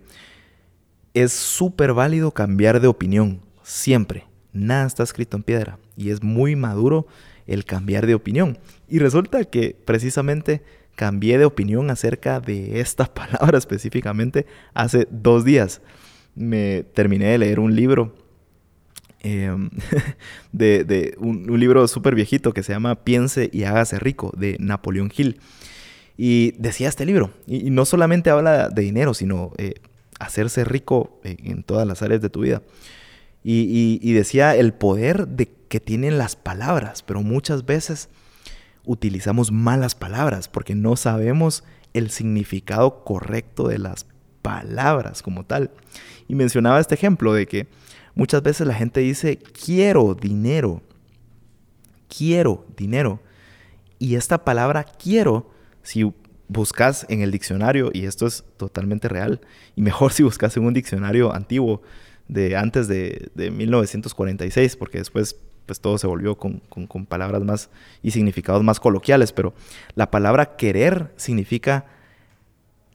es 1.13 1.33
súper 1.33 1.93
válido 1.93 2.31
cambiar 2.31 2.79
de 2.79 2.87
opinión, 2.87 3.41
siempre. 3.63 4.25
Nada 4.51 4.85
está 4.85 5.03
escrito 5.03 5.37
en 5.37 5.43
piedra 5.43 5.79
y 5.95 6.09
es 6.09 6.23
muy 6.23 6.55
maduro 6.55 7.07
el 7.47 7.65
cambiar 7.65 8.05
de 8.05 8.15
opinión. 8.15 8.57
Y 8.87 8.99
resulta 8.99 9.43
que 9.43 9.75
precisamente 9.85 10.61
cambié 10.95 11.37
de 11.37 11.45
opinión 11.45 11.89
acerca 11.89 12.39
de 12.39 12.79
esta 12.79 13.05
palabra 13.13 13.57
específicamente 13.57 14.45
hace 14.73 15.07
dos 15.09 15.45
días. 15.45 15.81
Me 16.35 16.83
terminé 16.93 17.27
de 17.27 17.37
leer 17.39 17.59
un 17.59 17.75
libro, 17.75 18.15
em, 19.21 19.69
de, 20.51 21.15
un, 21.17 21.59
libro 21.59 21.87
súper 21.87 22.15
viejito 22.15 22.53
que 22.53 22.63
se 22.63 22.73
llama 22.73 23.03
Piense 23.03 23.49
y 23.51 23.63
hágase 23.63 23.97
rico, 23.97 24.31
de 24.37 24.57
Napoleón 24.59 25.11
Hill. 25.15 25.39
Y 26.21 26.51
decía 26.57 26.89
este 26.89 27.05
libro, 27.05 27.31
y, 27.47 27.69
no 27.69 27.85
solamente 27.85 28.29
habla 28.29 28.67
de 28.67 28.81
dinero, 28.81 29.13
sino 29.13 29.53
eh, 29.57 29.75
hacerse 30.19 30.65
rico 30.65 31.21
en, 31.23 31.63
todas 31.63 31.87
las 31.87 32.01
áreas 32.01 32.19
de 32.21 32.29
tu 32.29 32.41
vida. 32.41 32.61
y 33.41 34.11
decía 34.11 34.53
el 34.57 34.73
poder 34.73 35.29
de 35.29 35.49
que 35.69 35.79
tienen 35.79 36.17
las 36.17 36.35
palabras, 36.35 37.03
pero 37.03 37.21
muchas 37.21 37.65
veces 37.65 38.09
utilizamos 38.83 39.51
malas 39.51 39.95
palabras 39.95 40.49
porque 40.49 40.75
no 40.75 40.97
sabemos 40.97 41.63
el 41.93 42.09
significado 42.09 43.05
correcto 43.05 43.67
de 43.67 43.77
las 43.77 44.05
palabras 44.41 45.21
como 45.21 45.45
tal. 45.45 45.71
Y 46.27 46.35
mencionaba 46.35 46.79
este 46.79 46.95
ejemplo 46.95 47.33
de 47.33 47.47
que 47.47 47.67
muchas 48.15 48.43
veces 48.43 48.67
la 48.67 48.73
gente 48.73 48.99
dice, 48.99 49.37
quiero 49.37 50.15
dinero, 50.15 50.81
quiero 52.07 52.65
dinero. 52.75 53.21
Y 53.97 54.15
esta 54.15 54.43
palabra 54.43 54.83
quiero, 54.83 55.51
si 55.89 56.13
buscas 56.47 57.07
en 57.09 57.21
el 57.21 57.31
diccionario, 57.31 57.89
y 57.91 58.05
esto 58.05 58.27
es 58.27 58.43
totalmente 58.57 59.07
real, 59.07 59.41
y 59.75 59.81
mejor 59.81 60.13
si 60.13 60.21
buscas 60.21 60.55
en 60.55 60.65
un 60.65 60.73
diccionario 60.73 61.33
antiguo 61.33 61.81
de 62.27 62.55
antes 62.55 62.87
de, 62.87 63.31
de 63.33 63.49
1946, 63.49 64.75
porque 64.75 64.99
después 64.99 65.35
pues 65.65 65.79
todo 65.79 65.97
se 65.99 66.07
volvió 66.07 66.35
con, 66.35 66.61
palabras 67.07 67.43
más 67.43 67.69
y 68.01 68.11
significados 68.11 68.63
más 68.63 68.79
coloquiales, 68.79 69.31
pero 69.31 69.53
la 69.93 70.09
palabra 70.09 70.55
querer 70.55 71.11
significa 71.15 71.85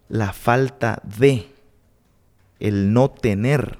la 0.08 0.32
falta 0.32 1.00
de, 1.18 1.46
el 2.58 2.92
no 2.92 3.10
tener. 3.10 3.78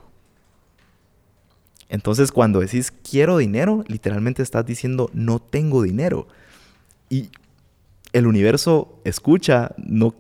Entonces 1.89 2.31
cuando 2.31 2.61
decís 2.61 2.93
quiero 2.93 3.39
dinero, 3.39 3.85
literalmente 3.89 4.43
estás 4.43 4.65
diciendo 4.65 5.11
no 5.13 5.41
tengo 5.41 5.83
dinero. 5.83 6.29
Y 7.11 7.31
el 8.15 8.27
universo 8.27 9.01
escucha 9.05 9.75
no 9.77 10.15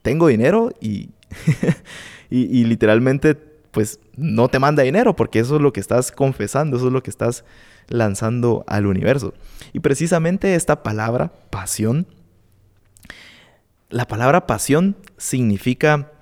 tengo 0.00 0.28
dinero 0.28 0.72
y, 0.80 1.10
y, 2.30 2.64
literalmente 2.64 3.34
pues 3.34 4.00
no 4.16 4.48
te 4.48 4.58
manda 4.58 4.82
dinero 4.82 5.16
porque 5.16 5.40
eso 5.40 5.56
es 5.56 5.62
lo 5.62 5.72
que 5.72 5.80
estás 5.80 6.12
confesando, 6.12 6.76
eso 6.76 6.86
es 6.86 6.92
lo 6.92 7.02
que 7.02 7.10
estás 7.10 7.44
lanzando 7.88 8.64
al 8.66 8.86
universo. 8.86 9.34
Y 9.72 9.80
precisamente 9.80 10.54
esta 10.54 10.82
palabra, 10.82 11.32
pasión, 11.50 12.06
la 13.88 14.06
palabra 14.06 14.46
pasión 14.46 14.96
significa 15.16 16.12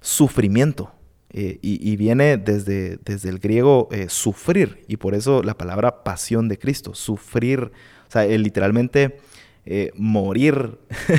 sufrimiento. 0.00 0.92
Eh, 1.30 1.58
y, 1.60 1.96
viene 1.96 2.38
desde, 2.38 2.98
desde 3.04 3.28
el 3.28 3.40
griego 3.40 3.88
eh, 3.92 4.06
sufrir, 4.08 4.84
y 4.88 4.96
por 4.96 5.14
eso 5.14 5.42
la 5.42 5.58
palabra 5.58 6.02
pasión 6.02 6.48
de 6.48 6.58
Cristo, 6.58 6.94
sufrir, 6.94 7.72
o 8.08 8.10
sea, 8.10 8.24
literalmente 8.24 9.18
eh, 9.66 9.90
morir. 9.94 10.78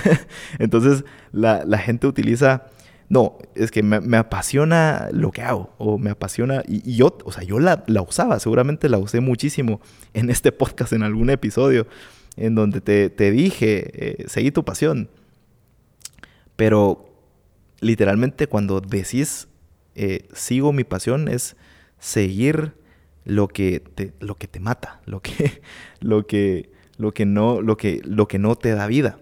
Entonces 0.59 1.05
la, 1.31 1.77
gente 1.77 2.07
utiliza, 2.07 2.67
no, 3.09 3.37
es 3.55 3.71
que 3.71 3.83
me, 3.83 4.17
apasiona 4.17 5.09
lo 5.11 5.31
que 5.31 5.41
hago, 5.41 5.73
o 5.77 5.97
me 5.97 6.09
apasiona, 6.09 6.63
y, 6.67 6.95
yo, 6.95 7.17
o 7.23 7.31
sea, 7.31 7.43
yo 7.43 7.59
la, 7.59 7.83
la, 7.87 8.01
usaba, 8.01 8.39
seguramente 8.39 8.89
la 8.89 8.97
usé 8.97 9.19
muchísimo 9.19 9.81
en 10.13 10.29
este 10.29 10.51
podcast, 10.51 10.93
en 10.93 11.03
algún 11.03 11.29
episodio, 11.29 11.87
en 12.35 12.55
donde 12.55 12.81
te, 12.81 13.09
te 13.09 13.31
dije, 13.31 14.25
seguí 14.27 14.51
tu 14.51 14.63
pasión. 14.63 15.09
Pero 16.55 17.07
literalmente 17.79 18.47
cuando 18.47 18.81
decís 18.81 19.47
eh, 19.99 20.27
sigo 20.31 20.73
mi 20.73 20.83
pasión 20.83 21.27
es 21.27 21.55
seguir 21.97 22.73
lo 23.25 23.47
que 23.47 23.79
te, 23.79 24.13
lo 24.19 24.35
que 24.35 24.47
te 24.47 24.59
mata, 24.59 25.01
lo 25.05 25.21
que, 25.21 25.63
lo 25.99 26.27
que, 26.27 26.69
lo 26.97 27.13
que, 27.13 27.25
no, 27.25 27.61
lo, 27.61 27.77
que, 27.77 28.01
lo 28.03 28.27
que 28.27 28.39
no 28.39 28.55
te 28.55 28.71
da 28.71 28.87
vida. 28.87 29.19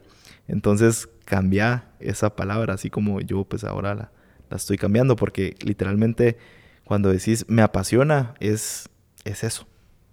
Entonces 0.47 1.09
cambia 1.25 1.85
esa 1.99 2.35
palabra, 2.35 2.75
así 2.75 2.89
como 2.89 3.21
yo 3.21 3.43
pues 3.43 3.63
ahora 3.63 3.95
la, 3.95 4.11
la 4.49 4.57
estoy 4.57 4.77
cambiando, 4.77 5.15
porque 5.15 5.55
literalmente 5.61 6.37
cuando 6.83 7.11
decís 7.11 7.45
me 7.47 7.61
apasiona 7.61 8.35
es, 8.39 8.89
es 9.23 9.43
eso, 9.43 9.67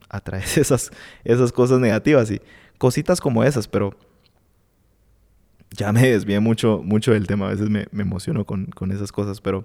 atraes 0.08 0.56
esas, 0.58 0.90
esas 1.24 1.52
cosas 1.52 1.80
negativas 1.80 2.30
y 2.30 2.40
cositas 2.78 3.20
como 3.20 3.44
esas, 3.44 3.68
pero 3.68 3.96
ya 5.70 5.92
me 5.92 6.08
desvié 6.08 6.40
mucho, 6.40 6.82
mucho 6.82 7.12
del 7.12 7.26
tema, 7.26 7.46
a 7.46 7.50
veces 7.50 7.70
me, 7.70 7.86
me 7.92 8.02
emociono 8.02 8.44
con, 8.44 8.66
con, 8.66 8.92
esas 8.92 9.12
cosas, 9.12 9.40
pero 9.40 9.64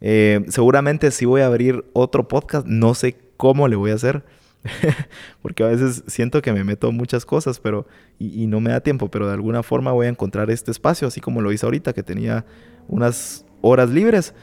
eh, 0.00 0.44
seguramente 0.48 1.10
sí 1.10 1.24
voy 1.24 1.42
a 1.42 1.46
abrir 1.46 1.84
otro 1.92 2.28
podcast, 2.28 2.66
no 2.66 2.94
sé 2.94 3.16
cómo 3.36 3.68
le 3.68 3.76
voy 3.76 3.90
a 3.90 3.94
hacer, 3.94 4.24
porque 5.42 5.62
a 5.62 5.68
veces 5.68 6.02
siento 6.06 6.42
que 6.42 6.52
me 6.52 6.64
meto 6.64 6.90
muchas 6.92 7.26
cosas, 7.26 7.60
pero 7.60 7.86
y, 8.18 8.46
no 8.46 8.60
me 8.60 8.70
da 8.70 8.80
tiempo, 8.80 9.10
pero 9.10 9.26
de 9.26 9.34
alguna 9.34 9.62
forma 9.62 9.92
voy 9.92 10.06
a 10.06 10.10
encontrar 10.10 10.50
este 10.50 10.70
espacio, 10.70 11.08
así 11.08 11.20
como 11.20 11.40
lo 11.40 11.52
hice 11.52 11.66
ahorita, 11.66 11.92
que 11.92 12.02
tenía 12.02 12.44
unas 12.88 13.44
horas 13.60 13.90
libres. 13.90 14.34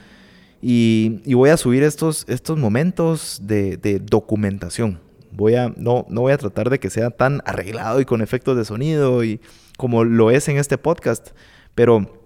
Y, 0.61 1.33
voy 1.33 1.49
a 1.49 1.57
subir 1.57 1.83
estos, 1.83 2.25
estos 2.27 2.57
momentos 2.57 3.41
de, 3.43 3.77
de, 3.77 3.99
documentación. 3.99 4.99
Voy 5.31 5.55
a, 5.55 5.69
no, 5.69 6.05
no 6.09 6.21
voy 6.21 6.33
a 6.33 6.37
tratar 6.37 6.69
de 6.69 6.79
que 6.79 6.89
sea 6.89 7.09
tan 7.09 7.41
arreglado 7.45 8.01
y 8.01 8.05
con 8.05 8.21
efectos 8.21 8.57
de 8.57 8.65
sonido 8.65 9.23
y 9.23 9.39
como 9.77 10.03
lo 10.03 10.29
es 10.29 10.47
en 10.49 10.57
este 10.57 10.77
podcast, 10.77 11.29
pero 11.73 12.21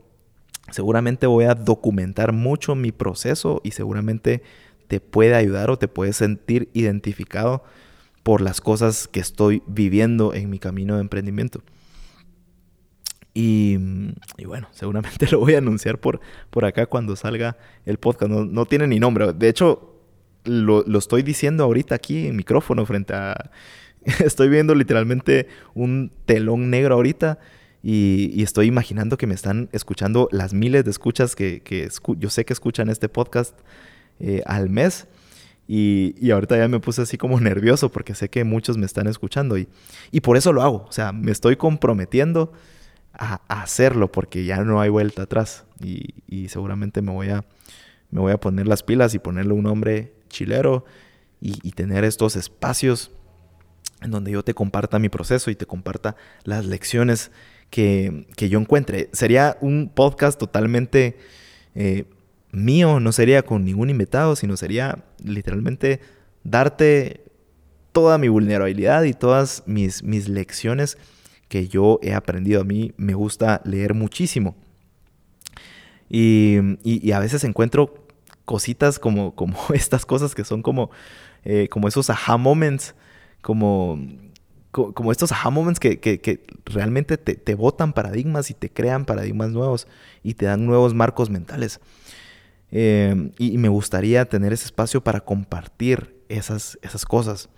seguramente 0.71 1.27
voy 1.27 1.45
a 1.45 1.53
documentar 1.53 2.33
mucho 2.33 2.75
mi 2.75 2.91
proceso 2.91 3.61
y 3.63 3.71
seguramente 3.71 4.41
te 4.87 4.99
puede 4.99 5.35
ayudar 5.35 5.69
o 5.69 5.77
te 5.77 5.87
puedes 5.87 6.17
sentir 6.17 6.69
identificado 6.73 7.63
por 8.26 8.41
las 8.41 8.59
cosas 8.59 9.07
que 9.07 9.19
estoy 9.19 9.61
viviendo 9.67 10.34
en 10.34 10.49
mi 10.49 10.57
camino 10.57 10.95
de 10.95 11.01
emprendimiento. 11.01 11.61
Y, 13.36 13.78
bueno, 14.43 14.67
seguramente 14.71 15.28
lo 15.30 15.41
voy 15.41 15.53
a 15.53 15.59
anunciar 15.59 15.99
por, 15.99 16.19
por 16.49 16.65
acá 16.65 16.88
cuando 16.88 17.15
salga 17.15 17.55
el 17.86 17.99
podcast. 17.99 18.32
No, 18.32 18.65
tiene 18.65 18.88
ni 18.88 18.99
nombre. 18.99 19.32
De 19.32 19.47
hecho, 19.47 19.93
lo, 20.43 20.82
lo, 20.88 20.97
estoy 20.97 21.21
diciendo 21.21 21.63
ahorita 21.65 21.93
aquí 21.93 22.26
en 22.26 22.36
micrófono 22.36 22.84
frente 22.88 23.13
a... 23.13 23.51
estoy 24.26 24.49
viendo 24.49 24.73
literalmente 24.73 25.47
un 25.76 26.11
telón 26.26 26.71
negro 26.71 26.95
ahorita 26.95 27.38
y, 27.84 28.41
estoy 28.41 28.65
imaginando 28.65 29.17
que 29.19 29.28
me 29.28 29.36
están 29.36 29.69
escuchando 29.71 30.30
las 30.32 30.55
miles 30.55 30.84
de 30.84 30.89
escuchas 30.89 31.36
que, 31.36 31.61
yo 32.17 32.30
sé 32.32 32.43
que 32.43 32.53
escuchan 32.53 32.89
este 32.89 33.07
podcast 33.07 33.55
eh, 34.19 34.41
al 34.47 34.67
mes. 34.71 35.07
Y, 35.68 36.30
ahorita 36.30 36.57
ya 36.57 36.68
me 36.68 36.80
puse 36.80 37.01
así 37.01 37.18
como 37.18 37.39
nervioso 37.39 37.91
porque 37.91 38.13
sé 38.13 38.30
que 38.30 38.43
muchos 38.43 38.78
me 38.78 38.86
están 38.86 39.07
escuchando 39.07 39.57
y, 39.57 39.68
y 40.11 40.22
por 40.22 40.38
eso 40.38 40.53
lo 40.53 40.61
hago. 40.61 40.86
O 40.88 40.91
sea, 40.91 41.11
me 41.11 41.32
estoy 41.32 41.55
comprometiendo 41.55 42.53
a, 43.13 43.41
hacerlo 43.47 44.11
porque 44.11 44.45
ya 44.45 44.63
no 44.63 44.80
hay 44.80 44.89
vuelta 44.89 45.24
atrás 45.24 45.66
y, 45.82 46.47
seguramente 46.49 47.01
me 47.01 47.11
voy, 47.11 47.30
a, 47.30 47.45
me 48.11 48.22
voy 48.22 48.32
a 48.32 48.39
poner 48.39 48.68
las 48.68 48.84
pilas 48.84 49.16
y 49.16 49.20
ponerle 49.20 49.53
un 49.53 49.63
nombre 49.63 50.13
chilero 50.30 50.86
y, 51.41 51.55
y 51.68 51.72
tener 51.72 52.03
estos 52.03 52.36
espacios 52.36 53.11
en 54.01 54.11
donde 54.11 54.32
yo 54.32 54.43
te 54.43 54.53
comparta 54.53 54.99
mi 54.99 55.09
proceso 55.09 55.49
y 55.49 55.55
te 55.55 55.66
comparta 55.66 56.16
las 56.43 56.66
lecciones 56.66 57.32
que, 57.70 58.26
yo 58.38 58.59
encuentre. 58.59 59.09
Sería 59.11 59.57
un 59.61 59.91
podcast 59.93 60.39
totalmente 60.39 61.18
eh, 61.76 62.05
mío, 62.56 62.99
no 62.99 63.12
sería 63.12 63.43
con 63.43 63.66
ningún 63.66 63.89
invitado, 63.89 64.36
sino 64.36 64.58
sería 64.58 65.03
literalmente 65.24 65.99
darte 66.43 67.26
toda 67.91 68.18
mi 68.18 68.28
vulnerabilidad 68.28 69.03
y 69.03 69.14
todas 69.14 69.64
mis, 69.66 70.03
mis 70.03 70.28
lecciones 70.28 70.97
que 71.47 71.68
yo 71.68 71.99
he 72.01 72.14
aprendido. 72.14 72.62
A 72.62 72.66
mí 72.66 72.93
me 72.97 73.14
gusta 73.14 73.62
leer 73.64 73.93
muchísimo. 73.93 74.56
Y, 76.10 77.12
a 77.12 77.20
veces 77.20 77.43
encuentro 77.43 78.06
cositas 78.45 78.99
como, 78.99 79.36
como 79.36 79.58
estas 79.74 80.06
cosas 80.06 80.36
que 80.36 80.43
son 80.43 80.62
como, 80.62 80.91
eh, 81.43 81.68
como 81.70 81.88
esos 81.88 82.10
aha 82.10 82.38
moments, 82.38 82.95
como 83.41 83.99
como 84.93 85.12
estos 85.14 85.32
aha 85.32 85.49
moments 85.49 85.80
que, 85.80 86.45
realmente 86.66 87.18
te, 87.18 87.56
botan 87.56 87.93
paradigmas 87.93 88.51
y 88.51 88.53
te 88.53 88.70
crean 88.70 89.06
paradigmas 89.06 89.51
nuevos 89.51 89.88
y 90.22 90.34
te 90.34 90.47
dan 90.47 90.66
nuevos 90.66 90.93
marcos 90.93 91.30
mentales. 91.30 91.80
Em, 92.72 93.32
y, 93.38 93.57
me 93.57 93.70
gustaría 93.70 94.26
tener 94.26 94.53
ese 94.53 94.66
espacio 94.66 95.01
para 95.03 95.22
compartir 95.22 96.16
esas, 96.30 96.78
esas 96.82 97.05
cosas. 97.05 97.49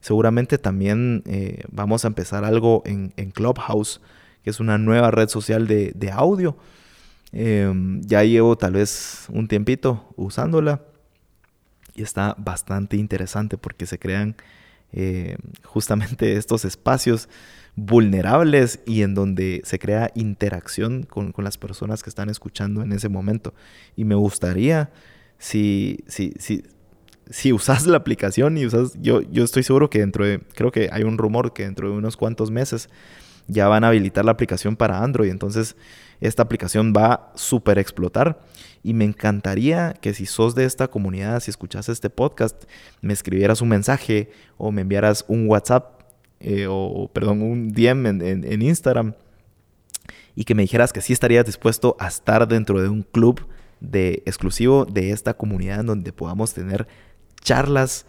Seguramente 0.00 0.58
también 0.58 1.22
eh, 1.26 1.62
vamos 1.70 2.04
a 2.04 2.08
empezar 2.08 2.44
algo 2.44 2.82
en, 2.86 3.10
Clubhouse, 3.32 4.00
que 4.42 4.50
es 4.50 4.60
una 4.60 4.78
nueva 4.78 5.10
red 5.10 5.28
social 5.28 5.66
de, 5.66 6.10
audio. 6.12 6.56
Em, 7.32 8.00
ya 8.02 8.22
llevo 8.24 8.56
tal 8.56 8.72
vez 8.72 9.26
un 9.30 9.48
tiempito 9.48 10.12
usándola 10.16 10.82
y 11.94 12.02
está 12.02 12.34
bastante 12.38 12.96
interesante 12.96 13.58
porque 13.58 13.86
se 13.86 13.98
crean 13.98 14.36
eh, 14.92 15.36
justamente 15.64 16.36
estos 16.36 16.64
espacios 16.64 17.28
vulnerables 17.78 18.80
y 18.86 19.02
en 19.02 19.14
donde 19.14 19.60
se 19.64 19.78
crea 19.78 20.10
interacción 20.14 21.04
con, 21.04 21.32
las 21.38 21.58
personas 21.58 22.02
que 22.02 22.10
están 22.10 22.28
escuchando 22.28 22.82
en 22.82 22.92
ese 22.92 23.08
momento. 23.08 23.54
Y 23.94 24.04
me 24.04 24.16
gustaría, 24.16 24.90
si, 25.38 25.98
si, 26.08 26.34
si, 26.38 26.64
si 27.30 27.52
usas 27.52 27.86
la 27.86 27.96
aplicación 27.96 28.58
y 28.58 28.66
usas, 28.66 28.94
yo, 29.00 29.22
yo 29.22 29.44
estoy 29.44 29.62
seguro 29.62 29.90
que 29.90 30.00
dentro 30.00 30.24
de, 30.24 30.40
creo 30.54 30.72
que 30.72 30.90
hay 30.92 31.04
un 31.04 31.18
rumor 31.18 31.52
que 31.52 31.64
dentro 31.64 31.90
de 31.90 31.96
unos 31.96 32.16
cuantos 32.16 32.50
meses 32.50 32.88
ya 33.46 33.68
van 33.68 33.84
a 33.84 33.88
habilitar 33.88 34.24
la 34.24 34.32
aplicación 34.32 34.74
para 34.76 35.02
Android. 35.02 35.30
Entonces, 35.30 35.76
esta 36.20 36.42
aplicación 36.42 36.92
va 36.96 37.12
a 37.12 37.32
super 37.36 37.78
explotar. 37.78 38.40
Y 38.82 38.92
me 38.92 39.04
encantaría 39.04 39.94
que 40.00 40.14
si 40.14 40.26
sos 40.26 40.54
de 40.54 40.64
esta 40.64 40.88
comunidad, 40.88 41.40
si 41.40 41.50
escuchas 41.50 41.88
este 41.88 42.10
podcast, 42.10 42.64
me 43.00 43.12
escribieras 43.12 43.62
un 43.62 43.68
mensaje 43.68 44.30
o 44.56 44.72
me 44.72 44.82
enviaras 44.82 45.24
un 45.28 45.48
WhatsApp 45.48 45.97
eh, 46.40 46.66
o, 46.68 47.10
perdón, 47.12 47.42
un 47.42 47.72
DM 47.72 48.06
en, 48.06 48.62
Instagram 48.62 49.14
y 50.36 50.44
que 50.44 50.54
me 50.54 50.62
dijeras 50.62 50.92
que 50.92 51.00
sí 51.00 51.12
estarías 51.12 51.46
dispuesto 51.46 51.96
a 51.98 52.06
estar 52.06 52.46
dentro 52.46 52.80
de 52.80 52.88
un 52.88 53.02
club 53.02 53.46
de 53.80 54.22
exclusivo 54.24 54.84
de 54.84 55.10
esta 55.10 55.34
comunidad 55.34 55.80
en 55.80 55.86
donde 55.86 56.12
podamos 56.12 56.54
tener 56.54 56.86
charlas 57.40 58.06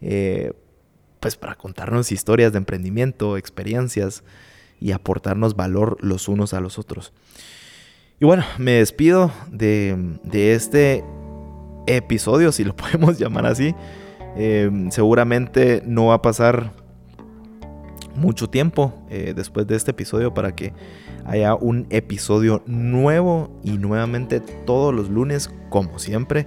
eh, 0.00 0.52
pues 1.20 1.36
para 1.36 1.54
contarnos 1.54 2.12
historias 2.12 2.52
de 2.52 2.58
emprendimiento, 2.58 3.36
experiencias 3.36 4.24
y 4.80 4.92
aportarnos 4.92 5.56
valor 5.56 5.98
los 6.00 6.28
unos 6.28 6.54
a 6.54 6.60
los 6.60 6.78
otros. 6.78 7.12
Y 8.18 8.26
bueno, 8.26 8.44
me 8.58 8.72
despido 8.72 9.32
de, 9.50 10.18
este 10.32 11.02
episodio, 11.86 12.52
si 12.52 12.64
lo 12.64 12.76
podemos 12.76 13.18
llamar 13.18 13.46
así. 13.46 13.74
Em, 14.36 14.90
seguramente 14.90 15.82
no 15.86 16.06
va 16.06 16.14
a 16.14 16.22
pasar 16.22 16.72
mucho 18.20 18.48
tiempo 18.48 18.92
eh, 19.08 19.32
después 19.34 19.66
de 19.66 19.76
este 19.76 19.92
episodio 19.92 20.34
para 20.34 20.54
que 20.54 20.72
haya 21.24 21.54
un 21.54 21.86
episodio 21.90 22.62
nuevo 22.66 23.50
y 23.64 23.78
nuevamente 23.78 24.40
todos 24.40 24.94
los 24.94 25.08
lunes 25.08 25.50
como 25.70 25.98
siempre 25.98 26.46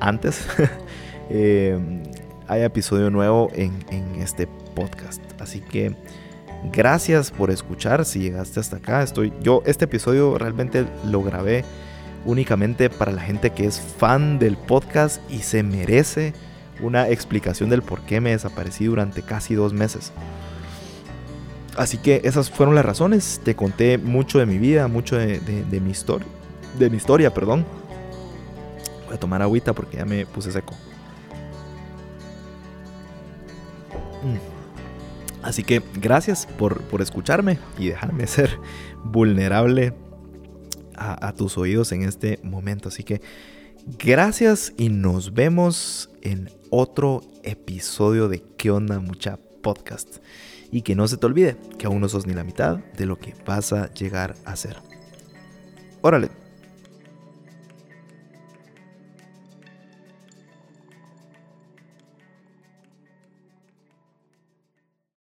antes 0.00 0.46
em, 1.30 2.02
haya 2.46 2.66
episodio 2.66 3.10
nuevo 3.10 3.50
en, 3.54 3.84
en 3.90 4.22
este 4.22 4.46
podcast. 4.74 5.22
Así 5.40 5.60
que 5.60 5.94
gracias 6.72 7.30
por 7.30 7.50
escuchar. 7.50 8.04
Si 8.04 8.20
llegaste 8.20 8.60
hasta 8.60 8.76
acá, 8.76 9.02
estoy. 9.02 9.32
Yo, 9.42 9.62
este 9.66 9.86
episodio 9.86 10.38
realmente 10.38 10.86
lo 11.04 11.22
grabé 11.22 11.64
únicamente 12.24 12.90
para 12.90 13.12
la 13.12 13.22
gente 13.22 13.50
que 13.50 13.66
es 13.66 13.80
fan 13.80 14.38
del 14.38 14.56
podcast 14.56 15.20
y 15.30 15.40
se 15.40 15.62
merece 15.62 16.32
una 16.80 17.08
explicación 17.08 17.70
del 17.70 17.82
por 17.82 18.02
qué 18.02 18.20
me 18.20 18.30
desaparecí 18.30 18.84
durante 18.84 19.22
casi 19.22 19.54
dos 19.54 19.72
meses. 19.72 20.12
Así 21.78 21.96
que 21.96 22.20
esas 22.24 22.50
fueron 22.50 22.74
las 22.74 22.84
razones. 22.84 23.40
Te 23.44 23.54
conté 23.54 23.98
mucho 23.98 24.40
de 24.40 24.46
mi 24.46 24.58
vida, 24.58 24.88
mucho 24.88 25.16
de, 25.16 25.40
mi 25.80 25.90
historia. 25.90 26.26
De 26.76 26.90
mi 26.90 26.96
historia, 26.96 27.32
perdón. 27.32 27.64
Voy 29.06 29.14
a 29.14 29.20
tomar 29.20 29.40
agüita 29.42 29.72
porque 29.72 29.98
ya 29.98 30.04
me 30.04 30.26
puse 30.26 30.50
seco. 30.50 30.74
Mm. 34.24 35.44
Así 35.44 35.62
que 35.62 35.80
gracias 35.94 36.46
por, 36.58 36.82
escucharme 36.98 37.60
y 37.78 37.88
dejarme 37.88 38.26
ser 38.26 38.58
vulnerable 39.04 39.94
a 40.96 41.32
tus 41.32 41.56
oídos 41.58 41.92
en 41.92 42.02
este 42.02 42.40
momento. 42.42 42.88
Así 42.88 43.04
que 43.04 43.20
gracias 43.98 44.72
y 44.76 44.88
nos 44.88 45.32
vemos 45.32 46.10
en 46.22 46.50
otro 46.70 47.22
episodio 47.44 48.28
de 48.28 48.42
¿Qué 48.56 48.72
onda 48.72 48.98
mucha 48.98 49.38
podcast? 49.62 50.18
Y 50.70 50.82
que 50.82 50.94
no 50.94 51.08
se 51.08 51.16
te 51.16 51.26
olvide 51.26 51.56
que 51.78 51.86
aún 51.86 52.00
no 52.00 52.08
sos 52.08 52.26
ni 52.26 52.34
la 52.34 52.44
mitad 52.44 52.78
de 52.96 53.06
lo 53.06 53.18
que 53.18 53.34
vas 53.46 53.72
a 53.72 53.92
llegar 53.94 54.34
a 54.44 54.56
ser. 54.56 54.76
Órale. 56.02 56.30